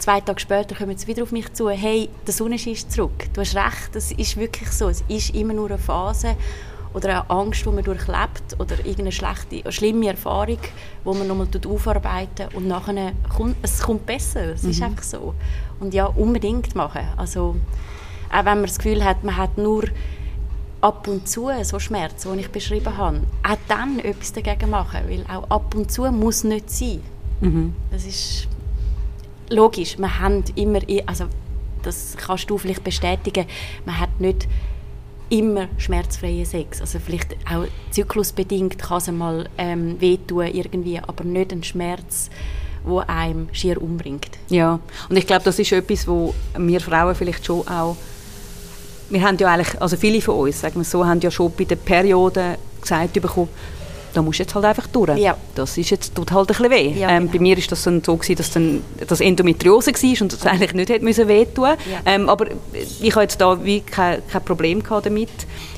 zwei 0.00 0.20
Tage 0.20 0.40
später 0.40 0.74
kommen 0.74 0.96
sie 0.96 1.06
wieder 1.06 1.22
auf 1.22 1.32
mich 1.32 1.52
zu, 1.52 1.68
hey, 1.68 2.08
der 2.26 2.34
Sonnenschein 2.34 2.72
ist 2.72 2.90
zurück. 2.90 3.32
Du 3.32 3.40
hast 3.40 3.54
recht, 3.54 3.90
das 3.94 4.12
ist 4.12 4.36
wirklich 4.36 4.70
so. 4.70 4.88
Es 4.88 5.04
ist 5.08 5.34
immer 5.34 5.52
nur 5.52 5.68
eine 5.68 5.78
Phase 5.78 6.36
oder 6.92 7.08
eine 7.10 7.30
Angst, 7.30 7.64
die 7.64 7.68
man 7.68 7.84
durchlebt 7.84 8.58
oder 8.58 8.78
irgendeine 8.78 9.12
schlechte, 9.12 9.62
eine 9.62 9.72
schlimme 9.72 10.08
Erfahrung, 10.08 10.58
die 11.04 11.08
man 11.08 11.26
nochmal 11.26 11.48
aufarbeiten 11.66 12.48
und 12.54 12.66
nachher 12.66 13.12
kommt 13.34 13.56
es 13.62 13.80
kommt 13.80 14.06
besser. 14.06 14.54
Es 14.54 14.64
ist 14.64 14.82
einfach 14.82 15.02
so. 15.02 15.34
Und 15.78 15.94
ja, 15.94 16.06
unbedingt 16.06 16.74
machen. 16.74 17.06
Also, 17.16 17.56
auch 18.30 18.44
wenn 18.44 18.44
man 18.44 18.64
das 18.64 18.78
Gefühl 18.78 19.04
hat, 19.04 19.22
man 19.22 19.36
hat 19.36 19.56
nur 19.56 19.84
ab 20.80 21.06
und 21.08 21.28
zu 21.28 21.50
so 21.62 21.78
Schmerz, 21.78 22.22
den 22.22 22.38
ich 22.38 22.50
beschrieben 22.50 22.96
habe, 22.96 23.20
auch 23.42 23.56
dann 23.68 23.98
etwas 23.98 24.32
dagegen 24.32 24.70
machen, 24.70 25.00
weil 25.08 25.24
auch 25.28 25.48
ab 25.50 25.74
und 25.74 25.92
zu 25.92 26.10
muss 26.10 26.42
nicht 26.42 26.70
sein. 26.70 27.02
Mhm. 27.40 27.74
Das 27.90 28.04
ist 28.04 28.48
logisch. 29.50 29.98
Wir 29.98 30.20
haben 30.20 30.44
immer, 30.54 30.80
also 31.06 31.26
das 31.82 32.16
kannst 32.16 32.48
du 32.48 32.58
vielleicht 32.58 32.84
bestätigen, 32.84 33.46
man 33.84 34.00
hat 34.00 34.20
nicht 34.20 34.48
immer 35.28 35.68
schmerzfreien 35.78 36.44
Sex. 36.44 36.80
Also 36.80 36.98
vielleicht 36.98 37.36
auch 37.50 37.66
zyklusbedingt 37.90 38.78
kann 38.78 38.98
es 38.98 39.10
mal 39.10 39.48
ähm, 39.58 40.00
wehtun 40.00 40.46
irgendwie, 40.46 40.98
aber 40.98 41.24
nicht 41.24 41.52
ein 41.52 41.62
Schmerz, 41.62 42.30
wo 42.84 43.00
einem 43.00 43.48
schier 43.52 43.80
umbringt. 43.80 44.38
Ja, 44.48 44.80
und 45.08 45.16
ich 45.16 45.26
glaube, 45.26 45.44
das 45.44 45.58
ist 45.58 45.70
etwas, 45.72 46.08
wo 46.08 46.34
wir 46.56 46.80
Frauen 46.80 47.14
vielleicht 47.14 47.44
schon 47.44 47.66
auch 47.68 47.96
wir 49.10 49.22
haben 49.22 49.36
ja 49.38 49.48
eigentlich, 49.48 49.80
also 49.82 49.96
viele 49.96 50.20
von 50.20 50.36
uns, 50.36 50.60
sagen 50.60 50.76
wir 50.76 50.84
so, 50.84 51.04
haben 51.04 51.20
ja 51.20 51.30
schon 51.30 51.52
bei 51.52 51.64
der 51.64 51.76
Periode 51.76 52.56
gesagt 52.80 53.12
bekommen, 53.14 53.48
da 54.14 54.22
musst 54.22 54.38
du 54.38 54.42
jetzt 54.42 54.54
halt 54.54 54.64
einfach 54.64 54.86
durch. 54.88 55.18
Ja. 55.18 55.36
Das 55.54 55.76
ist 55.78 55.90
jetzt, 55.90 56.14
tut 56.14 56.30
halt 56.32 56.48
ein 56.50 56.56
bisschen 56.56 56.70
weh. 56.70 56.98
Ja, 56.98 57.10
ähm, 57.10 57.22
genau. 57.26 57.32
Bei 57.32 57.38
mir 57.40 57.58
ist 57.58 57.70
das 57.72 57.82
dann 57.82 58.02
so 58.04 58.16
gewesen, 58.16 58.36
dass 58.36 58.50
dann 58.50 58.82
das 59.06 59.20
Endometriose 59.20 59.92
war 59.92 60.22
und 60.22 60.32
das 60.32 60.46
eigentlich 60.46 60.74
nicht 60.74 60.90
hätte 60.90 61.04
müssen 61.04 61.28
wehtun. 61.28 61.68
Ja. 61.70 61.76
Ähm, 62.06 62.28
aber 62.28 62.46
ich 63.00 63.12
habe 63.14 63.22
jetzt 63.22 63.40
da 63.40 63.64
wie 63.64 63.80
kein, 63.80 64.22
kein 64.30 64.44
Problem 64.44 64.82
gehabt 64.82 65.06
damit. 65.06 65.30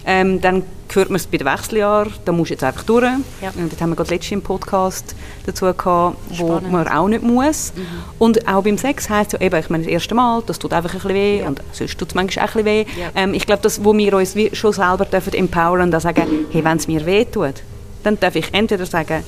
Ähm, 0.06 0.40
dann 0.40 0.62
hört 0.94 1.08
man 1.08 1.16
es 1.16 1.26
bei 1.26 1.38
den 1.38 1.46
Wechseljahren, 1.46 2.12
da 2.26 2.32
musst 2.32 2.50
du 2.50 2.54
jetzt 2.54 2.64
einfach 2.64 2.82
durch. 2.84 3.04
Ja. 3.40 3.50
Und 3.56 3.72
das 3.72 3.80
haben 3.80 3.90
wir 3.90 3.96
gerade 3.96 4.10
letztens 4.10 4.32
im 4.32 4.42
Podcast 4.42 5.14
dazu 5.46 5.64
gehabt, 5.64 6.16
wo 6.28 6.34
Spannend. 6.34 6.70
man 6.72 6.88
auch 6.88 7.08
nicht 7.08 7.22
muss. 7.22 7.72
Und 8.18 8.46
auch 8.46 8.62
beim 8.62 8.76
Sex 8.76 9.08
heisst 9.08 9.32
ja 9.32 9.40
eben, 9.40 9.58
ich 9.58 9.70
meine, 9.70 9.84
das 9.84 9.92
erste 9.92 10.14
Mal, 10.14 10.42
das 10.46 10.58
tut 10.58 10.72
einfach 10.74 10.90
ein 10.90 10.98
bisschen 11.00 11.14
weh 11.14 11.40
Ja. 11.40 11.46
und 11.46 11.62
sonst 11.72 11.96
tut 11.98 12.08
es 12.10 12.14
manchmal 12.14 12.44
auch 12.46 12.54
ein 12.56 12.64
bisschen 12.64 12.86
weh. 12.86 13.00
Ja. 13.00 13.08
Ähm, 13.14 13.32
ich 13.32 13.46
glaube, 13.46 13.62
das, 13.62 13.82
wo 13.84 13.96
wir 13.96 14.12
uns 14.14 14.34
schon 14.52 14.72
selber 14.74 15.06
dürfen 15.06 15.32
empowern 15.32 15.92
und 15.94 16.00
sagen, 16.00 16.24
hey, 16.50 16.62
wenn 16.62 16.76
es 16.76 16.86
mir 16.88 17.06
weh 17.06 17.24
tut, 17.24 17.54
dann 18.02 18.18
darf 18.20 18.34
ich 18.36 18.52
entweder 18.52 18.86
sagen, 18.86 19.22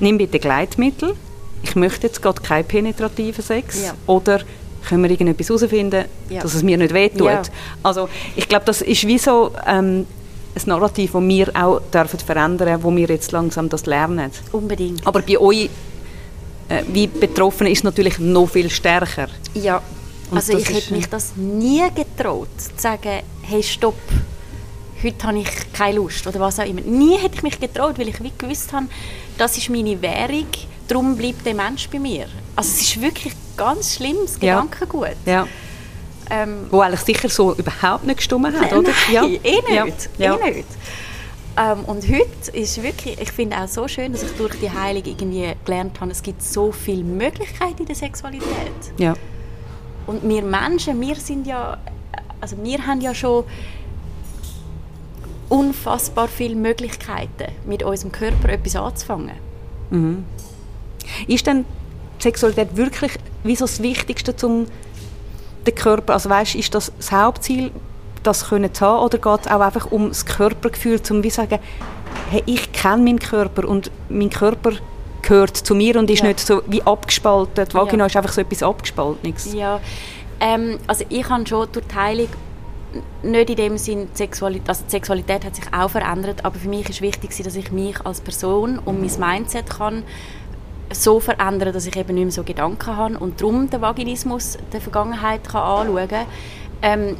nimm 0.00 0.18
bitte 0.18 0.38
Gleitmittel, 0.38 1.14
ich 1.62 1.74
möchte 1.74 2.06
jetzt 2.06 2.22
gerade 2.22 2.40
keinen 2.42 2.64
penetrativen 2.64 3.42
Sex, 3.42 3.82
Ja. 3.84 3.94
oder 4.06 4.40
können 4.88 5.02
wir 5.02 5.10
irgendetwas 5.10 5.48
herausfinden, 5.48 6.04
Ja. 6.28 6.42
dass 6.42 6.54
es 6.54 6.62
mir 6.62 6.76
nicht 6.76 6.94
weh 6.94 7.08
tut. 7.08 7.26
Ja. 7.26 7.42
Also 7.82 8.08
ich 8.36 8.48
glaube, 8.48 8.64
das 8.66 8.82
ist 8.82 9.06
wie 9.06 9.18
so 9.18 9.52
ähm, 9.66 10.06
ein 10.54 10.62
Narrativ, 10.66 11.12
das 11.12 11.22
wir 11.22 11.50
auch 11.56 11.80
dürfen 11.92 12.18
verändern, 12.20 12.82
wo 12.82 12.94
wir 12.94 13.08
jetzt 13.08 13.32
langsam 13.32 13.68
das 13.68 13.86
lernen. 13.86 14.30
Unbedingt. 14.52 15.04
Aber 15.06 15.22
bei 15.22 15.38
euch, 15.38 15.68
äh, 16.68 16.82
wie 16.92 17.06
Betroffenen, 17.08 17.72
ist 17.72 17.78
es 17.80 17.84
natürlich 17.84 18.18
noch 18.18 18.46
viel 18.48 18.70
stärker. 18.70 19.28
Ja, 19.54 19.82
Und 20.30 20.36
also 20.38 20.56
ich 20.56 20.68
hätte 20.68 20.94
mich 20.94 21.08
das 21.08 21.32
nie 21.36 21.82
getraut, 21.94 22.48
zu 22.58 22.70
sagen, 22.76 23.20
hey, 23.42 23.62
stopp, 23.62 23.94
heute 25.02 25.26
habe 25.26 25.38
ich 25.38 25.72
keine 25.72 25.96
Lust 25.96 26.26
oder 26.26 26.40
was 26.40 26.58
auch 26.60 26.66
immer. 26.66 26.80
Nie 26.80 27.16
hätte 27.18 27.36
ich 27.36 27.42
mich 27.42 27.60
getraut, 27.60 27.98
weil 27.98 28.08
ich 28.08 28.22
wie 28.22 28.32
gewusst 28.36 28.72
habe, 28.72 28.86
das 29.38 29.56
ist 29.56 29.68
meine 29.70 30.00
Währung, 30.00 30.46
darum 30.88 31.16
bleibt 31.16 31.44
der 31.44 31.54
Mensch 31.54 31.88
bei 31.88 31.98
mir. 31.98 32.26
Also 32.54 32.70
es 32.70 32.82
ist 32.82 33.00
wirklich 33.00 33.34
ganz 33.56 33.96
schlimmes 33.96 34.38
Ja. 34.40 34.60
Gedankengut. 34.60 35.16
Ja. 35.24 35.46
Ähm, 36.28 36.66
Wo 36.70 36.80
eigentlich 36.80 37.00
sicher 37.00 37.28
so 37.28 37.54
überhaupt 37.54 38.04
nicht 38.04 38.16
gestimmt 38.16 38.58
hat, 38.58 38.72
oder? 38.72 38.90
Nein, 39.12 39.38
eh 39.44 39.84
nicht. 39.84 40.10
Ja. 40.18 40.36
Ja. 40.36 40.46
Eh 40.46 40.50
nicht. 40.50 40.68
Ähm, 41.58 41.84
und 41.86 42.04
heute 42.08 42.50
ist 42.52 42.82
wirklich, 42.82 43.18
ich 43.20 43.32
finde 43.32 43.56
auch 43.56 43.68
so 43.68 43.88
schön, 43.88 44.12
dass 44.12 44.22
ich 44.22 44.32
durch 44.32 44.58
die 44.60 44.70
Heilung 44.70 45.04
irgendwie 45.06 45.54
gelernt 45.64 46.00
habe, 46.00 46.10
es 46.10 46.22
gibt 46.22 46.42
so 46.42 46.70
viele 46.72 47.02
Möglichkeiten 47.04 47.78
in 47.80 47.86
der 47.86 47.94
Sexualität. 47.94 48.46
Ja. 48.98 49.14
Und 50.06 50.28
wir 50.28 50.42
Menschen, 50.42 51.00
wir 51.00 51.16
sind 51.16 51.46
ja, 51.46 51.78
also 52.40 52.56
wir 52.62 52.86
haben 52.86 53.00
ja 53.00 53.14
schon 53.14 53.44
unfassbar 55.48 56.28
viele 56.28 56.56
Möglichkeiten, 56.56 57.52
mit 57.66 57.82
unserem 57.82 58.12
Körper 58.12 58.48
etwas 58.48 58.76
anzufangen. 58.76 59.32
Ist 61.28 61.46
denn 61.46 61.64
Sexualität 62.18 62.76
wirklich 62.76 63.12
wie 63.44 63.54
so 63.56 63.64
das 63.64 63.82
Wichtigste 63.82 64.34
zum 64.34 64.66
den 65.66 65.74
Körper, 65.74 66.12
also 66.14 66.30
weißt, 66.30 66.54
ist 66.54 66.74
das 66.74 66.92
das 66.96 67.10
Hauptziel, 67.12 67.70
das 68.22 68.48
können 68.48 68.72
zu 68.72 68.84
haben, 68.86 69.04
oder 69.04 69.18
geht 69.18 69.40
es 69.46 69.50
auch 69.52 69.60
einfach 69.60 69.90
um 69.90 70.08
das 70.08 70.24
Körpergefühl, 70.24 71.00
um 71.10 71.22
wie 71.22 71.30
sagen, 71.30 71.58
hey, 72.30 72.42
ich 72.46 72.72
kenne 72.72 73.02
meinen 73.02 73.18
Körper 73.18 73.68
und 73.68 73.90
mein 74.08 74.30
Körper 74.30 74.72
gehört 75.22 75.56
zu 75.56 75.74
mir 75.74 75.96
und 75.96 76.08
ist 76.10 76.20
Ja. 76.22 76.28
nicht 76.28 76.40
so 76.40 76.62
wie 76.66 76.82
abgespalten. 76.82 77.66
Die 77.68 77.74
Vagina 77.74 78.04
Ja. 78.04 78.06
ist 78.06 78.16
einfach 78.16 78.32
so 78.32 78.40
etwas 78.40 78.62
Abgespaltenes. 78.62 79.52
Ja, 79.54 79.80
ähm, 80.40 80.78
also 80.86 81.04
ich 81.08 81.28
habe 81.28 81.46
schon 81.46 81.66
durch 81.72 81.86
die 81.86 81.94
Heilung 81.94 82.28
nicht 83.22 83.50
in 83.50 83.56
dem 83.56 83.78
Sinn, 83.78 84.08
die 84.12 84.16
Sexualität, 84.16 84.68
also 84.68 84.84
die 84.84 84.90
Sexualität 84.90 85.44
hat 85.44 85.56
sich 85.56 85.64
auch 85.72 85.90
verändert, 85.90 86.44
aber 86.44 86.58
für 86.58 86.68
mich 86.68 86.88
ist 86.88 87.00
wichtig, 87.00 87.30
dass 87.42 87.56
ich 87.56 87.72
mich 87.72 88.00
als 88.04 88.20
Person 88.20 88.78
und 88.78 89.00
mein 89.00 89.40
Mindset 89.40 89.70
kann 89.70 90.02
so 90.92 91.20
verändern, 91.20 91.72
dass 91.72 91.86
ich 91.86 91.96
eben 91.96 92.14
nicht 92.14 92.24
mehr 92.24 92.32
so 92.32 92.44
Gedanken 92.44 92.96
habe 92.96 93.18
und 93.18 93.40
darum 93.40 93.68
den 93.68 93.80
Vaginismus 93.80 94.58
der 94.72 94.80
Vergangenheit 94.80 95.48
kann 95.48 95.62
anschauen 95.62 96.08
kann. 96.08 96.26
Ähm, 96.82 97.16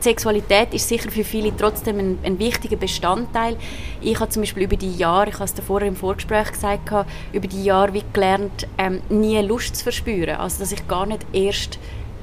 Sexualität 0.00 0.74
ist 0.74 0.88
sicher 0.88 1.10
für 1.10 1.24
viele 1.24 1.56
trotzdem 1.56 1.98
ein, 1.98 2.18
ein 2.22 2.38
wichtiger 2.38 2.76
Bestandteil. 2.76 3.56
Ich 4.00 4.20
habe 4.20 4.30
zum 4.30 4.42
Beispiel 4.42 4.62
über 4.64 4.76
die 4.76 4.96
Jahre, 4.96 5.28
ich 5.28 5.34
habe 5.34 5.44
es 5.44 5.54
vorher 5.66 5.88
im 5.88 5.96
Vorgespräch 5.96 6.52
gesagt, 6.52 6.90
über 7.32 7.48
die 7.48 7.64
Jahre 7.64 7.92
wie 7.94 8.04
gelernt, 8.12 8.68
ähm, 8.78 9.00
nie 9.08 9.40
Lust 9.40 9.76
zu 9.76 9.82
verspüren. 9.82 10.36
Also 10.36 10.60
dass 10.60 10.72
ich 10.72 10.86
gar 10.86 11.06
nicht 11.06 11.26
erst 11.32 11.78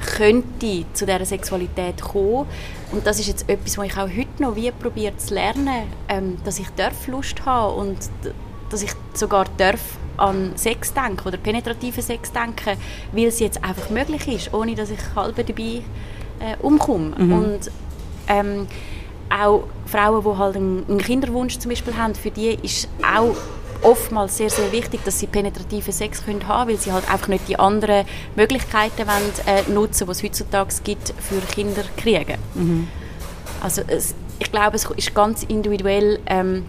könnte 0.05 0.85
zu 0.93 1.05
dieser 1.05 1.25
Sexualität 1.25 2.01
kommen. 2.01 2.47
Und 2.91 3.05
das 3.05 3.19
ist 3.19 3.27
jetzt 3.27 3.49
etwas, 3.49 3.77
was 3.77 3.85
ich 3.87 3.97
auch 3.97 4.09
heute 4.09 4.41
noch 4.41 4.55
wie 4.55 4.71
probiert 4.71 5.19
zu 5.19 5.33
lernen, 5.33 5.83
ähm, 6.09 6.37
dass 6.43 6.59
ich 6.59 6.69
darf 6.75 7.07
Lust 7.07 7.45
haben 7.45 7.75
und 7.75 7.97
dass 8.69 8.83
ich 8.83 8.91
sogar 9.13 9.45
darf 9.57 9.81
an 10.17 10.53
Sex 10.55 10.93
denken 10.93 11.27
oder 11.27 11.37
penetrativen 11.37 12.01
Sex 12.01 12.31
denken, 12.31 12.77
weil 13.11 13.25
es 13.25 13.39
jetzt 13.39 13.63
einfach 13.63 13.89
möglich 13.89 14.27
ist, 14.27 14.53
ohne 14.53 14.75
dass 14.75 14.89
ich 14.89 14.99
halb 15.15 15.35
dabei 15.35 15.81
äh, 16.39 16.55
umkomme. 16.61 17.15
Und 17.17 17.71
ähm, 18.27 18.67
auch 19.29 19.63
Frauen, 19.85 20.23
die 20.23 20.37
halt 20.37 20.55
einen, 20.55 20.85
einen 20.87 20.97
Kinderwunsch 20.99 21.57
zum 21.57 21.69
Beispiel 21.69 21.95
haben, 21.97 22.15
für 22.15 22.31
die 22.31 22.57
ist 22.61 22.87
auch 23.03 23.35
oftmals 23.85 24.37
sehr, 24.37 24.49
sehr 24.49 24.71
wichtig, 24.71 25.03
dass 25.05 25.19
sie 25.19 25.27
penetrativen 25.27 25.93
Sex 25.93 26.25
können 26.25 26.47
haben 26.47 26.69
weil 26.69 26.77
sie 26.77 26.91
halt 26.91 27.09
einfach 27.09 27.27
nicht 27.27 27.47
die 27.47 27.59
anderen 27.59 28.05
Möglichkeiten 28.35 29.07
wollen, 29.07 29.31
äh, 29.45 29.71
nutzen, 29.71 30.05
die 30.07 30.11
es 30.11 30.23
heutzutage 30.23 30.73
gibt, 30.83 31.13
für 31.19 31.39
Kinder 31.53 31.83
kriegen. 31.95 32.37
Also 33.61 33.81
es, 33.87 34.15
ich 34.39 34.51
glaube, 34.51 34.75
es 34.75 34.85
ist 34.85 35.13
ganz 35.13 35.43
individuell, 35.43 36.19
ähm, 36.25 36.65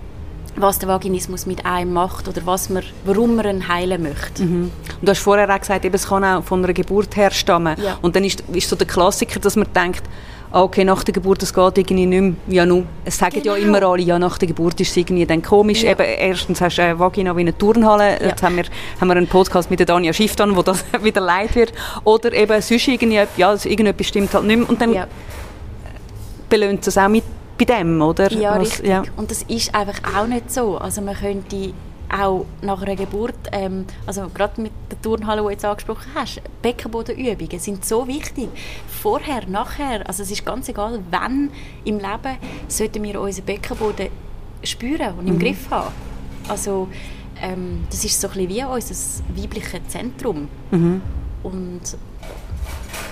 was 0.56 0.78
der 0.78 0.88
Vaginismus 0.88 1.46
mit 1.46 1.66
einem 1.66 1.92
macht 1.92 2.28
oder 2.28 2.44
was 2.46 2.70
man, 2.70 2.82
warum 3.04 3.36
man 3.36 3.46
ihn 3.46 3.68
heilen 3.68 4.02
möchte. 4.02 4.42
Und 4.42 4.72
du 5.02 5.10
hast 5.10 5.18
vorher 5.18 5.52
auch 5.54 5.60
gesagt, 5.60 5.84
eben, 5.84 5.94
es 5.94 6.08
kann 6.08 6.24
auch 6.24 6.42
von 6.42 6.64
einer 6.64 6.72
Geburt 6.72 7.16
her 7.16 7.30
stammen. 7.30 7.76
Ja. 7.80 7.98
Und 8.00 8.16
dann 8.16 8.24
ist, 8.24 8.42
ist 8.52 8.68
so 8.68 8.76
der 8.76 8.86
Klassiker, 8.86 9.38
dass 9.40 9.56
man 9.56 9.66
denkt, 9.74 10.02
okay, 10.64 10.84
nach 10.84 11.04
der 11.04 11.12
Geburt, 11.14 11.42
das 11.42 11.52
geht 11.52 11.78
irgendwie 11.78 12.06
nicht 12.06 12.20
mehr. 12.20 12.32
Ja, 12.48 12.66
nu. 12.66 12.84
Es 13.04 13.18
sagen 13.18 13.40
ja 13.42 13.54
Genau. 13.54 13.66
immer 13.66 13.82
alle, 13.86 14.02
ja, 14.02 14.18
nach 14.18 14.38
der 14.38 14.48
Geburt 14.48 14.80
ist 14.80 14.90
es 14.90 14.96
irgendwie 14.96 15.26
dann 15.26 15.42
komisch. 15.42 15.82
Ja. 15.82 15.92
Eben, 15.92 16.02
erstens 16.04 16.60
hast 16.60 16.76
du 16.78 16.82
eine 16.82 16.98
Vagina 16.98 17.36
wie 17.36 17.40
eine 17.40 17.56
Turnhalle. 17.56 18.20
Ja. 18.20 18.28
Jetzt 18.28 18.42
haben 18.42 18.56
wir, 18.56 18.64
haben 19.00 19.08
wir 19.08 19.16
einen 19.16 19.26
Podcast 19.26 19.70
mit 19.70 19.78
der 19.80 19.86
Dania 19.86 20.12
Schifftan, 20.12 20.56
wo 20.56 20.62
das 20.62 20.84
wieder 21.02 21.20
leid 21.20 21.54
wird. 21.54 21.72
Oder 22.04 22.32
eben 22.32 22.60
sonst 22.62 22.88
irgendwie, 22.88 23.20
ja, 23.36 23.48
also 23.48 23.68
irgendetwas 23.68 24.06
stimmt 24.08 24.32
halt 24.34 24.44
nicht 24.44 24.58
mehr. 24.58 24.68
Und 24.68 24.80
dann 24.80 24.92
Ja. 24.92 25.06
belöhnt 26.48 26.86
es 26.86 26.96
auch 26.98 27.08
mit 27.08 27.24
bei 27.58 27.64
dem, 27.64 28.00
oder? 28.02 28.30
Ja, 28.32 28.58
Was- 28.58 28.82
richtig. 28.82 28.92
Und 29.16 29.30
das 29.30 29.42
ist 29.44 29.74
einfach 29.74 29.98
auch 30.18 30.26
nicht 30.26 30.52
so. 30.52 30.76
Also 30.78 31.00
man 31.00 31.14
könnte 31.16 31.72
auch 32.10 32.46
nach 32.62 32.82
einer 32.82 32.96
Geburt, 32.96 33.34
ähm, 33.52 33.84
also 34.06 34.28
gerade 34.32 34.60
mit 34.60 34.72
der 34.90 35.00
Turnhalle, 35.00 35.40
die 35.40 35.46
du 35.46 35.50
jetzt 35.50 35.64
angesprochen 35.64 36.06
hast, 36.14 36.40
Beckenbodenübungen 36.62 37.58
sind 37.58 37.84
so 37.84 38.06
wichtig. 38.06 38.48
Vorher, 38.88 39.46
nachher, 39.48 40.06
also 40.08 40.22
es 40.22 40.30
ist 40.30 40.44
ganz 40.44 40.68
egal, 40.68 41.00
wann 41.10 41.50
im 41.84 41.98
Leben 41.98 42.36
sollten 42.68 43.02
wir 43.02 43.20
unseren 43.20 43.44
Beckenboden 43.44 44.08
spüren 44.62 45.14
und 45.18 45.26
im 45.26 45.38
Griff 45.38 45.70
haben. 45.70 45.92
Also 46.48 46.88
ähm, 47.40 47.84
das 47.90 48.04
ist 48.04 48.20
so 48.20 48.28
ein 48.28 48.34
bisschen 48.34 48.48
wie 48.48 48.64
unser 48.64 49.22
weibliches 49.36 49.80
Zentrum. 49.88 50.48
Und, 51.42 51.80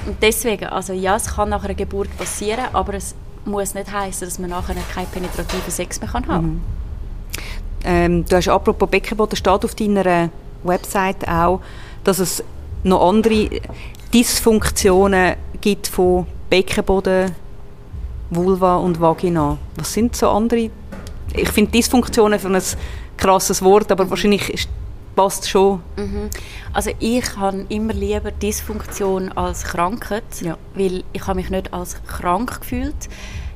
und 0.07 0.17
deswegen, 0.23 0.67
also 0.67 0.93
ja, 0.93 1.17
es 1.17 1.35
kann 1.35 1.49
nach 1.49 1.65
einer 1.65 1.75
Geburt 1.75 2.17
passieren, 2.17 2.67
aber 2.73 2.95
es 2.95 3.15
muss 3.45 3.75
nicht 3.75 3.93
heißen, 3.93 4.27
dass 4.27 4.39
man 4.39 4.51
nachher 4.51 4.75
keinen 4.95 5.07
penetrativen 5.09 5.71
Sex 5.71 6.01
mehr 6.01 6.11
kann 6.11 6.27
haben 6.27 6.63
Ähm, 7.85 8.25
du 8.25 8.37
hast 8.37 8.49
apropos 8.49 8.89
Beckenboden, 8.89 9.37
steht 9.37 9.65
auf 9.65 9.75
deiner 9.75 10.31
Website 10.63 11.27
auch, 11.29 11.61
dass 12.03 12.19
es 12.19 12.43
noch 12.83 13.07
andere 13.09 13.49
Dysfunktionen 14.13 15.35
gibt 15.61 15.87
von 15.89 16.27
Beckenboden, 16.51 17.33
Vulva 18.31 18.77
und 18.77 19.01
Vagina. 19.01 19.59
Was 19.77 19.93
sind 19.93 20.17
so 20.17 20.29
andere? 20.31 20.71
Ich 21.35 21.49
finde 21.51 21.73
Dysfunktionen 21.73 22.39
für 22.39 22.49
ein 22.49 22.63
krasses 23.17 23.63
Wort, 23.63 23.91
aber 23.93 24.09
wahrscheinlich 24.09 24.69
passt 25.17 25.49
schon. 25.49 25.81
Also 26.73 26.91
ich 26.99 27.37
habe 27.37 27.67
immer 27.69 27.93
lieber 27.93 28.31
Dysfunktion 28.31 29.31
als 29.33 29.65
Krankheit, 29.65 30.25
Ja. 30.41 30.57
weil 30.75 31.05
ich 31.13 31.27
habe 31.27 31.37
mich 31.37 31.51
nicht 31.51 31.73
als 31.73 31.97
krank 32.07 32.61
gefühlt. 32.61 32.95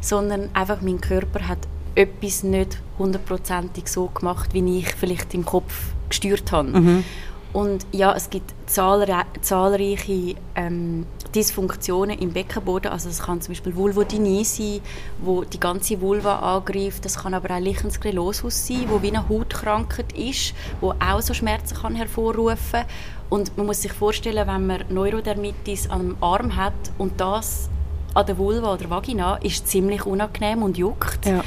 sondern 0.01 0.49
einfach 0.55 0.81
mein 0.81 1.01
Körper 1.01 1.49
hat 1.49 1.59
etwas 1.99 2.45
nicht 2.45 2.79
hundertprozentig 2.99 3.89
so 3.89 4.07
gemacht, 4.07 4.55
wie 4.55 4.79
ich 4.79 4.95
vielleicht 4.95 5.35
im 5.35 5.45
Kopf 5.45 5.75
gesteuert 6.09 6.53
habe. 6.53 6.69
Mhm. 6.69 7.05
Und 7.53 7.87
ja, 7.93 8.13
es 8.15 8.31
gibt 8.31 8.55
zahlre 8.67 9.25
zahlreiche 9.41 10.35
ähm, 10.55 11.07
Dysfunktionen 11.35 12.19
im 12.19 12.33
Beckenboden. 12.33 12.91
Also 12.91 13.09
es 13.09 13.21
kann 13.21 13.41
zum 13.41 13.53
Beispiel 13.53 13.75
Vulvodynie 13.75 14.45
sein, 14.45 14.81
wo 15.19 15.45
die 15.45 15.59
ganze 15.59 16.01
Vulva 16.01 16.57
angreift. 16.57 17.05
Das 17.05 17.19
kann 17.23 17.35
aber 17.35 17.55
auch 17.55 17.61
Lichensklerosus 17.61 18.67
sein, 18.67 18.85
wo 18.89 19.03
wie 19.03 19.09
eine 19.09 19.29
Hautkrankheit 19.29 20.13
ist, 20.13 20.55
wo 20.81 20.95
auch 21.01 21.21
so 21.21 21.35
Schmerzen 21.35 21.77
kann 21.77 21.95
hervorrufen. 21.95 22.85
Und 23.31 23.57
man 23.57 23.67
muss 23.67 23.83
sich 23.83 23.93
vorstellen, 23.93 24.47
wenn 24.47 24.67
man 24.67 24.85
Neurodermitis 24.91 25.91
am 25.91 26.17
Arm 26.21 26.55
hat 26.55 26.75
und 26.99 27.21
das 27.21 27.71
an 28.15 28.27
der 28.27 28.39
Vulva 28.39 28.75
oder 28.75 28.89
Vagina, 28.91 29.37
ist 29.37 29.69
ziemlich 29.69 30.07
unangenehm 30.07 30.63
und 30.63 30.79
juckt. 30.79 31.27
Ja. 31.27 31.43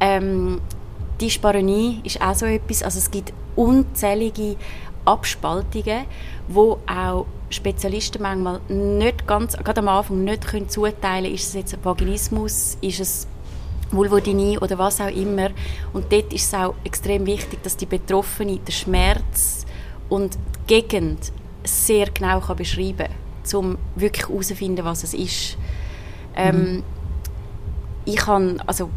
Ähm, 0.00 0.60
die 1.20 1.30
Sparenie 1.30 2.00
ist 2.04 2.20
auch 2.20 2.34
so 2.34 2.46
etwas. 2.46 2.82
Also 2.82 2.98
es 2.98 3.10
gibt 3.10 3.32
unzählige 3.54 4.56
Abspaltungen, 5.04 6.04
wo 6.48 6.78
auch 6.86 7.26
Spezialisten 7.48 8.22
manchmal 8.22 8.60
nicht 8.68 9.26
ganz, 9.26 9.56
gerade 9.56 9.80
am 9.80 9.88
Anfang 9.88 10.24
nicht 10.24 10.46
können 10.46 10.68
zuteilen 10.68 11.32
ist 11.32 11.48
es 11.48 11.54
jetzt 11.54 11.74
ein 11.74 11.84
Vaginismus, 11.84 12.76
ist 12.80 13.00
es 13.00 13.28
Vulvodynie 13.92 14.58
oder 14.58 14.78
was 14.78 15.00
auch 15.00 15.08
immer. 15.08 15.50
Und 15.92 16.12
dort 16.12 16.32
ist 16.32 16.46
es 16.46 16.54
auch 16.54 16.74
extrem 16.84 17.24
wichtig, 17.24 17.62
dass 17.62 17.76
die 17.76 17.86
Betroffene 17.86 18.58
den 18.58 18.72
Schmerz 18.72 19.64
und 20.08 20.34
die 20.34 20.74
Gegend 20.74 21.32
sehr 21.64 22.10
genau 22.10 22.40
kann 22.40 22.56
beschreiben 22.56 23.08
kann, 23.08 23.58
um 23.58 23.78
wirklich 23.94 24.28
herauszufinden, 24.28 24.84
was 24.84 25.04
es 25.04 25.14
ist. 25.14 25.56
Ähm, 26.34 26.82
ich 28.04 28.26
habe, 28.26 28.56
also, 28.66 28.90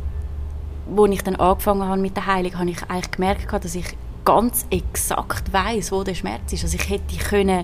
als 0.98 1.12
ich 1.12 1.22
dann 1.24 1.36
angefangen 1.36 1.84
habe 1.88 2.02
mit 2.02 2.16
der 2.16 2.26
Heilung, 2.26 2.58
habe 2.58 2.70
ich 2.70 2.84
eigentlich 2.88 3.12
gemerkt, 3.12 3.64
dass 3.64 3.76
ich 3.76 3.86
ganz 4.26 4.66
exakt 4.70 5.52
weiß, 5.52 5.92
wo 5.92 6.04
der 6.04 6.14
Schmerz 6.16 6.54
ist. 6.54 6.64
Also 6.64 6.78
ich 6.78 6.90
hätte 6.90 7.16
können 7.18 7.64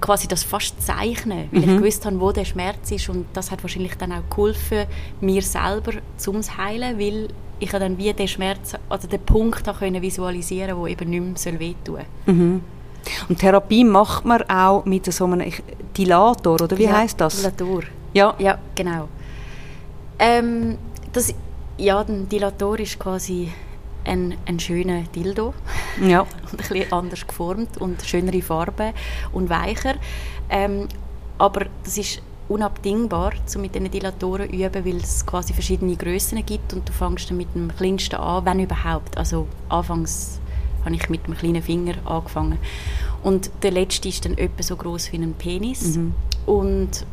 quasi 0.00 0.28
das 0.28 0.42
fast 0.42 0.84
zeichnen, 0.84 1.48
weil 1.50 1.62
Mhm. 1.62 1.68
ich 1.70 1.76
gewusst 1.78 2.04
habe, 2.06 2.20
wo 2.20 2.32
der 2.32 2.44
Schmerz 2.44 2.90
ist 2.90 3.08
und 3.08 3.26
das 3.32 3.50
hat 3.50 3.62
wahrscheinlich 3.62 3.94
dann 3.96 4.12
auch 4.12 4.28
geholfen, 4.28 4.86
mir 5.20 5.40
selber 5.42 5.92
zum 6.16 6.40
heilen, 6.42 6.98
weil 6.98 7.28
ich 7.60 7.70
dann 7.70 7.96
wie 7.96 8.12
den 8.12 8.28
Schmerz, 8.28 8.74
also 8.88 9.08
den 9.08 9.20
Punkt 9.20 9.64
können 9.78 10.02
visualisieren, 10.02 10.76
wo 10.76 10.86
eben 10.86 11.08
nicht 11.08 11.44
mehr 11.46 11.60
wehtun 11.60 12.00
soll. 12.26 12.60
Und 13.28 13.38
Therapie 13.38 13.84
macht 13.84 14.24
man 14.24 14.42
auch 14.50 14.84
mit 14.84 15.10
so 15.12 15.24
einem 15.26 15.50
Dilator, 15.96 16.60
oder 16.60 16.76
wie 16.76 16.84
Ja, 16.84 16.96
heißt 16.98 17.20
das? 17.20 17.36
Dilator. 17.36 17.82
Ja. 18.12 18.34
Ja, 18.38 18.58
genau. 18.74 19.08
Ähm, 20.18 20.76
das, 21.12 21.32
ja, 21.78 22.00
ein 22.00 22.28
Dilator 22.28 22.78
ist 22.78 22.98
quasi 22.98 23.52
ein, 24.04 24.34
ein 24.46 24.60
schöner 24.60 25.02
Dildo 25.14 25.54
Ja. 26.02 26.20
und 26.22 26.28
ein 26.52 26.56
bisschen 26.56 26.92
anders 26.92 27.26
geformt 27.26 27.78
und 27.78 28.02
schönere 28.02 28.42
Farben 28.42 28.92
und 29.32 29.48
weicher. 29.48 29.94
Ähm, 30.50 30.88
aber 31.38 31.66
das 31.82 31.98
ist 31.98 32.22
unabdingbar, 32.48 33.32
um 33.54 33.60
mit 33.62 33.74
diesen 33.74 33.90
Dilatoren 33.90 34.50
zu 34.50 34.54
üben, 34.56 34.84
weil 34.84 34.96
es 34.96 35.24
quasi 35.24 35.54
verschiedene 35.54 35.96
Grössen 35.96 36.44
gibt 36.44 36.74
und 36.74 36.86
du 36.88 36.92
fängst 36.92 37.30
dann 37.30 37.38
mit 37.38 37.54
dem 37.54 37.74
kleinsten 37.74 38.16
an, 38.16 38.44
wenn 38.44 38.60
überhaupt. 38.60 39.16
Also 39.16 39.48
anfangs 39.70 40.38
habe 40.84 40.94
ich 40.94 41.08
mit 41.08 41.26
dem 41.26 41.34
kleinen 41.34 41.62
Finger 41.62 41.94
angefangen. 42.04 42.58
Und 43.22 43.50
der 43.62 43.70
letzte 43.70 44.08
ist 44.10 44.26
dann 44.26 44.36
etwa 44.36 44.62
so 44.62 44.76
groß 44.76 45.10
wie 45.12 45.16
ein 45.16 45.32
Penis. 45.32 45.98
Und 46.44 47.06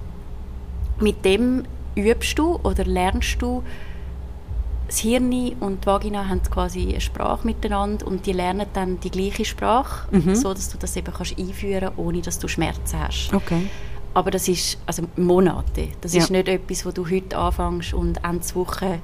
mit 0.99 1.23
dem 1.23 1.63
übst 1.95 2.37
du 2.37 2.59
oder 2.63 2.83
lernst 2.83 3.41
du 3.41 3.63
das 4.91 4.99
Hirn 4.99 5.53
und 5.61 5.83
die 5.83 5.87
Vagina 5.87 6.27
haben 6.27 6.41
quasi 6.43 6.89
eine 6.89 6.99
Sprache 7.01 7.45
miteinander 7.47 8.05
und 8.07 8.25
die 8.25 8.33
lernen 8.33 8.65
dann 8.73 8.99
die 8.99 9.09
gleiche 9.09 9.45
Sprache, 9.45 10.07
so 10.35 10.53
dass 10.53 10.69
du 10.69 10.77
das 10.77 10.95
eben 10.97 11.13
kannst 11.13 11.39
einführen, 11.39 11.91
ohne 11.95 12.21
dass 12.21 12.39
du 12.39 12.47
Schmerzen 12.49 12.99
hast. 12.99 13.33
Okay. 13.33 13.67
Aber 14.13 14.31
das 14.31 14.49
ist 14.49 14.77
also 14.85 15.03
Monate. 15.15 15.87
Das 16.01 16.13
Ja. 16.13 16.21
ist 16.21 16.29
nicht 16.31 16.49
etwas, 16.49 16.85
wo 16.85 16.91
du 16.91 17.09
heute 17.09 17.37
anfängst 17.37 17.93
und 17.93 18.21
Ende 18.23 18.55
Woche 18.55 18.99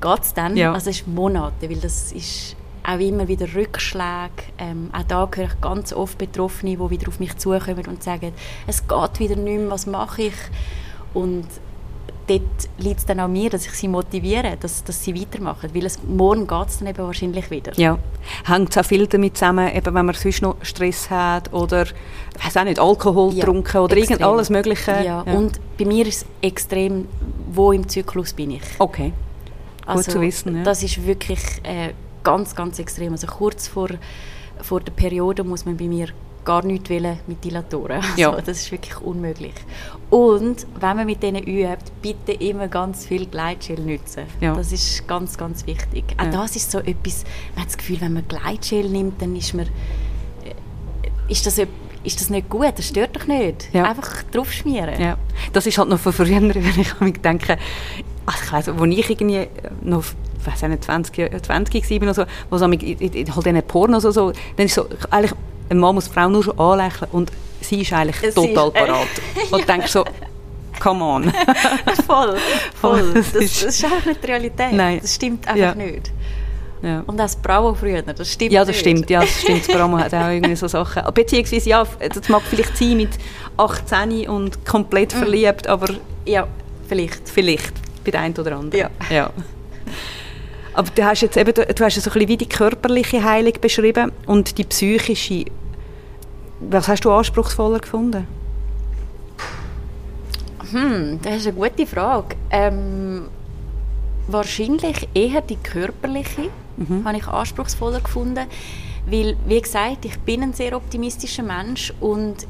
geht 0.00 0.20
es 0.22 0.34
dann. 0.34 0.56
Ja. 0.56 0.72
Also 0.74 0.90
es 0.90 0.98
ist 1.00 1.08
Monate, 1.08 1.70
weil 1.70 1.78
das 1.78 2.12
ist 2.12 2.54
auch 2.86 2.98
immer 3.00 3.26
wieder 3.28 3.46
Rückschläge. 3.54 4.44
Ähm, 4.58 4.90
auch 4.92 5.02
da 5.04 5.28
höre 5.34 5.44
ich 5.46 5.60
ganz 5.62 5.94
oft 5.94 6.18
Betroffene, 6.18 6.76
die 6.76 6.90
wieder 6.90 7.08
auf 7.08 7.18
mich 7.18 7.34
zukommen 7.38 7.86
und 7.86 8.02
sagen, 8.02 8.32
es 8.66 8.86
geht 8.86 9.18
wieder 9.20 9.36
nicht 9.36 9.58
mehr, 9.60 9.70
was 9.70 9.86
mache 9.86 10.22
ich? 10.24 10.34
Und 11.14 11.46
dort 12.28 12.42
liegt 12.78 13.00
es 13.00 13.06
dann 13.06 13.18
an 13.20 13.32
mir, 13.32 13.50
dass 13.50 13.66
ich 13.66 13.72
sie 13.72 13.88
motiviere, 13.88 14.56
dass, 14.60 14.84
dass 14.84 15.02
sie 15.02 15.18
weitermachen. 15.20 15.70
Weil 15.74 15.86
es, 15.86 15.98
morgen 16.02 16.46
geht 16.46 16.68
es 16.68 16.78
dann 16.78 16.88
eben 16.88 16.98
wahrscheinlich 16.98 17.50
wieder. 17.50 17.72
Ja. 17.76 17.98
Hängt 18.44 18.70
es 18.70 18.78
auch 18.78 18.84
viel 18.84 19.06
damit 19.06 19.36
zusammen, 19.36 19.74
eben 19.74 19.94
wenn 19.94 20.06
man 20.06 20.14
sonst 20.14 20.42
noch 20.42 20.56
Stress 20.62 21.10
hat 21.10 21.52
oder, 21.52 21.82
ich 21.84 22.44
weiß 22.44 22.56
auch 22.58 22.64
nicht, 22.64 22.78
Alkohol 22.78 23.32
Ja, 23.32 23.44
getrunken 23.44 23.78
oder 23.78 23.96
irgend 23.96 24.10
extrem. 24.12 24.28
alles 24.28 24.50
Mögliche? 24.50 25.02
Ja. 25.04 25.22
Und 25.22 25.58
bei 25.78 25.84
mir 25.84 26.06
ist 26.06 26.22
es 26.22 26.26
extrem, 26.42 27.08
wo 27.50 27.72
im 27.72 27.88
Zyklus 27.88 28.32
bin 28.32 28.52
ich. 28.52 28.62
Okay. 28.78 29.12
Also, 29.86 30.02
Gut 30.04 30.12
zu 30.12 30.20
wissen, 30.20 30.56
ja. 30.58 30.62
Das 30.64 30.82
ist 30.82 31.04
wirklich 31.06 31.40
äh, 31.62 31.94
ganz, 32.22 32.54
ganz 32.54 32.78
extrem. 32.78 33.12
Also 33.12 33.26
kurz 33.26 33.66
vor, 33.68 33.88
vor 34.60 34.80
der 34.80 34.92
Periode 34.92 35.44
muss 35.44 35.64
man 35.64 35.76
bei 35.78 35.86
mir 35.86 36.08
gar 36.44 36.64
nichts 36.64 36.88
wollen 36.90 37.18
mit 37.26 37.42
Dilatoren. 37.44 37.96
Also, 38.02 38.08
Ja. 38.16 38.32
Das 38.32 38.58
ist 38.58 38.70
wirklich 38.72 39.00
unmöglich. 39.00 39.54
Und 40.10 40.66
wenn 40.80 40.96
man 40.96 41.04
mit 41.06 41.22
denen 41.22 41.42
übt, 41.44 41.84
bitte 42.00 42.32
immer 42.32 42.68
ganz 42.68 43.04
viel 43.04 43.26
Gleitgel 43.26 43.78
nutzen. 43.80 44.22
Ja. 44.40 44.54
Das 44.54 44.72
ist 44.72 45.06
ganz, 45.06 45.36
ganz 45.36 45.66
wichtig. 45.66 46.04
Auch 46.16 46.24
Ja. 46.24 46.30
das 46.30 46.56
ist 46.56 46.70
so 46.70 46.78
etwas, 46.78 47.24
man 47.54 47.62
hat 47.62 47.68
das 47.68 47.76
Gefühl, 47.76 48.00
wenn 48.00 48.14
man 48.14 48.26
Gleitgel 48.26 48.88
nimmt, 48.88 49.20
dann 49.20 49.36
ist 49.36 49.52
man 49.52 49.66
äh, 49.66 51.30
ist 51.30 51.44
das, 51.46 51.58
ist 51.58 52.20
das 52.20 52.30
nicht 52.30 52.48
gut, 52.48 52.72
das 52.76 52.88
stört 52.88 53.16
doch 53.16 53.26
nicht. 53.26 53.68
Ja. 53.74 53.84
Einfach 53.84 54.22
draufschmieren. 54.32 54.98
Ja, 54.98 55.18
das 55.52 55.66
ist 55.66 55.76
halt 55.76 55.90
noch 55.90 55.98
von 55.98 56.12
früher, 56.14 56.40
wenn 56.40 56.80
ich 56.80 56.92
an 57.00 57.06
mich 57.08 57.20
denke, 57.20 57.58
also 58.24 58.38
ich 58.44 58.52
weiss, 58.52 58.70
wo 58.78 58.84
ich 58.86 59.10
irgendwie 59.10 59.46
noch, 59.82 60.04
auch 60.62 60.68
nicht, 60.68 60.84
20, 60.84 61.16
Jahre- 61.18 61.42
20 61.42 61.90
war 61.90 61.96
oder 62.02 62.14
so, 62.14 62.24
wo 62.48 62.56
so 62.56 62.66
mit, 62.66 62.82
halt 62.82 63.14
diesen 63.14 63.62
Pornos 63.64 64.04
so, 64.04 64.32
dann 64.56 64.66
ist 64.66 64.74
so, 64.74 64.86
eigentlich, 65.10 65.32
ein 65.68 65.78
Mann 65.78 65.94
muss 65.94 66.06
die 66.06 66.12
Frau 66.14 66.30
nur 66.30 66.42
schon 66.42 66.58
anlächeln 66.58 67.10
und 67.12 67.30
sie 67.68 67.82
ist 67.82 67.92
eigentlich 67.92 68.16
Sie 68.32 68.54
total 68.54 68.68
ist, 68.68 68.76
äh, 68.76 68.86
parat. 68.86 69.08
Und 69.50 69.60
du 69.62 69.66
denkst 69.66 69.90
so, 69.92 70.04
come 70.80 71.04
on. 71.04 71.32
Voll, 72.06 72.36
voll. 72.80 73.12
Das 73.14 73.32
Das, 73.32 73.62
ist- 73.62 73.84
einfach 73.84 74.06
nicht 74.06 74.22
die 74.22 74.26
Realität. 74.26 74.72
Nein. 74.72 74.98
Das 75.02 75.14
stimmt 75.14 75.46
einfach 75.46 75.60
Ja. 75.60 75.74
nicht. 75.74 76.10
ja. 76.82 77.00
Und 77.06 77.14
auch 77.20 77.24
das 77.24 77.36
Bravo 77.36 77.74
früher, 77.74 78.02
das 78.02 78.32
stimmt 78.32 78.52
Ja, 78.52 78.60
das 78.60 78.68
nicht. 78.68 78.80
stimmt, 78.80 79.10
ja, 79.10 79.20
das 79.20 79.40
stimmt. 79.42 79.68
Das 79.68 79.76
Bramo 79.76 79.98
hat 79.98 80.14
auch 80.14 80.28
irgendwie 80.28 80.56
so 80.56 80.68
Sachen. 80.68 81.02
Beziehungsweise, 81.12 81.68
ja, 81.68 81.84
das 81.84 82.28
mag 82.28 82.42
vielleicht 82.48 82.76
sein 82.76 82.96
mit 82.96 83.10
18 83.56 84.28
und 84.28 84.64
komplett 84.64 85.14
Mhm. 85.14 85.18
verliebt, 85.18 85.66
aber 85.66 85.88
Ja, 86.24 86.46
vielleicht. 86.88 87.28
vielleicht 87.28 87.72
bei 88.04 88.10
der 88.12 88.20
einen 88.20 88.36
oder 88.36 88.56
anderen. 88.56 88.80
Ja. 88.80 88.90
ja. 89.10 89.30
Aber 90.74 90.88
du 90.94 91.04
hast 91.04 91.22
jetzt 91.22 91.36
eben, 91.36 91.52
du 91.52 91.84
hast 91.84 91.96
ja 91.96 92.02
so 92.02 92.10
ein 92.10 92.14
bisschen 92.14 92.28
wie 92.28 92.36
die 92.36 92.48
körperliche 92.48 93.22
Heilung 93.24 93.54
beschrieben 93.60 94.12
und 94.26 94.56
die 94.58 94.64
psychische. 94.64 95.44
Was 96.60 96.88
hast 96.88 97.04
du 97.04 97.10
anspruchsvoller 97.10 97.78
gefunden? 97.78 98.26
Hm, 100.70 101.20
das 101.22 101.36
ist 101.36 101.46
eine 101.46 101.56
gute 101.56 101.86
Frage. 101.86 102.36
Ähm, 102.50 103.28
wahrscheinlich 104.26 105.08
eher 105.14 105.40
die 105.40 105.56
körperliche 105.56 106.50
habe 107.04 107.16
ich 107.16 107.26
anspruchsvoller 107.26 108.00
gefunden, 108.00 108.46
weil, 109.06 109.36
wie 109.46 109.60
gesagt, 109.60 110.04
ich 110.04 110.18
bin 110.20 110.42
ein 110.42 110.52
sehr 110.52 110.76
optimistischer 110.76 111.42
Mensch 111.42 111.92
und 112.00 112.46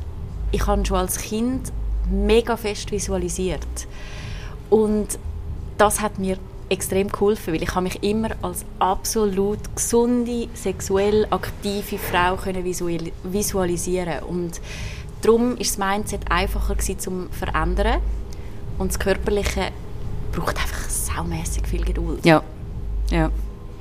ich 0.51 0.67
habe 0.67 0.85
schon 0.85 0.99
als 0.99 1.19
Kind 1.19 1.73
mega 2.11 2.57
fest 2.57 2.91
visualisiert. 2.91 3.87
Und 4.69 5.19
das 5.79 6.01
hat 6.01 6.19
mir 6.19 6.37
extrem 6.69 7.09
geholfen, 7.09 7.55
weil 7.55 7.63
ich 7.63 7.75
habe 7.75 7.85
mich 7.85 8.03
immer 8.03 8.31
als 8.43 8.65
absolut 8.79 9.59
gesunde, 9.75 10.49
sexuell 10.55 11.27
aktive 11.31 11.99
Frau 11.99 12.37
können 12.37 12.65
visual 12.65 13.11
visualisieren 13.23 14.23
und 14.25 14.61
darum 15.23 15.57
ist 15.57 15.79
das 15.79 15.87
Mindset 15.87 16.31
einfacher 16.31 16.75
gewesen, 16.75 16.99
zum 16.99 17.31
verändern 17.31 18.01
und 18.79 18.91
das 18.91 18.99
Körperliche 18.99 19.69
braucht 20.33 20.57
einfach 20.57 20.89
saumässig 20.89 21.67
viel 21.67 21.85
Geduld. 21.85 22.25
Ja. 22.25 22.43
Ja. 23.11 23.31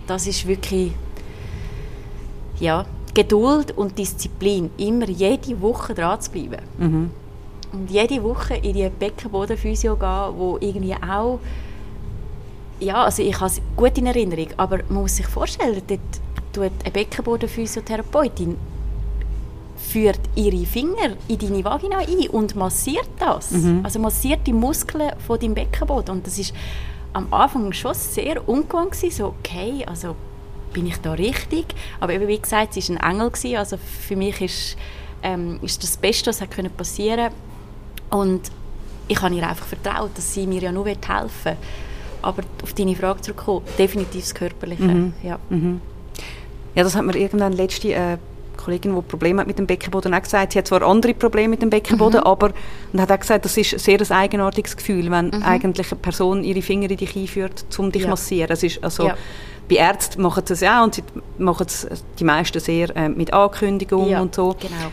Das 0.08 0.26
ist 0.26 0.47
wirklich 0.47 0.93
ja 2.60 2.86
Geduld 3.13 3.76
und 3.76 3.97
Disziplin, 3.97 4.69
immer 4.78 5.10
jede 5.10 5.60
Woche 5.62 5.93
dran 5.93 6.21
zu 6.21 6.32
bleiben. 6.32 6.62
Mhm. 6.78 7.12
Und 7.73 7.91
jede 7.91 8.23
Woche 8.23 8.56
in 8.56 8.73
die 8.73 8.89
Beckenbodenphysio 8.89 9.95
gehen, 9.95 10.34
wo 10.38 10.58
irgendwie 10.62 10.93
auch 10.95 11.39
ja, 12.79 13.03
also 13.03 13.23
ich 13.23 13.35
habe 13.35 13.47
es 13.47 13.61
gut 13.75 13.97
in 13.97 14.05
Erinnerung, 14.05 14.47
aber 14.57 14.79
man 14.89 15.03
muss 15.03 15.15
sich 15.15 15.27
vorstellen, 15.27 15.81
dort 15.87 15.99
tut 16.53 16.71
eine 16.83 16.91
Beckenbodenphysiotherapeutin 16.91 18.57
führt 19.77 20.19
ihre 20.35 20.65
Finger 20.65 21.15
in 21.27 21.37
deine 21.37 21.63
Vagina 21.63 21.99
ein 21.99 22.29
und 22.29 22.55
massiert 22.55 23.07
das. 23.19 23.51
Mhm. 23.51 23.81
Also 23.83 23.99
massiert 23.99 24.45
die 24.45 24.53
Muskeln 24.53 25.11
von 25.25 25.39
deinem 25.39 25.53
Beckenboden. 25.53 26.15
Und 26.15 26.27
das 26.27 26.37
ist 26.37 26.53
am 27.13 27.31
Anfang 27.31 27.71
schon 27.73 27.93
sehr 27.93 28.47
ungewohnt 28.47 28.91
gewesen, 28.91 29.15
so 29.15 29.27
okay, 29.39 29.85
also 29.85 30.15
bin 30.73 30.87
ich 30.87 30.97
da 30.97 31.13
richtig? 31.13 31.65
Aber 31.99 32.13
eben, 32.13 32.27
wie 32.27 32.39
gesagt, 32.39 32.73
sie 32.73 32.87
war 32.89 33.03
ein 33.03 33.15
Engel, 33.15 33.31
gewesen, 33.31 33.57
also 33.57 33.77
für 33.77 34.15
mich 34.15 34.41
ist, 34.41 34.77
ähm, 35.23 35.59
ist 35.61 35.81
das 35.81 35.97
Beste, 35.97 36.29
was 36.29 36.41
hätte 36.41 36.69
passieren 36.69 37.31
können. 38.09 38.21
Und 38.21 38.51
ich 39.07 39.21
habe 39.21 39.33
ihr 39.35 39.47
einfach 39.47 39.65
vertraut, 39.65 40.11
dass 40.15 40.33
sie 40.33 40.45
mir 40.45 40.61
ja 40.61 40.71
nur 40.71 40.85
helfen 40.85 40.99
will. 41.43 41.57
Aber 42.27 42.43
auf 42.61 42.73
deine 42.73 42.93
Frage 42.93 43.21
zurückkommen, 43.21 43.61
definitiv 43.79 44.21
das 44.21 44.35
Körperliche. 44.35 44.83
Mhm. 44.83 45.13
Ja. 45.23 45.39
Ja, 46.75 46.83
das 46.83 46.93
hat 46.95 47.05
mir 47.05 47.15
irgendwann 47.15 47.53
letzte 47.53 47.93
äh, 47.93 48.17
Kollegin, 48.57 48.93
die 48.93 49.01
Probleme 49.01 49.39
hat 49.39 49.47
mit 49.47 49.57
dem 49.57 49.65
Beckenboden, 49.65 50.13
auch 50.13 50.21
gesagt. 50.21 50.51
Sie 50.51 50.59
hat 50.59 50.67
zwar 50.67 50.81
andere 50.81 51.13
Probleme 51.13 51.49
mit 51.49 51.61
dem 51.61 51.69
Beckenboden, 51.69 52.19
aber 52.19 52.51
und 52.91 52.99
hat 52.99 53.11
auch 53.11 53.19
gesagt, 53.19 53.45
das 53.45 53.55
ist 53.55 53.73
ein 53.73 53.79
sehr 53.79 54.01
ein 54.01 54.11
eigenartiges 54.11 54.75
Gefühl, 54.75 55.09
wenn 55.09 55.41
eigentlich 55.41 55.89
eine 55.91 56.01
Person 56.01 56.43
ihre 56.43 56.61
Finger 56.61 56.89
in 56.91 56.97
dich 56.97 57.15
einführt, 57.15 57.63
um 57.77 57.91
dich 57.91 58.01
Ja. 58.01 58.07
zu 58.07 58.09
massieren. 58.11 58.51
Es 58.51 58.63
ist 58.63 58.83
also 58.83 59.07
Ja. 59.07 59.17
bei 59.69 59.75
Ärzten 59.75 60.21
machen 60.21 60.43
sie 60.45 60.53
es 60.53 60.61
ja 60.61 60.83
und 60.83 60.95
sie 60.95 61.03
machen 61.37 61.65
es 61.65 61.87
die 62.19 62.25
meisten 62.25 62.59
sehr 62.59 62.93
äh, 62.97 63.07
mit 63.07 63.31
Ankündigung 63.31 64.09
ja, 64.09 64.19
und 64.21 64.35
so. 64.35 64.53
Genau. 64.59 64.91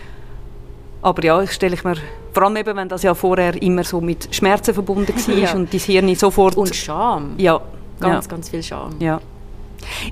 Aber 1.05 1.23
ja, 1.23 1.43
ich 1.43 1.51
stelle 1.53 1.75
ich 1.75 1.85
mir 1.85 1.97
vor 2.33 2.45
allem 2.45 2.57
eben, 2.57 2.77
wenn 2.77 2.89
das 2.89 3.03
ja 3.03 3.15
vorher 3.15 3.61
immer 3.63 3.85
so 3.85 4.01
mit 4.01 4.35
Schmerzen 4.35 4.73
verbunden 4.73 5.13
war 5.29 5.35
Ja. 5.37 5.53
und 5.55 5.73
dein 5.73 5.81
Hirn 5.81 6.15
sofort 6.15 6.57
Und 6.57 6.75
Scham. 6.75 7.35
ja 7.37 7.61
Ganz, 8.01 8.25
ja. 8.25 8.31
ganz 8.31 8.49
viel 8.49 8.63
Scham. 8.63 8.95
Ja. 9.01 9.21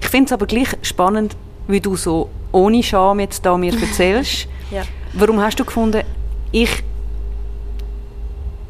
Ich 0.00 0.06
finde 0.06 0.26
es 0.26 0.32
aber 0.32 0.44
gleich 0.46 0.68
spannend, 0.82 1.34
wie 1.66 1.80
du 1.80 1.96
so 1.96 2.28
ohne 2.52 2.82
Scham 2.82 3.20
jetzt 3.20 3.44
da 3.46 3.56
mir 3.56 3.72
erzählst. 3.72 4.46
Ja. 4.70 4.82
Warum 5.14 5.38
hast 5.40 5.58
du 5.60 5.64
gefunden, 5.66 6.02
ich, 6.50 6.82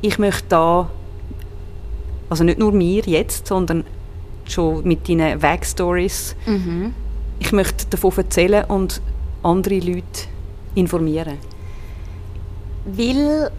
ich 0.00 0.18
möchte 0.18 0.42
da, 0.48 0.90
also 2.28 2.42
nicht 2.44 2.58
nur 2.58 2.72
mir 2.72 3.02
jetzt, 3.06 3.46
sondern 3.46 3.84
schon 4.48 4.82
mit 4.84 5.08
deinen 5.08 5.40
Weg-Stories, 5.42 6.34
Mhm. 6.46 6.92
ich 7.38 7.52
möchte 7.52 7.86
davon 7.90 8.12
erzählen 8.16 8.64
und 8.64 9.00
andere 9.44 9.78
Leute 9.78 10.26
informieren. 10.74 11.38
Weil 12.84 13.50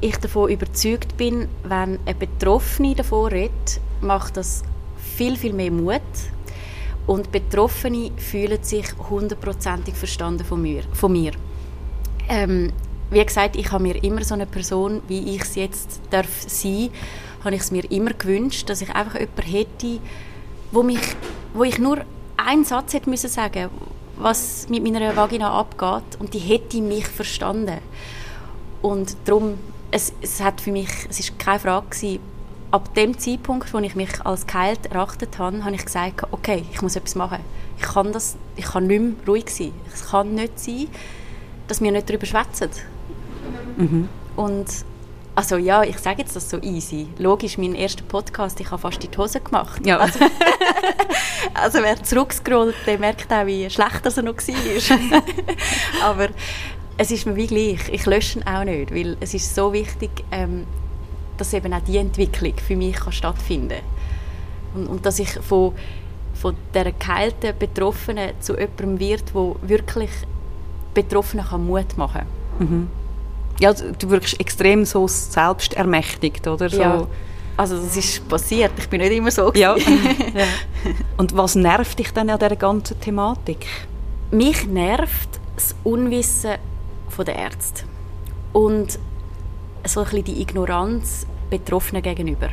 ich 0.00 0.16
davon 0.18 0.50
überzeugt 0.50 1.16
bin, 1.16 1.48
wenn 1.64 1.98
eine 2.04 2.14
Betroffene 2.14 2.94
davon 2.94 3.30
redet, 3.30 3.80
macht 4.00 4.36
das 4.36 4.62
viel, 5.16 5.36
viel 5.36 5.52
mehr 5.52 5.70
Mut. 5.70 6.00
Und 7.06 7.30
Betroffene 7.32 8.10
fühlen 8.16 8.62
sich 8.62 8.86
hundertprozentig 9.10 9.94
verstanden 9.94 10.44
von 10.44 10.60
mir. 10.60 10.82
Von 10.92 11.12
mir. 11.12 11.32
Ähm, 12.28 12.72
wie 13.10 13.24
gesagt, 13.24 13.54
ich 13.56 13.70
habe 13.70 13.84
mir 13.84 14.02
immer 14.02 14.24
so 14.24 14.34
eine 14.34 14.46
Person, 14.46 15.00
wie 15.06 15.36
ich 15.36 15.42
es 15.42 15.54
jetzt 15.54 16.00
darf 16.10 16.28
sein, 16.46 16.90
habe 17.44 17.54
ich 17.54 17.62
es 17.62 17.70
mir 17.70 17.88
immer 17.90 18.12
gewünscht, 18.12 18.68
dass 18.68 18.82
ich 18.82 18.90
einfach 18.90 19.20
jemanden 19.20 19.42
hätte, 19.42 20.00
wo 20.72 20.82
mich, 20.82 21.00
wo 21.54 21.62
ich 21.62 21.78
nur 21.78 21.98
einen 22.36 22.64
Satz 22.64 22.92
hätte 22.94 23.08
müssen 23.08 23.30
sagen, 23.30 23.70
was 24.16 24.68
mit 24.68 24.82
meiner 24.82 25.14
Vagina 25.16 25.52
abgeht, 25.52 26.18
und 26.18 26.34
die 26.34 26.40
hätte 26.40 26.80
mich 26.82 27.06
verstanden. 27.06 27.78
Und 28.82 29.16
darum, 29.24 29.58
es, 29.90 30.12
es 30.20 30.40
hat 30.40 30.60
für 30.60 30.72
mich, 30.72 30.90
es 31.08 31.20
ist 31.20 31.38
keine 31.38 31.58
Frage 31.58 31.86
gewesen, 31.88 32.20
ab 32.70 32.94
dem 32.94 33.18
Zeitpunkt, 33.18 33.72
wo 33.72 33.78
ich 33.78 33.94
mich 33.94 34.24
als 34.24 34.46
geheilt 34.46 34.86
erachtet 34.86 35.38
habe, 35.38 35.64
habe 35.64 35.74
ich 35.74 35.84
gesagt, 35.84 36.24
okay, 36.30 36.64
ich 36.72 36.82
muss 36.82 36.96
etwas 36.96 37.14
machen. 37.14 37.38
Ich 37.78 37.84
kann 37.84 38.12
das, 38.12 38.36
ich 38.56 38.64
kann 38.64 38.86
nicht 38.86 39.00
mehr 39.00 39.12
ruhig 39.26 39.50
sein. 39.50 39.72
Es 39.92 40.10
kann 40.10 40.34
nicht 40.34 40.58
sein, 40.58 40.88
dass 41.68 41.80
wir 41.80 41.92
nicht 41.92 42.08
darüber 42.08 42.26
schwätzen. 42.26 42.70
Und 44.36 44.66
also 45.34 45.58
ja, 45.58 45.82
ich 45.82 45.98
sage 45.98 46.22
jetzt 46.22 46.34
das 46.34 46.48
so 46.48 46.58
easy. 46.62 47.08
Logisch, 47.18 47.58
mein 47.58 47.74
erster 47.74 48.02
Podcast, 48.04 48.58
ich 48.58 48.70
habe 48.70 48.80
fast 48.80 49.04
in 49.04 49.10
die 49.10 49.18
Hose 49.18 49.38
gemacht. 49.40 49.84
Ja. 49.86 49.98
Also, 49.98 50.20
also 51.54 51.78
wer 51.82 52.02
zurückscrollt, 52.02 52.74
der 52.86 52.98
merkt 52.98 53.30
auch, 53.30 53.44
wie 53.44 53.68
schlecht 53.68 54.00
das 54.04 54.16
er 54.16 54.22
noch 54.22 54.36
war. 54.36 55.22
Aber 56.02 56.28
es 56.98 57.10
ist 57.10 57.26
mir 57.26 57.36
wie 57.36 57.46
gleich. 57.46 57.88
Ich 57.90 58.06
lösche 58.06 58.38
ihn 58.38 58.46
auch 58.46 58.64
nicht, 58.64 58.94
weil 58.94 59.16
es 59.20 59.34
ist 59.34 59.54
so 59.54 59.72
wichtig, 59.72 60.10
ähm, 60.30 60.64
dass 61.36 61.52
eben 61.52 61.72
auch 61.72 61.80
die 61.80 61.98
Entwicklung 61.98 62.54
für 62.66 62.76
mich 62.76 62.96
kann 62.96 63.12
stattfinden 63.12 63.80
und, 64.74 64.86
und 64.86 65.06
dass 65.06 65.18
ich 65.18 65.30
von, 65.30 65.72
von 66.34 66.56
dieser 66.74 66.92
geheilten 66.92 67.52
Betroffenen 67.58 68.30
zu 68.40 68.54
jemandem 68.54 68.98
wird, 68.98 69.34
wo 69.34 69.56
wirklich 69.62 70.10
Betroffenen 70.94 71.44
kann 71.44 71.66
Mut 71.66 71.96
machen 71.98 72.22
Ja, 73.58 73.72
du 73.72 74.10
wirkst 74.10 74.38
extrem 74.40 74.84
so 74.84 75.06
selbstermächtigt, 75.08 76.46
oder? 76.46 76.68
So. 76.68 76.80
Ja. 76.80 77.06
Also 77.56 77.76
das 77.76 77.96
ist 77.96 78.28
passiert. 78.28 78.72
Ich 78.78 78.88
bin 78.88 79.00
nicht 79.00 79.12
immer 79.12 79.30
so. 79.30 79.52
Ja. 79.54 79.74
gewesen. 79.74 79.98
Und 81.16 81.34
was 81.36 81.54
nervt 81.54 81.98
dich 81.98 82.12
denn 82.12 82.28
an 82.28 82.38
dieser 82.38 82.56
ganzen 82.56 83.00
Thematik? 83.00 83.66
Mich 84.30 84.66
nervt 84.66 85.40
das 85.54 85.74
Unwissen 85.84 86.56
der 87.24 87.36
Ärzte 87.36 87.84
und 88.52 88.98
so 89.86 90.04
ein 90.04 90.24
die 90.24 90.40
Ignoranz 90.40 91.26
Betroffenen 91.50 92.02
gegenüber. 92.02 92.48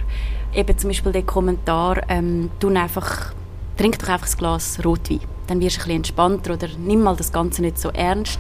Eben 0.54 0.78
zum 0.78 0.89
Beispiel 0.89 1.12
der 1.12 1.23
Kommentar, 1.23 2.02
ähm, 2.10 2.52
einfach, 2.78 3.34
trink 3.78 3.99
doch 3.99 4.10
einfach 4.10 4.28
ein 4.28 4.38
Glas 4.38 4.80
Rotwein, 4.86 5.21
dann 5.47 5.60
wirst 5.60 5.78
du 5.78 5.82
ein 5.82 5.84
bisschen 5.84 5.95
entspannter 5.97 6.54
oder 6.54 6.67
nimm 6.78 7.02
mal 7.02 7.15
das 7.15 7.32
Ganze 7.32 7.62
nicht 7.62 7.80
so 7.80 7.89
ernst. 7.89 8.39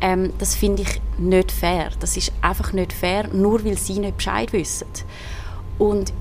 Ähm, 0.00 0.32
das 0.38 0.54
finde 0.54 0.82
ich 0.82 1.00
nicht 1.18 1.52
fair. 1.52 1.90
Das 1.98 2.16
ist 2.16 2.32
einfach 2.40 2.72
nicht 2.72 2.92
fair, 2.92 3.28
nur 3.32 3.64
weil 3.64 3.76
sie 3.76 3.98
nicht 3.98 4.16
Bescheid 4.16 4.52
wissen. 4.52 4.86
Und 5.78 6.12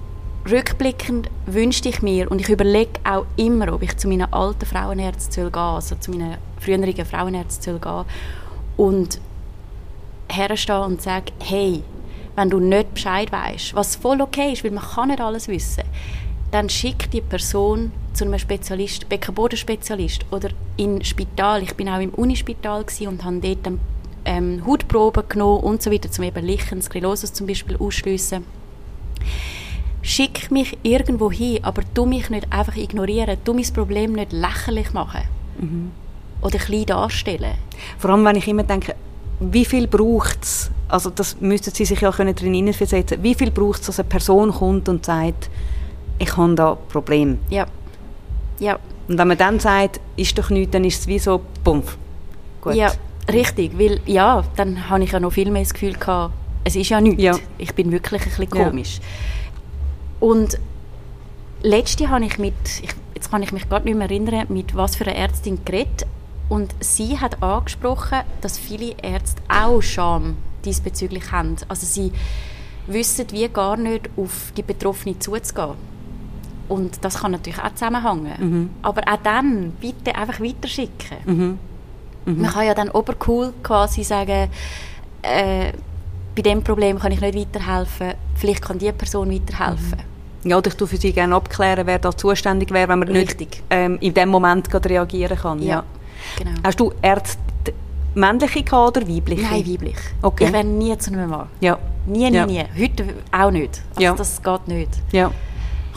rückblickend 0.50 1.30
wünschte 1.46 1.90
ich 1.90 2.02
mir, 2.02 2.30
und 2.30 2.42
ich 2.42 2.50
überlege 2.50 3.00
auch 3.04 3.26
immer, 3.38 3.74
ob 3.74 3.84
ich 3.84 3.96
zu 3.98 4.08
meinen 4.08 4.34
alten 4.34 4.66
Frauenärzten 4.66 5.44
gehen 5.44 5.54
soll, 5.54 5.76
also 5.76 5.96
zu 5.96 6.12
meinen 6.12 6.38
früheren 6.60 7.06
Frauenärzten 7.06 7.80
soll 7.80 7.80
gehen 7.80 8.06
und 8.80 9.20
herstehen 10.32 10.84
und 10.84 11.02
sagen, 11.02 11.34
hey, 11.40 11.84
wenn 12.38 12.50
du 12.50 12.60
nicht 12.60 12.94
Bescheid 12.94 13.30
weißt, 13.30 13.76
was 13.76 13.98
voll 13.98 14.22
okay 14.22 14.54
ist, 14.54 14.64
weil 14.64 14.72
man 14.72 14.84
kann 14.84 15.10
nicht 15.10 15.20
alles 15.20 15.50
wissen, 15.50 15.84
dann 16.52 16.70
schick 16.70 17.12
die 17.12 17.20
Person 17.20 17.92
zu 18.14 18.24
einem 18.24 18.40
Spezialist, 18.40 19.10
Beckenbodenspezialist 19.10 20.26
oder 20.32 20.50
in 20.78 21.04
Spital. 21.04 21.62
Ich 21.62 21.76
bin 21.76 21.90
auch 21.90 22.00
im 22.00 22.12
Unispital 22.12 22.86
und 23.06 23.26
habe 23.26 23.40
dort 23.42 23.66
dann, 23.66 23.80
ähm, 24.24 24.64
Hautproben 24.66 25.28
genommen 25.28 25.62
und 25.62 25.84
so 25.84 25.92
weiter, 25.92 26.10
zum 26.10 26.24
eben 26.24 26.46
Lichen, 26.46 26.82
Sklerosis 26.82 27.34
zum 27.34 27.48
Beispiel 27.48 27.76
ausschliessen. 27.78 28.46
Schick 30.02 30.50
mich 30.52 30.78
irgendwo 30.84 31.30
hin, 31.30 31.60
aber 31.64 31.82
tu 31.94 32.06
mich 32.06 32.30
nicht 32.30 32.52
einfach 32.52 32.78
ignorieren, 32.78 33.38
tu 33.44 33.54
mein 33.54 33.74
Problem 33.74 34.14
nicht 34.14 34.32
lächerlich 34.32 34.94
machen 34.94 35.24
oder 36.42 36.58
klein 36.58 36.86
darstellen. 36.86 37.54
Vor 37.98 38.12
allem, 38.12 38.26
wenn 38.26 38.36
ich 38.36 38.48
immer 38.48 38.64
denke, 38.64 38.96
wie 39.40 39.66
viel 39.66 39.88
braucht 39.88 40.44
es, 40.44 40.72
also 40.88 41.10
das 41.10 41.40
müssten 41.40 41.72
Sie 41.74 41.86
sich 41.86 42.02
ja 42.02 42.12
können 42.12 42.36
drin 42.36 42.54
hineinversetzen, 42.54 43.22
wie 43.24 43.36
viel 43.36 43.52
braucht 43.52 43.82
es, 43.82 43.88
dass 43.88 44.00
eine 44.00 44.10
Person 44.10 44.52
kommt 44.52 44.90
und 44.90 45.06
sagt, 45.06 45.50
ich 46.18 46.36
habe 46.36 46.56
da 46.56 46.72
ein 46.74 46.78
Problem. 46.90 47.40
Ja, 47.50 47.66
ja. 48.60 48.78
Und 49.08 49.18
wenn 49.18 49.28
man 49.28 49.38
dann 49.38 49.60
sagt, 49.60 50.00
ist 50.18 50.38
doch 50.38 50.50
nichts, 50.50 50.72
dann 50.72 50.84
ist 50.84 51.02
es 51.02 51.08
wie 51.08 51.20
so, 51.20 51.42
bumpf. 51.64 51.98
Gut. 52.62 52.76
Ja, 52.76 52.92
richtig, 53.32 53.78
weil 53.80 54.02
ja, 54.06 54.44
dann 54.56 54.90
habe 54.90 55.04
ich 55.04 55.12
ja 55.12 55.20
noch 55.20 55.32
viel 55.32 55.50
mehr 55.50 55.64
das 55.64 55.74
Gefühl 55.74 55.94
gehabt, 55.94 56.34
es 56.66 56.76
ist 56.76 56.90
ja 56.90 57.00
nichts. 57.02 57.24
Ja. 57.24 57.38
Ich 57.58 57.74
bin 57.74 57.92
wirklich 57.92 58.22
ein 58.22 58.30
bisschen 58.30 58.56
Ja. 58.56 58.66
komisch. 58.66 59.00
Und 60.20 60.60
letzte 61.64 62.10
habe 62.10 62.26
ich 62.26 62.38
mit, 62.38 62.54
ich, 62.84 62.90
jetzt 63.16 63.32
kann 63.32 63.42
ich 63.42 63.52
mich 63.52 63.68
gerade 63.70 63.86
nicht 63.86 63.98
mehr 63.98 64.10
erinnern, 64.10 64.46
mit 64.50 64.76
was 64.76 64.96
für 64.96 65.06
einer 65.08 65.16
Ärztin 65.16 65.60
geredet 65.64 66.06
und 66.50 66.74
sie 66.80 67.20
hat 67.20 67.42
angesprochen, 67.42 68.22
dass 68.42 68.58
viele 68.58 68.96
Ärzte 69.02 69.42
auch 69.48 69.82
Scham 69.82 70.38
diesbezüglich 70.66 71.32
haben. 71.32 71.56
Also 71.68 71.86
sie 71.86 72.12
wissen 72.88 73.28
wie 73.32 73.48
gar 73.48 73.78
nicht 73.78 74.10
auf 74.18 74.52
die 74.58 74.64
Betroffene 74.64 75.18
zuzugehen. 75.20 75.76
Und 76.68 77.04
das 77.04 77.20
kann 77.20 77.32
natürlich 77.32 77.60
auch 77.60 77.74
zusammenhängen. 77.74 78.70
Aber 78.82 79.02
auch 79.02 79.20
dann 79.24 79.72
bitte 79.80 80.16
einfach 80.16 80.40
weiterschicken. 80.40 81.18
Man 82.26 82.52
kann 82.52 82.66
ja 82.66 82.74
dann 82.74 82.90
obercool 82.90 83.54
quasi 83.64 84.04
sagen, 84.04 84.50
äh, 85.22 85.72
bei 86.36 86.42
dem 86.42 86.64
Problem 86.64 87.00
kann 87.00 87.12
ich 87.12 87.22
nicht 87.22 87.36
weiterhelfen, 87.36 88.14
vielleicht 88.36 88.62
kann 88.62 88.78
die 88.78 88.92
Person 88.92 89.32
weiterhelfen. 89.32 90.00
Ja, 90.44 90.58
oder 90.58 90.68
ich 90.68 90.76
tue 90.76 90.88
für 90.88 90.98
Sie 90.98 91.12
gerne 91.12 91.36
abklären, 91.36 91.86
wer 91.86 92.00
da 92.00 92.16
zuständig 92.16 92.72
wäre, 92.72 92.88
wenn 92.88 93.00
man 93.00 93.10
Richtig. 93.10 93.50
nicht 93.50 93.64
ähm, 93.70 93.98
in 94.00 94.14
dem 94.14 94.30
Moment 94.30 94.74
reagieren 94.74 95.38
kann. 95.38 95.62
Ja. 95.62 95.84
Genau. 96.38 96.52
Hast 96.64 96.80
du 96.80 96.92
Ärzte 97.02 97.40
männliche 98.16 98.64
oder 98.76 99.08
weibliche? 99.08 99.44
Nein, 99.44 99.66
weiblich. 99.68 99.96
Okay. 100.22 100.46
Ich 100.46 100.54
wäre 100.54 100.64
nie 100.64 100.98
zu 100.98 101.12
einem 101.12 101.30
Mann. 101.30 101.48
Ja. 101.62 101.78
Nie, 102.06 102.30
nie, 102.30 102.36
Ja. 102.38 102.46
nie. 102.46 102.64
Heute 102.80 103.06
auch 103.32 103.52
nicht. 103.52 103.82
Also 103.92 104.02
Ja. 104.02 104.14
das 104.14 104.42
geht 104.42 104.68
nicht. 104.68 104.90
ja. 105.12 105.32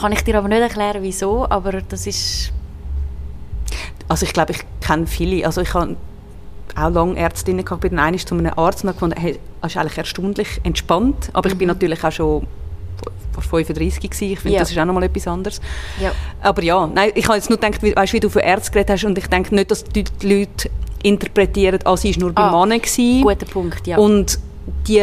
Kann 0.00 0.12
ich 0.12 0.24
dir 0.24 0.38
aber 0.38 0.48
nicht 0.48 0.60
erklären, 0.60 1.02
wieso, 1.02 1.48
aber 1.48 1.80
das 1.82 2.06
ist... 2.06 2.50
Also 4.08 4.26
ich 4.26 4.32
glaube, 4.32 4.52
ich 4.52 4.60
kenne 4.80 5.06
viele. 5.06 5.44
Also 5.46 5.60
ich 5.60 5.72
habe 5.74 5.96
auch 6.74 6.90
lange 6.90 7.16
Ärztinnen 7.18 7.64
gehabt, 7.64 7.82
bin 7.82 7.96
dann 7.96 8.06
einmal 8.06 8.18
zu 8.20 8.34
einem 8.34 8.52
Arzt 8.56 8.82
und 8.84 8.88
habe 8.88 8.94
gefunden, 8.94 9.20
hey, 9.20 9.38
das 9.60 9.72
ist 9.72 9.76
eigentlich 9.78 9.98
erstaunlich 9.98 10.60
entspannt, 10.64 11.30
aber 11.34 11.48
ich 11.50 11.56
bin 11.58 11.68
Mhm. 11.68 11.74
natürlich 11.74 12.02
auch 12.04 12.10
schon 12.12 12.46
35 13.40 14.00
gewesen. 14.11 14.32
Ich 14.32 14.38
finde, 14.40 14.55
Ja. 14.55 14.61
das 14.61 14.70
ist 14.70 14.78
auch 14.78 14.84
nochmal 14.84 15.05
etwas 15.05 15.26
anderes. 15.26 15.61
Ja. 16.00 16.12
Aber 16.40 16.62
ja, 16.62 16.86
nein, 16.86 17.11
ich 17.14 17.26
habe 17.26 17.36
jetzt 17.36 17.48
nur 17.50 17.59
gedacht, 17.59 17.82
wie, 17.82 17.94
weißt, 17.96 18.12
wie 18.12 18.20
du 18.20 18.28
von 18.28 18.42
Ärzten 18.42 18.72
geredet 18.72 18.90
hast 18.90 19.05
und 19.05 19.16
ich 19.18 19.26
denke 19.26 19.55
nicht, 19.55 19.70
dass 19.70 19.84
die, 19.84 20.05
die 20.05 20.40
Leute 20.40 20.70
interpretieren, 21.03 21.78
ah, 21.84 21.96
sie 21.96 22.14
war 22.14 22.20
nur 22.20 22.32
bei 22.32 22.42
Ah, 22.42 22.50
Männern 22.64 22.80
gewesen. 22.80 23.22
Guter 23.22 23.46
Punkt, 23.46 23.86
ja. 23.86 23.96
Und 23.98 24.38
die 24.86 25.03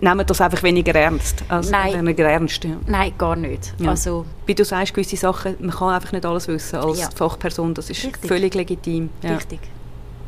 nehmen 0.00 0.26
das 0.26 0.40
einfach 0.42 0.62
weniger 0.62 0.94
ernst. 0.94 1.42
Also 1.48 1.70
Nein. 1.70 1.94
Weniger 1.94 2.26
ernst, 2.28 2.62
ja. 2.64 2.76
Nein, 2.86 3.12
gar 3.16 3.34
nicht. 3.34 3.72
Ja. 3.78 3.90
Also, 3.90 4.26
Wie 4.44 4.54
du 4.54 4.64
sagst, 4.64 4.92
gewisse 4.94 5.16
Sachen, 5.16 5.56
man 5.58 5.70
kann 5.74 5.88
einfach 5.94 6.12
nicht 6.12 6.24
alles 6.26 6.46
wissen 6.48 6.76
als 6.76 7.00
Ja. 7.00 7.08
Fachperson. 7.14 7.72
Das 7.74 7.88
ist 7.90 8.04
Richtig. 8.04 8.28
völlig 8.28 8.54
legitim. 8.54 9.08
Ja. 9.22 9.34
richtig. 9.34 9.60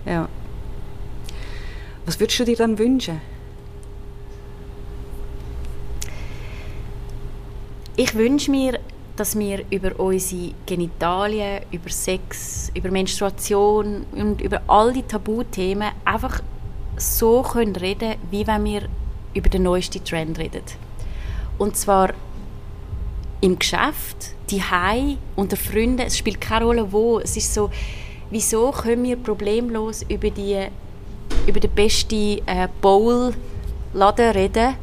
Ja. 0.07 0.29
Was 2.07 2.19
würdest 2.19 2.41
du 2.41 2.45
dir 2.45 2.57
dann 2.57 2.79
wünschen? 2.79 3.21
Ich 8.01 8.15
wünsche 8.15 8.53
mir, 8.53 8.79
dass 9.17 9.37
wir 9.37 9.65
über 9.71 9.99
unsere 9.99 10.53
Genitalien, 10.67 11.63
über 11.73 11.91
Sex, 11.91 12.71
über 12.73 12.93
Menstruation 12.93 14.07
und 14.13 14.41
über 14.41 14.63
all 14.69 14.93
die 14.93 15.03
Tabuthemen 15.03 15.91
einfach 16.05 16.41
so 16.97 17.43
können 17.43 17.75
reden, 17.75 18.15
wie 18.31 18.47
wenn 18.47 18.63
wir 18.63 18.83
über 19.35 19.49
den 19.49 19.65
neuesten 19.65 20.05
Trend 20.05 20.39
reden. 20.39 20.63
Und 21.59 21.77
zwar 21.77 22.15
im 23.41 23.59
Geschäft, 23.59 24.37
die 24.49 24.63
unter 25.35 25.57
Freunden, 25.57 26.07
es 26.07 26.17
spielt 26.17 26.41
keine 26.41 26.67
Rolle 26.67 26.93
wo. 26.93 27.19
Es 27.19 27.37
ist 27.37 27.53
so, 27.53 27.69
wieso 28.31 28.71
können 28.71 29.03
wir 29.03 29.17
problemlos 29.17 30.05
über 30.09 30.31
die 30.31 30.69
über 31.49 31.59
den 31.59 31.73
besten 31.73 32.47
äh, 32.47 32.69
Bowl-Laden 32.81 34.31
reden, 34.31 34.77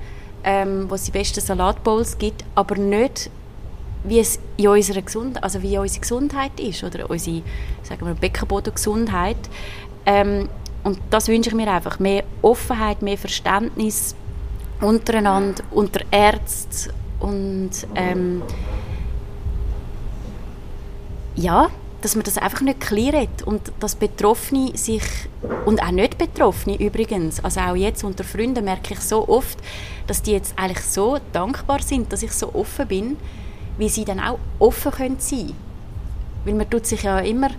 ähm, 0.46 0.90
wo 0.90 0.96
es 0.96 1.04
die 1.04 1.12
besten 1.12 1.42
Salatbowls 1.42 2.18
gibt, 2.18 2.46
aber 2.54 2.76
nicht, 2.76 3.30
wie 4.04 4.20
es 4.20 4.40
in 4.58 4.68
unserer 4.68 5.02
Gesundheit, 5.02 5.44
also 5.44 5.62
wie 5.64 5.78
unsere 5.78 6.02
Gesundheit 6.02 6.60
ist 6.60 6.84
oder 6.84 7.10
unsere, 7.10 7.42
sagen 7.82 8.06
wir, 8.06 8.14
Beckenbodengesundheit. 8.14 9.38
Ähm, 10.06 10.48
und 10.84 11.00
das 11.10 11.28
wünsche 11.28 11.50
ich 11.50 11.56
mir 11.56 11.68
einfach. 11.72 11.98
Mehr 11.98 12.24
Offenheit, 12.44 13.02
mehr 13.02 13.18
Verständnis 13.18 14.16
untereinander, 14.82 15.64
unter 15.72 16.02
Ärzten 16.12 16.94
und 17.20 17.72
ähm, 17.96 18.44
ja, 21.36 21.70
dass 22.06 22.16
man 22.16 22.24
das 22.24 22.38
einfach 22.38 22.62
nicht 22.62 22.80
klein 22.82 23.16
redet 23.16 23.42
und 23.48 23.72
dass 23.80 23.96
Betroffene 23.96 24.78
sich, 24.78 25.02
und 25.66 25.82
auch 25.82 25.90
nicht 25.90 26.20
Betroffene 26.20 26.80
übrigens, 26.80 27.44
also 27.44 27.62
auch 27.62 27.76
jetzt 27.76 28.04
unter 28.04 28.24
Freunden 28.24 28.64
merke 28.64 28.94
ich 28.94 29.00
so 29.00 29.28
oft, 29.28 29.58
dass 30.06 30.22
die 30.22 30.34
jetzt 30.34 30.54
eigentlich 30.56 30.82
so 30.82 31.18
dankbar 31.34 31.82
sind, 31.82 32.14
dass 32.14 32.22
ich 32.22 32.32
so 32.32 32.54
offen 32.54 32.88
bin, 32.88 33.18
wie 33.80 33.90
sie 33.90 34.06
dann 34.06 34.20
auch 34.20 34.38
offen 34.60 34.92
können 34.92 35.16
sein 35.18 35.54
Weil 36.46 36.54
man 36.54 36.70
tut 36.70 36.86
sich 36.86 37.02
ja 37.02 37.18
immer, 37.22 37.50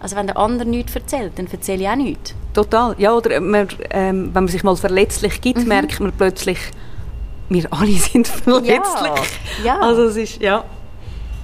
also 0.00 0.16
wenn 0.16 0.26
der 0.26 0.38
andere 0.38 0.68
nichts 0.68 0.96
erzählt, 0.96 1.38
dann 1.38 1.46
erzähle 1.46 1.84
ich 1.84 1.88
auch 1.88 1.94
nichts. 1.94 2.34
Total. 2.52 2.96
Ja, 2.98 3.12
oder 3.14 3.40
man, 3.40 3.68
ähm, 3.90 4.30
wenn 4.34 4.44
man 4.44 4.48
sich 4.48 4.64
mal 4.64 4.74
verletzlich 4.74 5.40
gibt, 5.40 5.60
Mhm. 5.60 5.68
merkt 5.68 6.00
man 6.00 6.10
plötzlich, 6.10 6.58
wir 7.48 7.72
alle 7.72 7.92
sind 7.92 8.26
verletzlich. 8.26 9.38
ja. 9.64 9.78
Also 9.78 10.02
es 10.06 10.16
ist, 10.16 10.42
ja. 10.42 10.64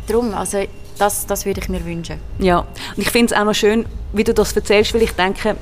Darum, 0.08 0.34
also 0.34 0.58
das, 1.00 1.26
das 1.26 1.46
würde 1.46 1.60
ich 1.60 1.68
mir 1.68 1.84
wünschen. 1.84 2.16
Ja, 2.38 2.58
und 2.60 2.98
ich 2.98 3.10
finde 3.10 3.34
es 3.34 3.40
auch 3.40 3.44
noch 3.44 3.54
schön, 3.54 3.86
wie 4.12 4.24
du 4.24 4.34
das 4.34 4.52
erzählst, 4.52 4.94
weil 4.94 5.02
ich 5.02 5.12
denke, 5.12 5.56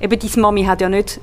eben 0.00 0.18
deine 0.18 0.42
Mami 0.42 0.64
hat 0.64 0.80
ja 0.80 0.88
nicht 0.88 1.20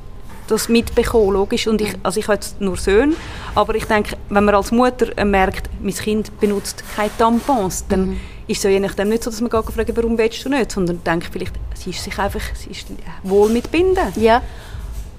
das 0.48 0.70
mitbekommen, 0.70 1.32
logisch, 1.34 1.68
und 1.68 1.82
ich, 1.82 1.94
also 2.04 2.20
ich 2.20 2.28
habe 2.28 2.36
jetzt 2.36 2.62
nur 2.62 2.78
Söhne, 2.78 3.16
aber 3.54 3.76
ich 3.76 3.84
denke, 3.86 4.16
wenn 4.30 4.46
man 4.46 4.56
als 4.56 4.72
Mutter 4.72 5.08
merkt, 5.26 5.70
mein 5.82 5.94
Kind 5.94 6.40
benutzt 6.40 6.84
keine 6.96 7.10
Tampons, 7.18 7.86
dann 7.90 8.18
ist 8.48 8.58
es 8.60 8.64
ja 8.64 8.70
je 8.70 8.80
nachdem 8.80 9.10
nicht 9.10 9.24
so, 9.24 9.30
dass 9.30 9.42
man 9.42 9.50
geht 9.50 9.66
fragen, 9.66 9.92
warum 9.98 10.18
willst 10.18 10.46
du 10.46 10.50
nicht, 10.50 10.72
sondern 10.72 11.04
denkt 11.04 11.30
vielleicht, 11.34 11.54
sie 11.76 11.90
ist 11.90 12.02
sich 12.02 12.18
einfach, 12.18 12.40
sie 12.56 12.70
ist 12.72 12.88
wohl 13.24 13.50
mit 13.50 13.70
Binden. 13.72 14.08
Ja, 14.16 14.42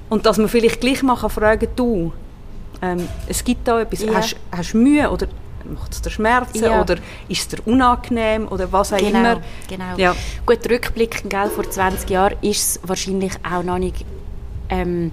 Und 0.09 0.25
dass 0.25 0.39
man 0.39 0.49
vielleicht 0.49 0.81
gleich 0.81 1.03
mal 1.03 1.17
kann 1.17 1.29
fragen 1.29 1.69
du, 1.77 2.11
ähm, 2.81 3.07
es 3.27 3.45
gibt 3.45 3.69
da 3.69 3.81
etwas, 3.83 4.01
Ja. 4.01 4.15
hast, 4.15 4.37
hast 4.51 4.73
du 4.73 4.79
Mühe 4.79 5.11
oder 5.11 5.27
macht 5.69 5.93
es 5.93 6.03
dir 6.03 6.11
Schmerzen 6.11 6.65
Ja. 6.65 6.81
oder 6.81 6.97
ist 7.29 7.41
es 7.41 7.49
dir 7.49 7.67
unangenehm 7.67 8.49
oder 8.49 8.71
was 8.73 8.93
auch 8.93 8.99
genau. 8.99 9.19
immer. 9.19 9.41
genau. 9.69 9.97
Ja. 9.97 10.15
Gut, 10.47 10.69
rückblickend, 10.69 11.31
gell, 11.31 11.51
vor 11.51 11.69
20 11.69 12.09
Jahren 12.11 12.37
ist 12.43 12.77
es 12.77 12.81
wahrscheinlich 12.89 13.33
auch 13.49 13.63
noch 13.63 13.79
nicht 13.79 14.05
ähm, 14.71 15.13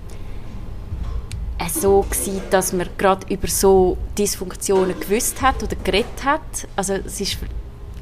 äh, 1.57 1.69
so 1.69 2.01
gewesen, 2.01 2.41
dass 2.49 2.73
man 2.73 2.87
gerade 2.97 3.25
über 3.33 3.47
so 3.47 3.97
Dysfunktionen 4.17 4.99
gewusst 4.99 5.41
hat 5.41 5.63
oder 5.63 5.75
geredet 5.83 6.23
hat. 6.23 6.41
Also 6.75 6.93
es 6.93 7.21
ist, 7.21 7.37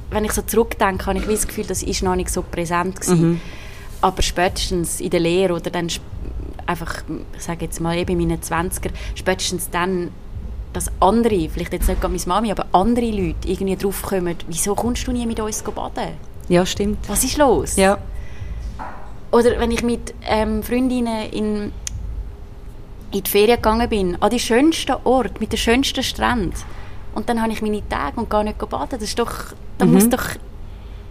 wenn 0.09 0.25
ich 0.25 0.31
so 0.31 0.41
zurückdenke, 0.41 1.05
habe 1.05 1.19
ich 1.19 1.25
das 1.25 1.47
Gefühl, 1.47 1.65
das 1.65 1.83
ist 1.83 2.03
noch 2.03 2.15
nicht 2.15 2.29
so 2.29 2.41
präsent 2.41 3.01
gewesen. 3.01 3.41
Aber 4.01 4.21
spätestens 4.21 4.99
in 4.99 5.09
der 5.11 5.19
Lehre 5.21 5.53
oder 5.53 5.69
dann 5.69 5.87
einfach, 6.65 7.03
ich 7.37 7.43
sage 7.43 7.65
jetzt 7.65 7.79
mal 7.79 7.97
eben 7.97 8.19
in 8.19 8.27
meinen 8.27 8.41
20er, 8.41 8.89
spätestens 9.15 9.69
dann, 9.69 10.11
dass 10.73 10.91
andere, 10.99 11.49
vielleicht 11.49 11.73
jetzt 11.73 11.87
nicht 11.87 12.01
gerade 12.01 12.13
meine 12.13 12.27
Mami, 12.27 12.51
aber 12.51 12.65
andere 12.71 13.09
Leute 13.11 13.47
irgendwie 13.47 13.75
drauf 13.75 14.01
kommen, 14.01 14.35
wieso 14.47 14.75
kommst 14.75 15.07
du 15.07 15.11
nie 15.11 15.25
mit 15.25 15.39
uns 15.39 15.61
baden? 15.63 16.13
Ja, 16.49 16.65
stimmt. 16.65 17.07
Was 17.07 17.23
ist 17.23 17.37
los? 17.37 17.75
Ja. 17.75 17.97
Oder 19.31 19.59
wenn 19.59 19.71
ich 19.71 19.83
mit 19.83 20.13
ähm, 20.25 20.61
Freundinnen 20.61 21.31
in, 21.31 21.71
in 23.11 23.23
die 23.23 23.29
Ferien 23.29 23.55
gegangen 23.55 23.89
bin, 23.89 24.21
an 24.21 24.29
die 24.29 24.39
schönsten 24.39 24.95
Ort, 25.03 25.39
mit 25.39 25.51
den 25.51 25.57
schönsten 25.57 26.03
Stränden. 26.03 26.53
Und 27.15 27.29
dann 27.29 27.41
habe 27.41 27.51
ich 27.51 27.61
meine 27.61 27.87
Tage 27.87 28.19
und 28.19 28.29
gehe 28.29 28.43
nicht 28.43 28.57
baden. 28.57 28.89
Das 28.91 29.01
ist 29.01 29.17
doch, 29.17 29.53
da 29.77 29.85
muss 29.85 30.09
doch 30.09 30.25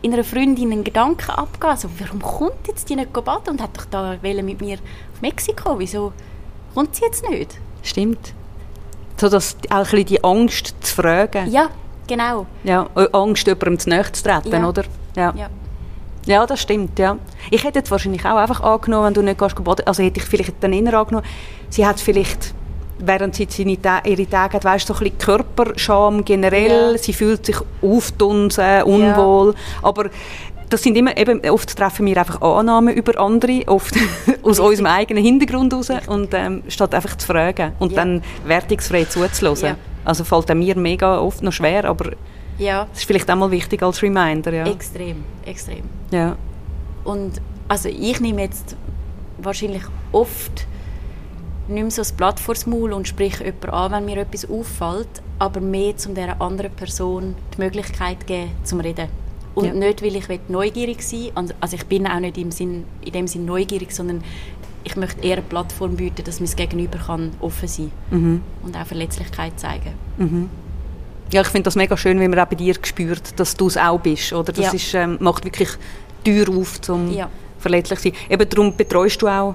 in 0.03 0.13
einer 0.13 0.25
Freundin 0.25 0.73
ein 0.73 0.85
Gedanke 0.85 1.37
abgehen. 1.37 1.71
Also, 1.71 1.89
warum 1.99 2.21
kommt 2.21 2.67
jetzt 2.67 2.89
die 2.89 2.97
nicht 2.97 3.13
baden 3.13 3.51
und 3.51 3.63
hat 3.63 3.77
doch 3.77 3.87
da 3.87 4.17
mit 4.23 4.61
mir 4.61 4.75
auf 4.75 5.23
Mexiko? 5.23 5.79
Wieso 5.79 6.13
kommt 6.75 6.97
sie 6.97 7.05
jetzt 7.05 7.29
nicht? 7.29 7.59
Stimmt. 7.83 8.35
So, 9.23 9.29
dass 9.29 9.57
auch 9.71 9.77
ein 9.77 9.83
bisschen 9.85 10.07
die 10.07 10.25
Angst 10.25 10.75
zu 10.81 10.95
fragen. 10.97 11.49
Ja, 11.49 11.69
genau. 12.09 12.45
Ja, 12.65 12.89
äh, 12.97 13.07
Angst, 13.13 13.47
jemandem 13.47 13.79
zu 13.79 13.89
nahe 13.89 14.11
zu 14.11 14.21
treten, 14.25 14.51
Ja. 14.51 14.69
oder? 14.69 14.83
Ja. 15.15 15.33
Ja. 15.37 15.49
ja, 16.27 16.45
das 16.45 16.61
stimmt, 16.61 16.99
ja. 16.99 17.17
Ich 17.49 17.63
hätte 17.63 17.79
jetzt 17.79 17.93
wahrscheinlich 17.93 18.25
auch 18.25 18.35
einfach 18.35 18.61
angenommen, 18.63 19.07
wenn 19.07 19.15
du 19.15 19.23
nicht 19.23 19.39
gehst 19.39 19.55
also 19.87 20.03
hätte 20.03 20.19
ich 20.19 20.27
vielleicht 20.27 20.55
dann 20.61 20.73
eher 20.73 20.93
angenommen, 20.95 21.25
sie 21.69 21.87
hat 21.87 22.01
vielleicht, 22.01 22.53
während 22.99 23.37
sie 23.37 23.47
seine 23.49 23.79
ihre 24.05 24.29
Tage 24.29 24.55
hat, 24.55 24.65
weißt, 24.65 24.89
so 24.89 24.95
ein 24.95 24.99
bisschen 24.99 25.19
Körperscham 25.19 26.25
generell, 26.25 26.93
Ja. 26.95 26.99
sie 26.99 27.13
fühlt 27.13 27.47
sich 27.47 27.59
aufdunsen, 27.81 28.83
unwohl, 28.83 29.55
aber 29.83 30.11
das 30.73 30.83
sind 30.83 30.97
immer, 30.97 31.17
eben, 31.17 31.41
oft 31.51 31.77
treffen 31.77 32.07
wir 32.07 32.17
einfach 32.17 32.41
Annahmen 32.41 32.95
über 32.95 33.19
andere, 33.21 33.63
oft 33.67 33.95
aus 34.43 34.59
unserem 34.59 34.87
eigenen 34.87 35.23
Hintergrund 35.23 35.73
heraus 35.73 35.91
und 36.09 36.33
ähm, 36.35 36.63
statt 36.69 36.95
einfach 36.95 37.17
zu 37.17 37.27
fragen 37.27 37.73
und 37.79 37.93
Ja. 37.93 37.97
dann 38.05 38.23
wertungsfrei 38.47 39.05
zuzulassen. 39.05 39.69
Ja. 39.69 39.77
Also 40.05 40.25
fällt 40.25 40.49
mir 40.55 40.77
mega 40.77 41.19
oft 41.21 41.43
noch 41.43 41.53
schwer, 41.53 41.85
aber 41.85 42.13
Ja, 42.59 42.87
das 42.91 42.99
ist 43.01 43.05
vielleicht 43.07 43.31
auch 43.31 43.37
mal 43.37 43.51
wichtig 43.51 43.83
als 43.83 44.03
Reminder, 44.03 44.53
ja. 44.53 44.67
extrem, 44.67 45.25
extrem. 45.45 45.83
ja. 46.11 46.37
Und 47.05 47.41
also 47.69 47.89
ich 47.89 48.21
nehme 48.21 48.43
jetzt 48.43 48.77
wahrscheinlich 49.39 49.83
oft 50.13 50.67
nicht 51.69 51.83
mehr 51.83 51.91
so 51.91 52.01
das 52.03 52.13
Blatt 52.13 52.39
vors 52.41 52.67
Maul 52.67 52.93
und 52.93 53.09
spreche 53.09 53.45
jemanden 53.45 53.71
an, 53.71 53.93
wenn 53.93 54.05
mir 54.05 54.19
etwas 54.19 54.49
auffällt, 54.49 55.09
aber 55.39 55.61
mehr, 55.61 55.95
um 56.07 56.15
dieser 56.15 56.41
anderen 56.41 56.73
Person 56.73 57.35
die 57.57 57.61
Möglichkeit 57.61 58.27
geben, 58.27 58.51
zum 58.65 58.81
reden. 58.81 59.09
Und 59.55 59.67
Ja. 59.67 59.75
nicht, 59.75 60.03
weil 60.03 60.17
ich 60.17 60.27
neugierig 60.49 61.03
sein 61.03 61.31
will. 61.35 61.55
Also 61.61 61.77
ich 61.77 61.85
bin 61.87 62.07
auch 62.07 62.21
nicht 62.21 62.39
im 62.39 62.51
Sinn, 62.51 62.85
in 63.05 63.13
dem 63.13 63.27
Sinn 63.27 63.45
neugierig, 63.45 63.93
sondern 63.93 64.23
ich 64.85 64.97
möchte 64.97 65.21
eher 65.23 65.35
eine 65.35 65.43
Plattform 65.43 65.97
bieten, 65.97 66.25
dass 66.25 66.41
mein 66.41 66.51
Gegenüber 66.57 66.99
kann 66.99 67.31
offen 67.41 67.69
sein 67.69 67.91
Mhm. 68.11 68.41
und 68.65 68.77
auch 68.77 68.87
Verletzlichkeit 68.87 69.59
zeigen. 69.61 69.93
Ja, 71.31 71.41
ich 71.43 71.49
finde 71.49 71.65
das 71.65 71.77
mega 71.77 71.97
schön, 71.97 72.21
wie 72.21 72.29
man 72.29 72.39
auch 72.39 72.47
bei 72.47 72.57
dir 72.57 72.75
spürt, 72.83 73.39
dass 73.39 73.57
du 73.57 73.67
es 73.67 73.77
auch 73.79 73.99
bist. 74.01 74.33
Oder? 74.33 74.53
Das 74.53 74.67
Ja. 74.67 74.73
ist, 74.73 74.95
ähm, 74.95 75.17
macht 75.21 75.45
wirklich 75.45 75.69
Tür 76.25 76.49
auf, 76.51 76.79
um 76.89 77.11
Ja. 77.13 77.29
verletzlich 77.59 77.99
zu 78.01 78.09
sein. 78.11 78.19
Eben 78.29 78.49
darum 78.49 78.77
betreust 78.77 79.21
du 79.23 79.29
auch 79.29 79.55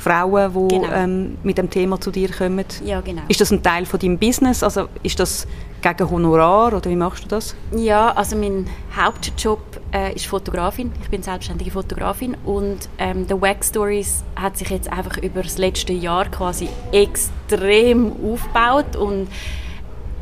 Frauen, 0.00 0.68
die 0.68 0.74
Genau. 0.76 0.92
ähm, 0.92 1.36
mit 1.42 1.58
dem 1.58 1.68
Thema 1.68 2.00
zu 2.00 2.10
dir 2.10 2.30
kommen. 2.30 2.64
Ja, 2.84 3.00
genau. 3.02 3.22
Ist 3.28 3.40
das 3.40 3.50
ein 3.50 3.62
Teil 3.62 3.84
von 3.84 4.00
deinem 4.00 4.16
Business? 4.18 4.62
Also 4.62 4.88
ist 5.02 5.20
das 5.20 5.46
gegen 5.82 6.10
Honorar 6.10 6.72
oder 6.72 6.88
wie 6.90 6.96
machst 6.96 7.24
du 7.24 7.28
das? 7.28 7.54
Ja, 7.76 8.10
also 8.12 8.34
mein 8.36 8.66
Hauptjob 8.96 9.60
äh, 9.92 10.14
ist 10.14 10.26
Fotografin. 10.26 10.90
Ich 11.02 11.10
bin 11.10 11.22
selbstständige 11.22 11.70
Fotografin 11.70 12.34
und 12.44 12.88
ähm, 12.98 13.26
der 13.26 13.40
Wax 13.42 13.68
Stories 13.68 14.24
hat 14.36 14.56
sich 14.56 14.70
jetzt 14.70 14.90
einfach 14.90 15.18
über 15.18 15.42
das 15.42 15.58
letzte 15.58 15.92
Jahr 15.92 16.26
quasi 16.30 16.68
extrem 16.92 18.12
aufgebaut 18.24 18.96
und 18.96 19.28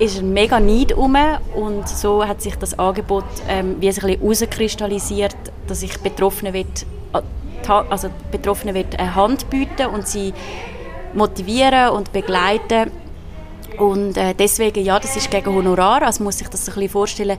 ist 0.01 0.19
ein 0.19 0.33
mega 0.33 0.61
Neid 0.61 0.93
um 0.93 1.17
und 1.57 1.89
so 1.89 2.25
hat 2.25 2.41
sich 2.43 2.55
das 2.57 2.79
Angebot 2.79 3.25
ähm, 3.49 3.77
wie 3.81 3.91
sich 3.91 4.03
ein 4.05 4.11
bisschen 4.11 4.21
herauskristallisiert, 4.23 5.37
dass 5.67 5.83
ich 5.83 5.99
Betroffenen 5.99 6.53
will, 6.53 6.65
die, 6.65 7.19
also 7.67 8.09
die 8.09 8.37
Betroffene 8.37 8.75
wird 8.75 8.99
eine 8.99 9.15
Hand 9.15 9.49
bieten 9.51 9.87
und 9.87 10.07
sie 10.07 10.33
motivieren 11.15 11.91
und 11.91 12.13
begleiten. 12.13 12.91
Und 13.79 14.17
äh, 14.17 14.35
deswegen, 14.35 14.85
ja, 14.85 14.99
das 14.99 15.17
ist 15.17 15.31
gegen 15.31 15.55
Honorar, 15.55 16.03
also 16.03 16.25
muss 16.25 16.39
sich 16.39 16.49
das 16.49 16.69
ein 16.69 16.75
bisschen 16.75 16.89
vorstellen. 16.91 17.39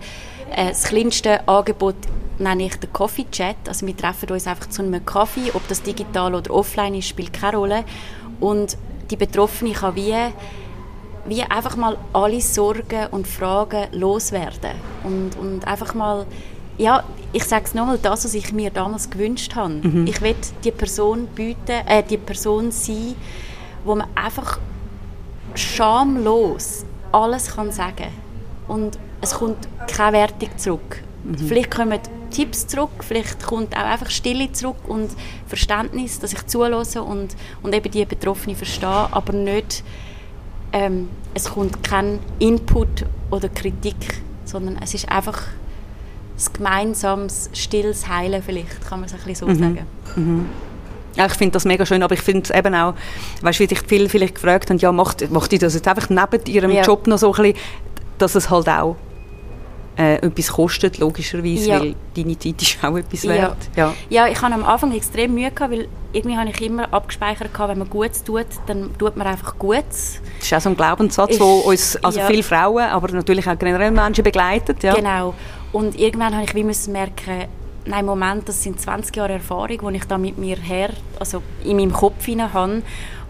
Äh, 0.55 0.69
das 0.69 0.83
kleinste 0.83 1.47
Angebot 1.47 1.95
nenne 2.39 2.65
ich 2.65 2.75
den 2.77 2.91
Coffee 2.93 3.25
Chat. 3.29 3.57
Also 3.67 3.85
wir 3.85 3.95
treffen 3.95 4.29
uns 4.31 4.47
einfach 4.47 4.69
zu 4.69 4.81
einem 4.81 5.05
Kaffee, 5.05 5.51
ob 5.53 5.67
das 5.67 5.81
digital 5.81 6.35
oder 6.35 6.53
offline 6.53 6.95
ist, 6.95 7.07
spielt 7.07 7.33
keine 7.33 7.57
Rolle. 7.57 7.83
Und 8.39 8.77
die 9.11 9.17
Betroffene 9.17 9.73
kann 9.73 9.95
wie, 9.95 10.15
wie 11.25 11.43
einfach 11.43 11.75
mal 11.75 11.97
alle 12.13 12.41
Sorgen 12.41 13.07
und 13.11 13.27
Fragen 13.27 13.87
loswerden. 13.91 14.71
Und, 15.03 15.37
und 15.37 15.67
einfach 15.67 15.93
mal, 15.93 16.25
ja, 16.79 17.03
ich 17.33 17.43
sage 17.43 17.65
es 17.65 17.73
nochmal, 17.73 17.99
das, 18.01 18.25
was 18.25 18.33
ich 18.33 18.51
mir 18.53 18.71
damals 18.71 19.09
gewünscht 19.09 19.55
habe. 19.55 19.73
Mhm. 19.73 20.07
Ich 20.07 20.21
will 20.21 20.35
die 20.63 20.71
Person 20.71 21.27
bieten, 21.27 21.85
äh, 21.85 22.01
die 22.01 22.17
Person 22.17 22.71
sein, 22.71 23.15
wo 23.83 23.95
man 23.95 24.07
einfach 24.15 24.57
schamlos 25.55 26.85
alles 27.11 27.55
kann 27.55 27.71
sagen 27.71 28.07
und 28.67 28.97
es 29.21 29.33
kommt 29.33 29.67
keine 29.87 30.13
Wertung 30.17 30.49
zurück. 30.57 31.03
Mhm. 31.23 31.37
Vielleicht 31.37 31.71
kommen 31.71 31.99
Tipps 32.31 32.67
zurück, 32.67 32.91
vielleicht 33.01 33.43
kommt 33.43 33.75
auch 33.75 33.83
einfach 33.83 34.09
Stille 34.09 34.51
zurück 34.51 34.77
und 34.87 35.09
Verständnis, 35.47 36.19
dass 36.19 36.31
ich 36.31 36.45
zulasse 36.47 37.01
und, 37.01 37.35
und 37.61 37.73
eben 37.73 37.91
die 37.91 38.05
Betroffene 38.05 38.55
verstehe, 38.55 39.07
aber 39.11 39.33
nicht, 39.33 39.83
ähm, 40.71 41.09
es 41.33 41.49
kommt 41.49 41.83
kein 41.83 42.19
Input 42.37 43.05
oder 43.31 43.49
Kritik, 43.49 44.21
sondern 44.45 44.77
es 44.81 44.93
ist 44.93 45.09
einfach 45.09 45.41
ein 46.39 46.53
gemeinsames, 46.53 47.49
stilles 47.53 48.07
Heilen 48.07 48.41
vielleicht, 48.41 48.87
kann 48.87 48.99
man 48.99 49.09
es 49.09 49.13
ein 49.13 49.19
bisschen 49.19 49.47
so 49.47 49.47
mhm. 49.47 49.59
sagen. 49.59 49.87
Mhm. 50.15 50.45
Ja, 51.15 51.25
ich 51.25 51.33
finde 51.33 51.53
das 51.53 51.65
mega 51.65 51.85
schön, 51.85 52.01
aber 52.03 52.13
ich 52.13 52.21
finde 52.21 52.43
es 52.43 52.49
eben 52.49 52.73
auch, 52.75 52.93
weißt 53.41 53.59
du, 53.59 53.63
wie 53.63 53.67
sich 53.67 53.81
viele 53.85 54.09
vielleicht 54.09 54.35
gefragt 54.35 54.69
haben, 54.69 54.77
ja, 54.77 54.91
macht, 54.91 55.29
macht 55.31 55.51
die 55.51 55.57
das 55.57 55.73
jetzt 55.73 55.87
einfach 55.87 56.09
neben 56.09 56.45
ihrem 56.45 56.71
ja. 56.71 56.83
Job 56.83 57.07
noch 57.07 57.17
so 57.17 57.33
ein 57.33 57.41
bisschen, 57.41 57.57
dass 58.17 58.35
es 58.35 58.49
halt 58.49 58.69
auch 58.69 58.95
äh, 59.97 60.15
etwas 60.15 60.53
kostet, 60.53 60.97
logischerweise, 60.97 61.69
ja. 61.69 61.79
weil 61.81 61.95
deine 62.15 62.39
Zeit 62.39 62.61
ist 62.61 62.77
auch 62.81 62.95
etwas 62.95 63.27
wert. 63.27 63.57
Ja, 63.75 63.87
ja. 63.87 63.93
ja 64.09 64.27
ich 64.31 64.41
hatte 64.41 64.53
am 64.53 64.63
Anfang 64.63 64.95
extrem 64.95 65.33
Mühe, 65.33 65.51
gehabt, 65.51 65.73
weil 65.73 65.89
irgendwie 66.13 66.37
habe 66.37 66.49
ich 66.49 66.61
immer 66.61 66.93
abgespeichert, 66.93 67.53
gehabt, 67.53 67.71
wenn 67.71 67.79
man 67.79 67.89
Gutes 67.89 68.23
tut, 68.23 68.45
dann 68.67 68.97
tut 68.97 69.17
man 69.17 69.27
einfach 69.27 69.57
Gutes. 69.59 70.21
Das 70.37 70.45
ist 70.45 70.53
auch 70.53 70.61
so 70.61 70.69
ein 70.69 70.77
Glaubenssatz, 70.77 71.37
der 71.37 71.45
uns, 71.45 71.97
also 71.97 72.19
ja. 72.19 72.27
viele 72.27 72.43
Frauen, 72.43 72.85
aber 72.85 73.11
natürlich 73.11 73.47
auch 73.49 73.59
generell 73.59 73.91
Menschen 73.91 74.23
begleitet. 74.23 74.81
Ja. 74.83 74.93
Genau. 74.93 75.33
Und 75.71 75.99
irgendwann 75.99 76.33
habe 76.33 76.45
ich 76.45 76.55
wie 76.55 76.63
müssen 76.63 76.93
merken, 76.93 77.47
nein, 77.85 78.05
Moment, 78.05 78.47
das 78.47 78.63
sind 78.63 78.79
20 78.79 79.15
Jahre 79.15 79.33
Erfahrung, 79.33 79.91
die 79.91 79.97
ich 79.97 80.05
da 80.05 80.17
mit 80.17 80.37
mir 80.37 80.57
her, 80.57 80.91
also 81.19 81.41
in 81.63 81.77
meinem 81.77 81.93
Kopf 81.93 82.27
habe. 82.27 82.81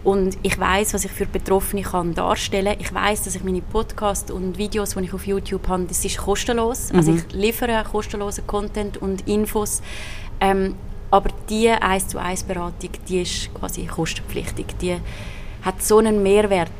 Und 0.02 0.38
ich 0.42 0.58
weiß, 0.58 0.94
was 0.94 1.04
ich 1.04 1.10
für 1.10 1.26
Betroffene 1.26 1.82
kann 1.82 2.14
darstellen. 2.14 2.76
Ich 2.78 2.92
weiß, 2.92 3.24
dass 3.24 3.34
ich 3.34 3.44
meine 3.44 3.60
Podcasts 3.60 4.30
und 4.30 4.56
Videos, 4.56 4.94
die 4.94 5.04
ich 5.04 5.12
auf 5.12 5.26
YouTube 5.26 5.68
habe, 5.68 5.84
das 5.84 6.02
ist 6.04 6.16
kostenlos. 6.16 6.90
Mhm. 6.90 6.98
Also 6.98 7.14
ich 7.14 7.32
liefere 7.32 7.84
kostenlosen 7.84 8.46
Content 8.46 8.96
und 8.96 9.28
Infos. 9.28 9.82
Ähm, 10.40 10.74
aber 11.10 11.28
die 11.50 11.68
1 11.68 12.08
zu 12.08 12.18
1 12.18 12.44
Beratung, 12.44 12.90
die 13.08 13.22
ist 13.22 13.52
quasi 13.52 13.84
kostenpflichtig. 13.84 14.66
Die 14.80 14.96
hat 15.62 15.82
so 15.82 15.98
einen 15.98 16.22
Mehrwert. 16.22 16.70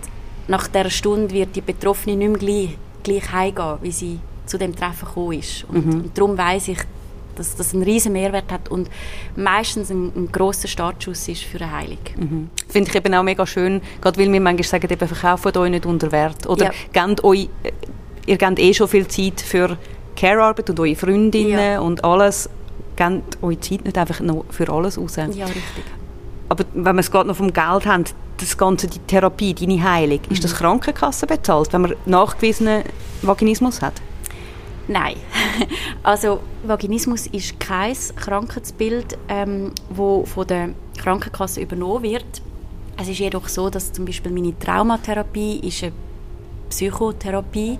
Nach 0.49 0.67
dieser 0.69 0.89
Stunde 0.89 1.35
wird 1.35 1.55
die 1.55 1.61
Betroffene 1.61 2.17
nicht 2.17 2.31
mehr 2.31 2.39
gleich, 2.39 2.79
gleich 3.03 3.33
heimgehen, 3.33 3.79
wie 3.83 3.93
sie 3.93 4.19
zu 4.51 4.59
dem 4.59 4.75
Treffen 4.75 5.07
gekommen 5.07 5.39
ist. 5.39 5.65
Und, 5.69 5.87
mhm. 5.87 5.93
und 6.03 6.19
darum 6.19 6.37
weiß 6.37 6.69
ich, 6.69 6.79
dass 7.37 7.57
das 7.57 7.73
einen 7.73 7.85
riesen 7.85 8.13
Mehrwert 8.13 8.53
hat 8.53 8.69
und 8.69 8.91
meistens 9.37 9.91
ein, 9.91 10.13
ein 10.15 10.33
grosser 10.33 10.69
Startschuss 10.69 11.29
ist 11.29 11.45
für 11.45 11.61
eine 11.61 11.73
Heilung. 11.73 11.99
Mhm. 12.17 12.51
Finde 12.69 12.91
ich 12.91 12.97
eben 12.97 13.15
auch 13.15 13.23
mega 13.23 13.47
schön, 13.47 13.81
gerade 14.01 14.21
weil 14.21 14.31
wir 14.33 14.41
manchmal 14.41 14.65
sagen, 14.65 14.91
eben, 14.91 15.09
verkauft 15.09 15.57
euch 15.57 15.71
nicht 15.71 15.87
unter 15.87 16.13
Wert 16.13 16.47
oder 16.47 16.67
ja. 16.67 17.07
gebt 17.07 17.25
euch, 17.25 17.49
ihr 18.27 18.37
gebt 18.37 18.59
eh 18.59 18.75
schon 18.75 18.89
viel 18.89 19.07
Zeit 19.07 19.41
für 19.41 19.79
Care-Arbeit 20.17 20.69
und 20.69 20.81
eure 20.81 20.97
Freundinnen 20.97 21.73
ja. 21.73 21.81
und 21.81 22.05
alles, 22.05 22.51
gebt 22.97 23.39
eure 23.43 23.61
Zeit 23.61 23.85
nicht 23.85 23.97
einfach 23.97 24.21
noch 24.21 24.45
für 24.51 24.69
alles 24.71 24.99
raus. 24.99 25.17
Ja, 25.17 25.47
richtig. 25.47 25.85
Aber 26.49 26.65
wenn 26.75 26.97
wir 26.97 27.01
es 27.01 27.11
gerade 27.11 27.29
noch 27.29 27.37
vom 27.37 27.53
Geld 27.53 27.87
haben, 27.87 28.05
das 28.37 28.59
ganze, 28.59 28.89
die 28.89 28.99
Therapie, 28.99 29.55
deine 29.55 29.83
Heilung, 29.83 30.21
mhm. 30.27 30.33
ist 30.33 30.43
das 30.43 30.57
Krankenkasse 30.57 31.27
bezahlt, 31.27 31.73
wenn 31.73 31.83
man 31.83 31.95
nachgewiesenen 32.07 32.83
Vaginismus 33.23 33.81
hat? 33.81 33.95
Nein. 34.91 35.17
Also 36.03 36.41
Vaginismus 36.65 37.27
ist 37.29 37.61
kein 37.61 37.95
Krankheitsbild, 38.17 39.19
ähm, 39.29 39.73
wo 39.91 40.25
von 40.25 40.47
der 40.47 40.71
Krankenkasse 40.99 41.61
übernommen 41.61 42.03
wird. 42.03 42.25
Es 42.97 43.07
ist 43.09 43.19
jedoch 43.19 43.49
so, 43.49 43.71
dass 43.71 43.93
zum 43.93 44.07
Beispiel 44.07 44.33
meine 44.33 44.59
Traumatherapie 44.59 45.61
ist 45.61 45.85
eine 45.85 45.93
Psychotherapie, 46.71 47.79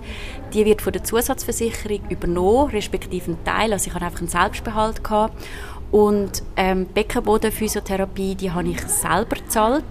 die 0.53 0.65
wird 0.65 0.81
von 0.81 0.93
der 0.93 1.03
Zusatzversicherung 1.03 2.01
übernommen, 2.09 2.69
respektive 2.69 3.31
ein 3.31 3.43
Teil. 3.43 3.73
Also 3.73 3.87
ich 3.87 3.93
hatte 3.93 4.05
einfach 4.05 4.19
einen 4.19 4.29
Selbstbehalt 4.29 5.03
gehabt. 5.03 5.33
Und 5.91 6.41
ähm, 6.55 6.85
Beckenbodenphysiotherapie, 6.85 8.35
die 8.35 8.51
habe 8.51 8.69
ich 8.69 8.81
selber 8.87 9.35
gezahlt. 9.35 9.83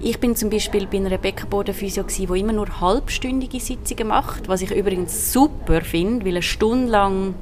Ich 0.00 0.18
bin 0.18 0.34
zum 0.34 0.50
Beispiel 0.50 0.86
bei 0.88 0.98
einer 0.98 1.18
Beckenbodenphysio 1.18 2.02
die 2.02 2.24
immer 2.24 2.52
nur 2.52 2.80
halbstündige 2.80 3.60
Sitzungen 3.60 4.08
macht, 4.08 4.48
was 4.48 4.62
ich 4.62 4.72
übrigens 4.72 5.32
super 5.32 5.82
finde, 5.82 6.24
weil 6.24 6.32
eine 6.32 6.42
Stunde 6.42 6.90
lang 6.90 7.34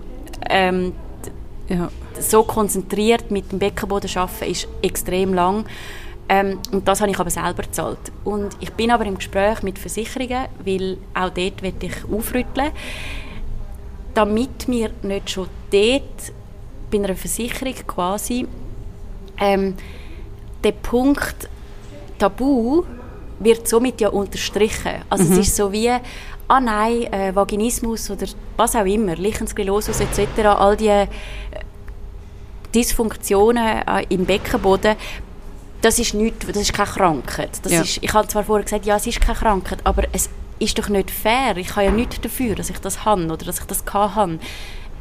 ähm, 0.51 0.93
ja. 1.69 1.91
so 2.21 2.43
konzentriert 2.43 3.31
mit 3.31 3.51
dem 3.53 3.59
Beckenboden 3.59 4.11
arbeiten 4.17 4.51
ist 4.51 4.69
extrem 4.83 5.33
lang. 5.33 5.65
Ähm, 6.29 6.59
und 6.73 6.87
das 6.87 7.01
habe 7.01 7.11
ich 7.11 7.19
aber 7.19 7.31
selber 7.31 7.63
gezahlt. 7.63 8.13
Und 8.25 8.57
ich 8.61 8.73
bin 8.73 8.91
aber 8.91 9.07
im 9.07 9.17
Gespräch 9.17 9.63
mit 9.63 9.79
Versicherungen, 9.79 10.47
weil 10.65 10.99
auch 11.15 11.31
dort 11.31 11.63
werde 11.63 11.87
ich 11.87 12.05
aufrütteln, 12.11 12.71
damit 14.15 14.69
wir 14.69 14.91
nicht 15.03 15.31
schon 15.31 15.49
dort 15.71 16.33
bei 16.99 17.05
einer 17.05 17.17
Versicherung 17.17 17.75
quasi 17.87 18.47
ähm, 19.39 19.75
der 20.63 20.73
Punkt 20.73 21.49
Tabu 22.19 22.85
wird 23.41 23.69
somit 23.69 24.01
ja 24.01 24.09
unterstrichen. 24.09 25.03
Also 25.11 25.25
mhm. 25.25 25.33
es 25.33 25.49
ist 25.49 25.57
so 25.57 25.73
wie, 25.73 25.91
ah 25.91 26.61
nein, 26.61 27.13
äh, 27.13 27.35
Vaginismus 27.35 28.11
oder 28.11 28.27
was 28.57 28.77
auch 28.77 28.85
immer, 28.85 29.17
Lichenssklerosus 29.17 30.01
etc., 30.01 30.47
all 30.47 30.77
die 30.77 30.89
äh, 30.89 31.07
Dysfunktionen 32.75 33.83
äh, 33.87 34.07
im 34.09 34.25
Beckenboden, 34.25 34.97
das 35.83 35.99
ist 35.99 36.15
nicht, 36.15 36.49
das 36.49 36.57
ist 36.57 36.73
keine 36.73 36.89
Krankheit. 36.89 37.51
Das 37.63 37.73
ja. 37.73 37.83
ist, 37.83 37.99
ich 38.03 38.13
habe 38.15 38.27
zwar 38.29 38.45
vorher 38.45 38.65
gesagt, 38.65 38.87
ja, 38.87 38.97
es 38.97 39.07
ist 39.07 39.21
keine 39.21 39.39
Krankheit, 39.39 39.81
aber 39.85 40.05
es 40.13 40.31
ist 40.59 40.79
doch 40.79 40.89
nicht 40.89 41.11
fair. 41.11 41.57
Ich 41.57 41.71
habe 41.73 41.87
ja 41.87 41.91
nichts 41.91 42.21
dafür, 42.21 42.55
dass 42.55 42.71
ich 42.71 42.79
das 42.79 43.05
habe 43.05 43.25
oder 43.25 43.45
dass 43.45 43.59
ich 43.59 43.67
das 43.67 43.85
kann 43.85 44.39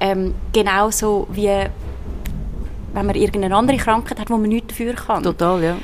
ähm, 0.04 0.36
genauso 0.52 1.28
wie 1.32 1.48
wenn 1.48 3.06
man 3.06 3.16
irgendeine 3.16 3.56
andere 3.56 3.78
Krankheit 3.78 4.20
hat, 4.20 4.30
wo 4.30 4.38
man 4.38 4.50
nichts 4.50 4.68
dafür 4.68 4.94
kann. 4.94 5.24
Total, 5.24 5.64
ja. 5.64 5.78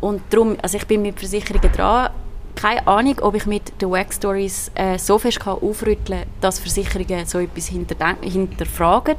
Und 0.00 0.22
darum, 0.30 0.56
also 0.62 0.78
ich 0.78 0.86
bin 0.86 1.02
mit 1.02 1.18
Versicherungen 1.18 1.70
dran. 1.70 2.10
Keine 2.56 2.86
Ahnung, 2.86 3.16
ob 3.20 3.34
ich 3.34 3.44
mit 3.44 3.80
den 3.80 3.90
Wax 3.90 4.16
Stories 4.16 4.70
äh, 4.74 4.98
so 4.98 5.18
fest 5.18 5.40
kann 5.40 5.58
aufrütteln 5.58 6.20
kann, 6.20 6.28
dass 6.40 6.58
Versicherungen 6.58 7.26
so 7.26 7.38
etwas 7.38 7.66
hinterfragen. 7.66 9.16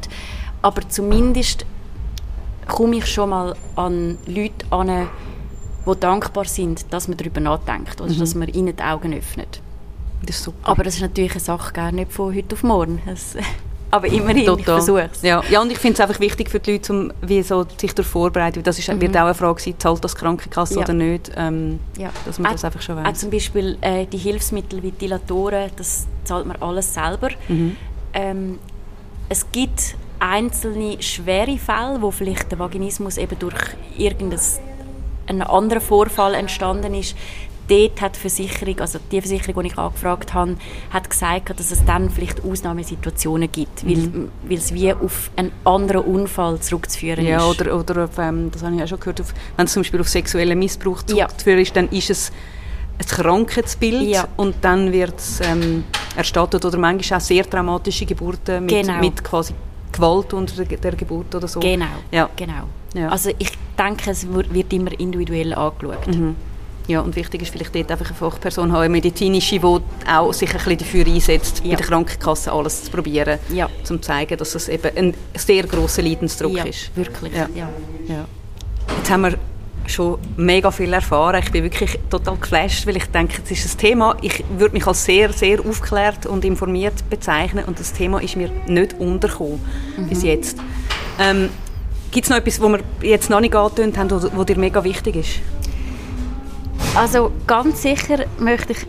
Aber 0.63 0.89
zumindest 0.89 1.65
komme 2.67 2.97
ich 2.97 3.05
schon 3.05 3.29
mal 3.29 3.55
an 3.75 4.17
Leute 4.25 4.65
an, 4.71 5.07
die 5.85 5.99
dankbar 5.99 6.45
sind, 6.45 6.91
dass 6.91 7.07
man 7.07 7.15
darüber 7.15 7.39
nachdenkt 7.39 8.01
oder 8.01 8.11
mhm. 8.11 8.19
dass 8.19 8.33
man 8.33 8.49
ihnen 8.49 8.75
die 8.75 8.83
Augen 8.83 9.13
öffnet. 9.13 9.61
Das 10.25 10.37
ist 10.37 10.43
super. 10.43 10.67
Aber 10.67 10.83
das 10.83 10.95
ist 10.95 11.01
natürlich 11.01 11.31
eine 11.31 11.39
Sache 11.41 11.73
gar 11.73 11.91
nicht 11.91 12.11
von 12.11 12.35
heute 12.35 12.55
auf 12.55 12.63
morgen. 12.63 13.01
Das, 13.05 13.37
aber 13.89 14.07
immerhin, 14.07 14.45
Total. 14.45 14.59
ich 14.59 14.65
versuche 14.65 15.09
es. 15.11 15.21
Ja. 15.21 15.41
ja, 15.49 15.61
und 15.61 15.71
ich 15.71 15.77
finde 15.77 15.93
es 15.93 15.99
einfach 16.01 16.19
wichtig 16.19 16.49
für 16.49 16.59
die 16.59 16.73
Leute, 16.73 16.93
um 16.93 17.13
wie 17.21 17.41
so 17.41 17.65
sich 17.77 17.93
darauf 17.93 18.11
vorzubereiten. 18.11 18.63
Das 18.63 18.77
ist, 18.77 18.87
mhm. 18.89 18.99
wird 19.01 19.15
auch 19.15 19.21
eine 19.21 19.33
Frage 19.33 19.61
sein, 19.61 19.75
zahlt 19.77 20.03
das 20.03 20.15
Krankenkasse 20.15 20.75
ja. 20.75 20.81
oder 20.81 20.93
nicht, 20.93 21.31
ähm, 21.37 21.79
ja. 21.97 22.09
dass 22.25 22.37
man 22.39 22.47
auch, 22.47 22.51
das 22.53 22.65
einfach 22.65 22.81
schon 22.81 22.97
weiß. 22.97 23.19
Zum 23.19 23.29
Beispiel 23.29 23.77
äh, 23.81 24.05
die 24.05 24.17
Hilfsmittel 24.17 24.83
wie 24.83 24.91
Dilatoren, 24.91 25.71
das 25.77 26.05
zahlt 26.25 26.45
man 26.45 26.57
alles 26.61 26.93
selber. 26.93 27.29
Mhm. 27.47 27.77
Ähm, 28.13 28.59
es 29.29 29.45
gibt 29.51 29.95
einzelne 30.19 31.01
schwere 31.01 31.57
Fälle, 31.57 32.01
wo 32.01 32.11
vielleicht 32.11 32.51
der 32.51 32.59
Vaginismus 32.59 33.17
eben 33.17 33.37
durch 33.39 33.55
irgendeinen 33.97 35.41
anderen 35.43 35.81
Vorfall 35.81 36.33
entstanden 36.33 36.93
ist, 36.93 37.15
dort 37.67 38.01
hat 38.01 38.15
die 38.15 38.19
Versicherung, 38.19 38.79
also 38.79 38.99
die 39.11 39.21
Versicherung, 39.21 39.63
die 39.63 39.69
ich 39.69 39.77
angefragt 39.77 40.33
habe, 40.33 40.55
hat 40.91 41.09
gesagt, 41.09 41.59
dass 41.59 41.71
es 41.71 41.83
dann 41.85 42.09
vielleicht 42.09 42.43
Ausnahmesituationen 42.43 43.51
gibt, 43.51 43.83
mhm. 43.83 43.89
weil, 43.89 44.29
weil 44.49 44.57
es 44.57 44.73
wie 44.73 44.93
auf 44.93 45.31
einen 45.35 45.51
anderen 45.63 46.01
Unfall 46.01 46.59
zurückzuführen 46.59 47.25
ja, 47.25 47.37
ist. 47.37 47.61
Oder, 47.61 47.77
oder 47.77 48.03
auf, 48.05 48.17
ähm, 48.17 48.51
das 48.51 48.63
habe 48.63 48.75
ich 48.75 48.83
auch 48.83 48.87
schon 48.87 48.99
gehört, 48.99 49.21
auf, 49.21 49.33
wenn 49.55 49.65
es 49.65 49.73
zum 49.73 49.81
Beispiel 49.81 50.01
auf 50.01 50.09
sexuellen 50.09 50.57
Missbrauch 50.57 51.03
zurückzuführen 51.03 51.59
ja. 51.59 51.63
ist, 51.63 51.75
dann 51.75 51.89
ist 51.89 52.09
es 52.09 52.31
ein 52.99 53.05
Krankheitsbild 53.05 54.09
ja. 54.09 54.27
und 54.37 54.55
dann 54.61 54.91
wird 54.91 55.19
es 55.19 55.39
ähm, 55.41 55.83
erstattet 56.15 56.65
oder 56.65 56.77
manchmal 56.77 57.19
auch 57.19 57.23
sehr 57.23 57.47
traumatische 57.47 58.05
Geburten 58.05 58.65
mit, 58.65 58.73
genau. 58.73 58.99
mit 58.99 59.23
quasi 59.23 59.53
Gewalt 59.91 60.33
unter 60.33 60.63
der, 60.63 60.77
der 60.77 60.95
Geburt 60.95 61.33
oder 61.33 61.47
so. 61.47 61.59
Genau, 61.59 61.85
ja. 62.11 62.29
genau. 62.35 62.63
Ja. 62.93 63.09
Also 63.09 63.31
ich 63.37 63.51
denke, 63.77 64.11
es 64.11 64.27
wird 64.27 64.73
immer 64.73 64.99
individuell 64.99 65.53
angeschaut. 65.53 66.07
Mhm. 66.07 66.35
Ja, 66.87 67.01
und 67.01 67.15
wichtig 67.15 67.41
ist 67.41 67.51
vielleicht 67.51 67.75
dort 67.75 67.91
einfach 67.91 68.07
eine 68.07 68.15
Fachperson 68.15 68.71
haben, 68.71 68.81
eine 68.81 68.89
medizinische, 68.89 69.59
die 69.59 69.79
auch 70.09 70.33
sich 70.33 70.49
ein 70.49 70.55
bisschen 70.55 70.77
dafür 70.77 71.05
einsetzt, 71.05 71.61
ja. 71.63 71.71
bei 71.71 71.75
der 71.75 71.85
Krankenkasse 71.85 72.51
alles 72.51 72.85
zu 72.85 72.91
probieren, 72.91 73.39
ja. 73.49 73.65
um 73.65 73.85
zu 73.85 73.97
zeigen, 73.97 74.37
dass 74.37 74.55
es 74.55 74.69
eben 74.69 74.95
ein 74.95 75.13
sehr 75.35 75.63
grosser 75.63 76.01
Leidensdruck 76.01 76.55
ja, 76.55 76.63
ist. 76.63 76.95
Wirklich, 76.95 77.33
ja. 77.33 77.49
Ja. 77.53 77.69
ja. 78.07 78.25
Jetzt 78.97 79.11
haben 79.11 79.21
wir 79.21 79.37
schon 79.85 80.17
mega 80.35 80.71
viel 80.71 80.91
erfahren. 80.93 81.41
Ich 81.43 81.51
bin 81.51 81.63
wirklich 81.63 81.99
total 82.09 82.37
geflasht, 82.37 82.85
weil 82.87 82.97
ich 82.97 83.05
denke, 83.05 83.41
es 83.43 83.51
ist 83.51 83.73
ein 83.73 83.77
Thema, 83.77 84.17
ich 84.21 84.43
würde 84.57 84.73
mich 84.73 84.85
als 84.85 85.05
sehr, 85.05 85.31
sehr 85.33 85.59
aufgeklärt 85.59 86.25
und 86.25 86.45
informiert 86.45 87.09
bezeichnen 87.09 87.65
und 87.65 87.79
das 87.79 87.93
Thema 87.93 88.21
ist 88.21 88.35
mir 88.35 88.49
nicht 88.67 88.99
untergekommen 88.99 89.59
mhm. 89.97 90.07
bis 90.07 90.23
jetzt. 90.23 90.57
Ähm, 91.19 91.49
Gibt 92.11 92.25
es 92.25 92.29
noch 92.29 92.37
etwas, 92.37 92.61
was 92.61 92.71
wir 92.71 92.79
jetzt 93.01 93.29
noch 93.29 93.41
nicht 93.41 93.55
angetönt 93.55 93.97
haben, 93.97 94.09
was 94.11 94.45
dir 94.45 94.57
mega 94.57 94.83
wichtig 94.83 95.15
ist? 95.17 95.39
Also 96.97 97.31
ganz 97.45 97.83
sicher 97.83 98.25
möchte 98.39 98.73
ich 98.73 98.87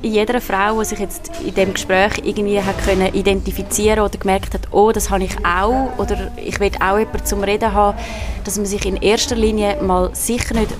jeder 0.00 0.40
Frau, 0.40 0.78
die 0.78 0.86
sich 0.86 0.98
jetzt 0.98 1.30
in 1.44 1.54
dem 1.54 1.74
Gespräch 1.74 2.12
irgendwie 2.24 2.62
hat 2.62 2.82
können 2.86 3.12
identifizieren 3.12 4.00
oder 4.00 4.16
gemerkt 4.16 4.54
hat, 4.54 4.68
oh, 4.70 4.92
das 4.92 5.10
habe 5.10 5.24
ich 5.24 5.36
auch 5.44 5.92
oder 5.98 6.32
ich 6.38 6.58
will 6.58 6.70
auch 6.80 6.98
jemanden 6.98 7.26
zum 7.26 7.44
Reden 7.44 7.74
haben, 7.74 7.98
dass 8.44 8.56
man 8.56 8.64
sich 8.64 8.86
in 8.86 8.96
erster 8.96 9.36
Linie 9.36 9.76
mal 9.82 10.08
sicher 10.14 10.54
nicht 10.54 10.70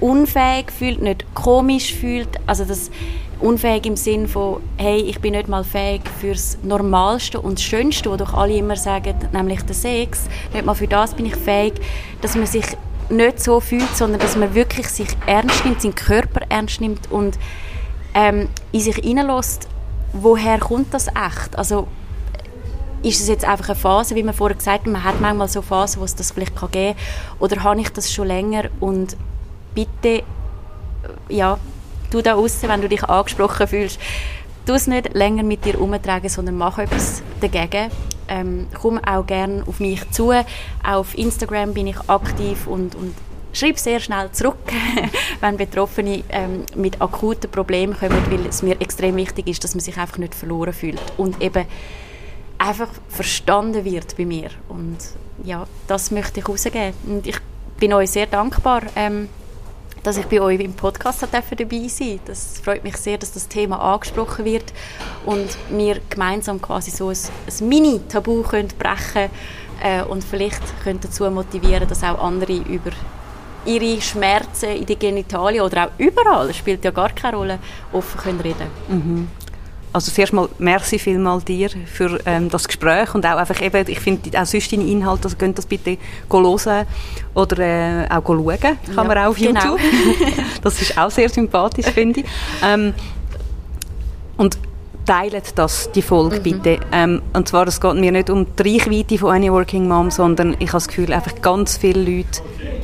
unfähig 0.00 0.72
fühlt, 0.76 1.00
nicht 1.00 1.24
komisch 1.34 1.94
fühlt, 1.94 2.30
also 2.48 2.64
das 2.64 2.90
unfähig 3.38 3.86
im 3.86 3.94
Sinn 3.94 4.26
von, 4.26 4.60
hey, 4.78 5.02
ich 5.02 5.20
bin 5.20 5.34
nicht 5.34 5.46
mal 5.46 5.62
fähig 5.62 6.00
fürs 6.20 6.58
Normalste 6.64 7.40
und 7.40 7.60
Schönste, 7.60 8.10
was 8.10 8.18
doch 8.18 8.34
alle 8.34 8.56
immer 8.56 8.74
sagen, 8.74 9.14
nämlich 9.32 9.62
der 9.62 9.76
Sex, 9.76 10.24
nicht 10.52 10.66
mal 10.66 10.74
für 10.74 10.88
das 10.88 11.14
bin 11.14 11.26
ich 11.26 11.36
fähig, 11.36 11.74
dass 12.22 12.34
man 12.34 12.46
sich 12.46 12.66
nicht 13.10 13.40
so 13.40 13.60
fühlt, 13.60 13.96
sondern 13.96 14.20
dass 14.20 14.36
man 14.36 14.54
wirklich 14.54 14.88
sich 14.88 15.08
ernst 15.26 15.64
nimmt, 15.64 15.82
seinen 15.82 15.94
Körper 15.94 16.40
ernst 16.48 16.80
nimmt 16.80 17.10
und 17.10 17.38
ähm, 18.14 18.48
in 18.72 18.80
sich 18.80 18.96
hineinlässt, 18.96 19.68
woher 20.12 20.58
kommt 20.58 20.92
das 20.94 21.08
echt? 21.08 21.56
Also 21.56 21.88
ist 23.02 23.20
es 23.20 23.28
jetzt 23.28 23.44
einfach 23.44 23.68
eine 23.68 23.78
Phase, 23.78 24.14
wie 24.14 24.22
man 24.22 24.34
vorher 24.34 24.56
gesagt 24.56 24.80
hat, 24.80 24.92
man 24.92 25.04
hat 25.04 25.20
manchmal 25.20 25.48
so 25.48 25.62
Phasen, 25.62 26.00
wo 26.00 26.04
es 26.04 26.14
das 26.14 26.32
vielleicht 26.32 26.56
kann 26.56 26.70
geben 26.70 26.96
kann, 26.96 27.38
oder 27.38 27.62
habe 27.62 27.80
ich 27.80 27.90
das 27.90 28.12
schon 28.12 28.26
länger 28.26 28.64
und 28.80 29.16
bitte, 29.74 30.22
ja, 31.28 31.58
du 32.10 32.22
da 32.22 32.34
außen, 32.34 32.68
wenn 32.68 32.80
du 32.80 32.88
dich 32.88 33.04
angesprochen 33.04 33.66
fühlst, 33.68 34.00
tu 34.66 34.74
es 34.74 34.86
nicht 34.86 35.14
länger 35.14 35.42
mit 35.42 35.64
dir 35.64 35.80
umtragen, 35.80 36.28
sondern 36.28 36.56
mach 36.56 36.78
etwas 36.78 37.22
dagegen 37.40 37.90
ähm, 38.28 38.66
komm 38.74 38.98
auch 38.98 39.26
gerne 39.26 39.62
auf 39.66 39.80
mich 39.80 40.08
zu. 40.10 40.32
Auch 40.32 40.44
auf 40.84 41.16
Instagram 41.16 41.74
bin 41.74 41.86
ich 41.86 41.98
aktiv 42.08 42.66
und, 42.66 42.94
und 42.94 43.14
schreibe 43.52 43.78
sehr 43.78 44.00
schnell 44.00 44.30
zurück, 44.32 44.58
wenn 45.40 45.56
Betroffene 45.56 46.22
ähm, 46.28 46.64
mit 46.74 47.00
akuten 47.00 47.50
Problemen 47.50 47.96
kommen, 47.96 48.20
weil 48.30 48.46
es 48.46 48.62
mir 48.62 48.80
extrem 48.80 49.16
wichtig 49.16 49.48
ist, 49.48 49.64
dass 49.64 49.74
man 49.74 49.80
sich 49.80 49.96
einfach 49.96 50.18
nicht 50.18 50.34
verloren 50.34 50.72
fühlt 50.72 51.00
und 51.16 51.40
eben 51.42 51.66
einfach 52.58 52.88
verstanden 53.08 53.84
wird 53.84 54.16
bei 54.16 54.24
mir. 54.24 54.50
Und 54.68 54.98
ja, 55.44 55.66
das 55.86 56.10
möchte 56.10 56.40
ich 56.40 56.48
rausgeben. 56.48 56.94
Und 57.06 57.26
ich 57.26 57.38
bin 57.78 57.92
euch 57.92 58.10
sehr 58.10 58.26
dankbar, 58.26 58.82
ähm, 58.96 59.28
dass 60.06 60.18
ich 60.18 60.26
bei 60.26 60.40
euch 60.40 60.60
im 60.60 60.72
Podcast 60.72 61.20
dabei 61.22 61.42
sein 61.88 62.20
Das 62.26 62.60
freut 62.62 62.84
mich 62.84 62.96
sehr, 62.96 63.18
dass 63.18 63.32
das 63.32 63.48
Thema 63.48 63.80
angesprochen 63.80 64.44
wird 64.44 64.72
und 65.24 65.48
wir 65.68 66.00
gemeinsam 66.08 66.62
quasi 66.62 66.92
so 66.92 67.08
ein, 67.08 67.16
ein 67.16 67.68
Mini-Tabu 67.68 68.42
können 68.42 68.68
brechen 68.78 69.30
äh, 69.82 70.04
und 70.04 70.22
vielleicht 70.22 70.62
können 70.84 71.00
dazu 71.00 71.28
motivieren, 71.28 71.88
dass 71.88 72.04
auch 72.04 72.22
andere 72.22 72.52
über 72.52 72.92
ihre 73.64 74.00
Schmerzen 74.00 74.76
in 74.76 74.86
den 74.86 74.96
Genitalien 74.96 75.64
oder 75.64 75.86
auch 75.86 75.90
überall, 75.98 76.46
das 76.46 76.56
spielt 76.56 76.84
ja 76.84 76.92
gar 76.92 77.10
keine 77.10 77.36
Rolle, 77.38 77.58
offen 77.92 78.20
können 78.20 78.40
reden 78.40 78.68
mhm. 78.88 79.28
Also 79.96 80.12
zuerst 80.12 80.34
mal 80.34 80.46
merci 80.58 80.98
vielmal 80.98 81.40
dir 81.40 81.70
für 81.86 82.20
ähm, 82.26 82.50
das 82.50 82.68
Gespräch 82.68 83.14
und 83.14 83.24
auch 83.24 83.38
einfach 83.38 83.62
eben, 83.62 83.88
ich 83.88 83.98
finde 83.98 84.38
auch 84.38 84.44
sonst 84.44 84.70
deine 84.70 84.84
Inhalte, 84.84 85.24
also 85.24 85.38
könnt 85.38 85.56
das 85.56 85.64
bitte 85.64 85.96
hören 86.30 86.86
oder 87.32 87.58
äh, 87.60 88.06
auch 88.10 88.26
schauen, 88.26 88.58
kann 88.60 88.76
ja, 88.94 89.04
man 89.04 89.16
auch 89.16 89.28
auf 89.28 89.38
genau. 89.38 89.78
YouTube. 89.78 89.80
das 90.62 90.82
ist 90.82 90.98
auch 90.98 91.10
sehr 91.10 91.30
sympathisch, 91.30 91.86
finde 91.86 92.20
ich. 92.20 92.26
Ähm, 92.62 92.92
und 94.36 94.58
teilt 95.06 95.56
das, 95.56 95.90
die 95.92 96.02
Folge 96.02 96.40
mhm. 96.40 96.42
bitte. 96.42 96.78
Ähm, 96.92 97.22
und 97.32 97.48
zwar, 97.48 97.66
es 97.66 97.80
geht 97.80 97.94
mir 97.94 98.12
nicht 98.12 98.28
um 98.28 98.44
die 98.54 98.76
Reichweite 98.76 99.16
von 99.16 99.34
Any 99.34 99.50
Working 99.50 99.88
Mom, 99.88 100.10
sondern 100.10 100.56
ich 100.58 100.68
habe 100.68 100.72
das 100.72 100.88
Gefühl, 100.88 101.10
einfach 101.10 101.40
ganz 101.40 101.78
viele 101.78 102.02
Leute 102.02 102.42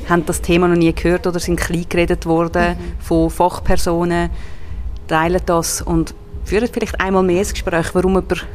haben 0.08 0.24
das 0.24 0.40
Thema 0.40 0.66
noch 0.66 0.76
nie 0.76 0.94
gehört 0.94 1.26
oder 1.26 1.40
sind 1.40 1.60
klein 1.60 1.84
geredet 1.90 2.24
worden 2.24 2.78
mhm. 2.78 3.02
von 3.04 3.28
Fachpersonen. 3.28 4.30
Teilen 5.08 5.42
das 5.44 5.82
und 5.82 6.14
führen 6.44 6.68
vielleicht 6.72 7.00
einmal 7.00 7.22
mehr 7.22 7.40
ein 7.40 7.48
Gespräch, 7.48 7.94
warum 7.94 8.14
jemand 8.14 8.46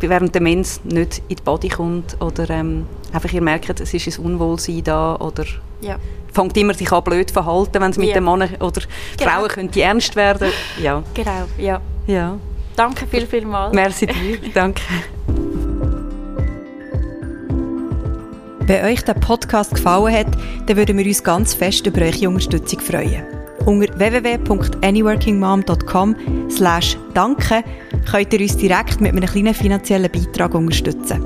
während 0.00 0.34
der 0.34 0.42
Mens 0.42 0.80
nicht 0.84 1.22
in 1.28 1.36
die 1.36 1.42
Body 1.42 1.68
kommt 1.68 2.20
oder 2.20 2.48
ähm, 2.50 2.86
einfach 3.12 3.32
ihr 3.32 3.42
merkt, 3.42 3.80
es 3.80 3.94
ist 3.94 4.18
ein 4.18 4.24
Unwohlsein 4.24 4.84
da 4.84 5.16
oder 5.16 5.44
ja. 5.80 5.96
fängt 6.32 6.56
immer 6.56 6.74
sich 6.74 6.90
an 6.92 7.04
blöd 7.04 7.30
verhalten, 7.30 7.80
wenn 7.80 7.90
es 7.90 7.98
mit 7.98 8.08
ja. 8.08 8.14
den 8.14 8.24
Männern 8.24 8.54
oder 8.60 8.82
genau. 9.16 9.30
Frauen 9.30 9.48
könnte 9.48 9.82
ernst 9.82 10.16
werden. 10.16 10.50
Ja. 10.80 11.02
Genau, 11.14 11.44
ja. 11.58 11.80
ja. 12.06 12.38
Danke 12.76 13.06
viel, 13.06 13.26
viel 13.26 13.46
mal. 13.46 13.70
Merci 13.72 14.06
dir, 14.06 14.38
danke. 14.54 14.82
Wenn 18.66 18.84
euch 18.86 19.04
der 19.04 19.14
Podcast 19.14 19.74
gefallen 19.74 20.14
hat, 20.14 20.38
dann 20.66 20.76
würden 20.76 20.96
wir 20.96 21.04
uns 21.04 21.22
ganz 21.22 21.54
fest 21.54 21.86
über 21.86 22.00
eure 22.00 22.28
Unterstützung 22.28 22.80
freuen. 22.80 23.43
Unter 23.66 23.98
www.anyworkingmom.com 23.98 26.16
slash 26.50 26.98
danke 27.14 27.64
könnt 28.10 28.32
ihr 28.32 28.40
uns 28.40 28.56
direkt 28.56 29.00
mit 29.00 29.12
einem 29.12 29.24
kleinen 29.24 29.54
finanziellen 29.54 30.10
Beitrag 30.10 30.52
unterstützen. 30.54 31.22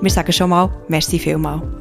Wir 0.00 0.10
sagen 0.10 0.32
schon 0.32 0.50
mal, 0.50 0.68
merci 0.88 1.18
vielmals. 1.18 1.79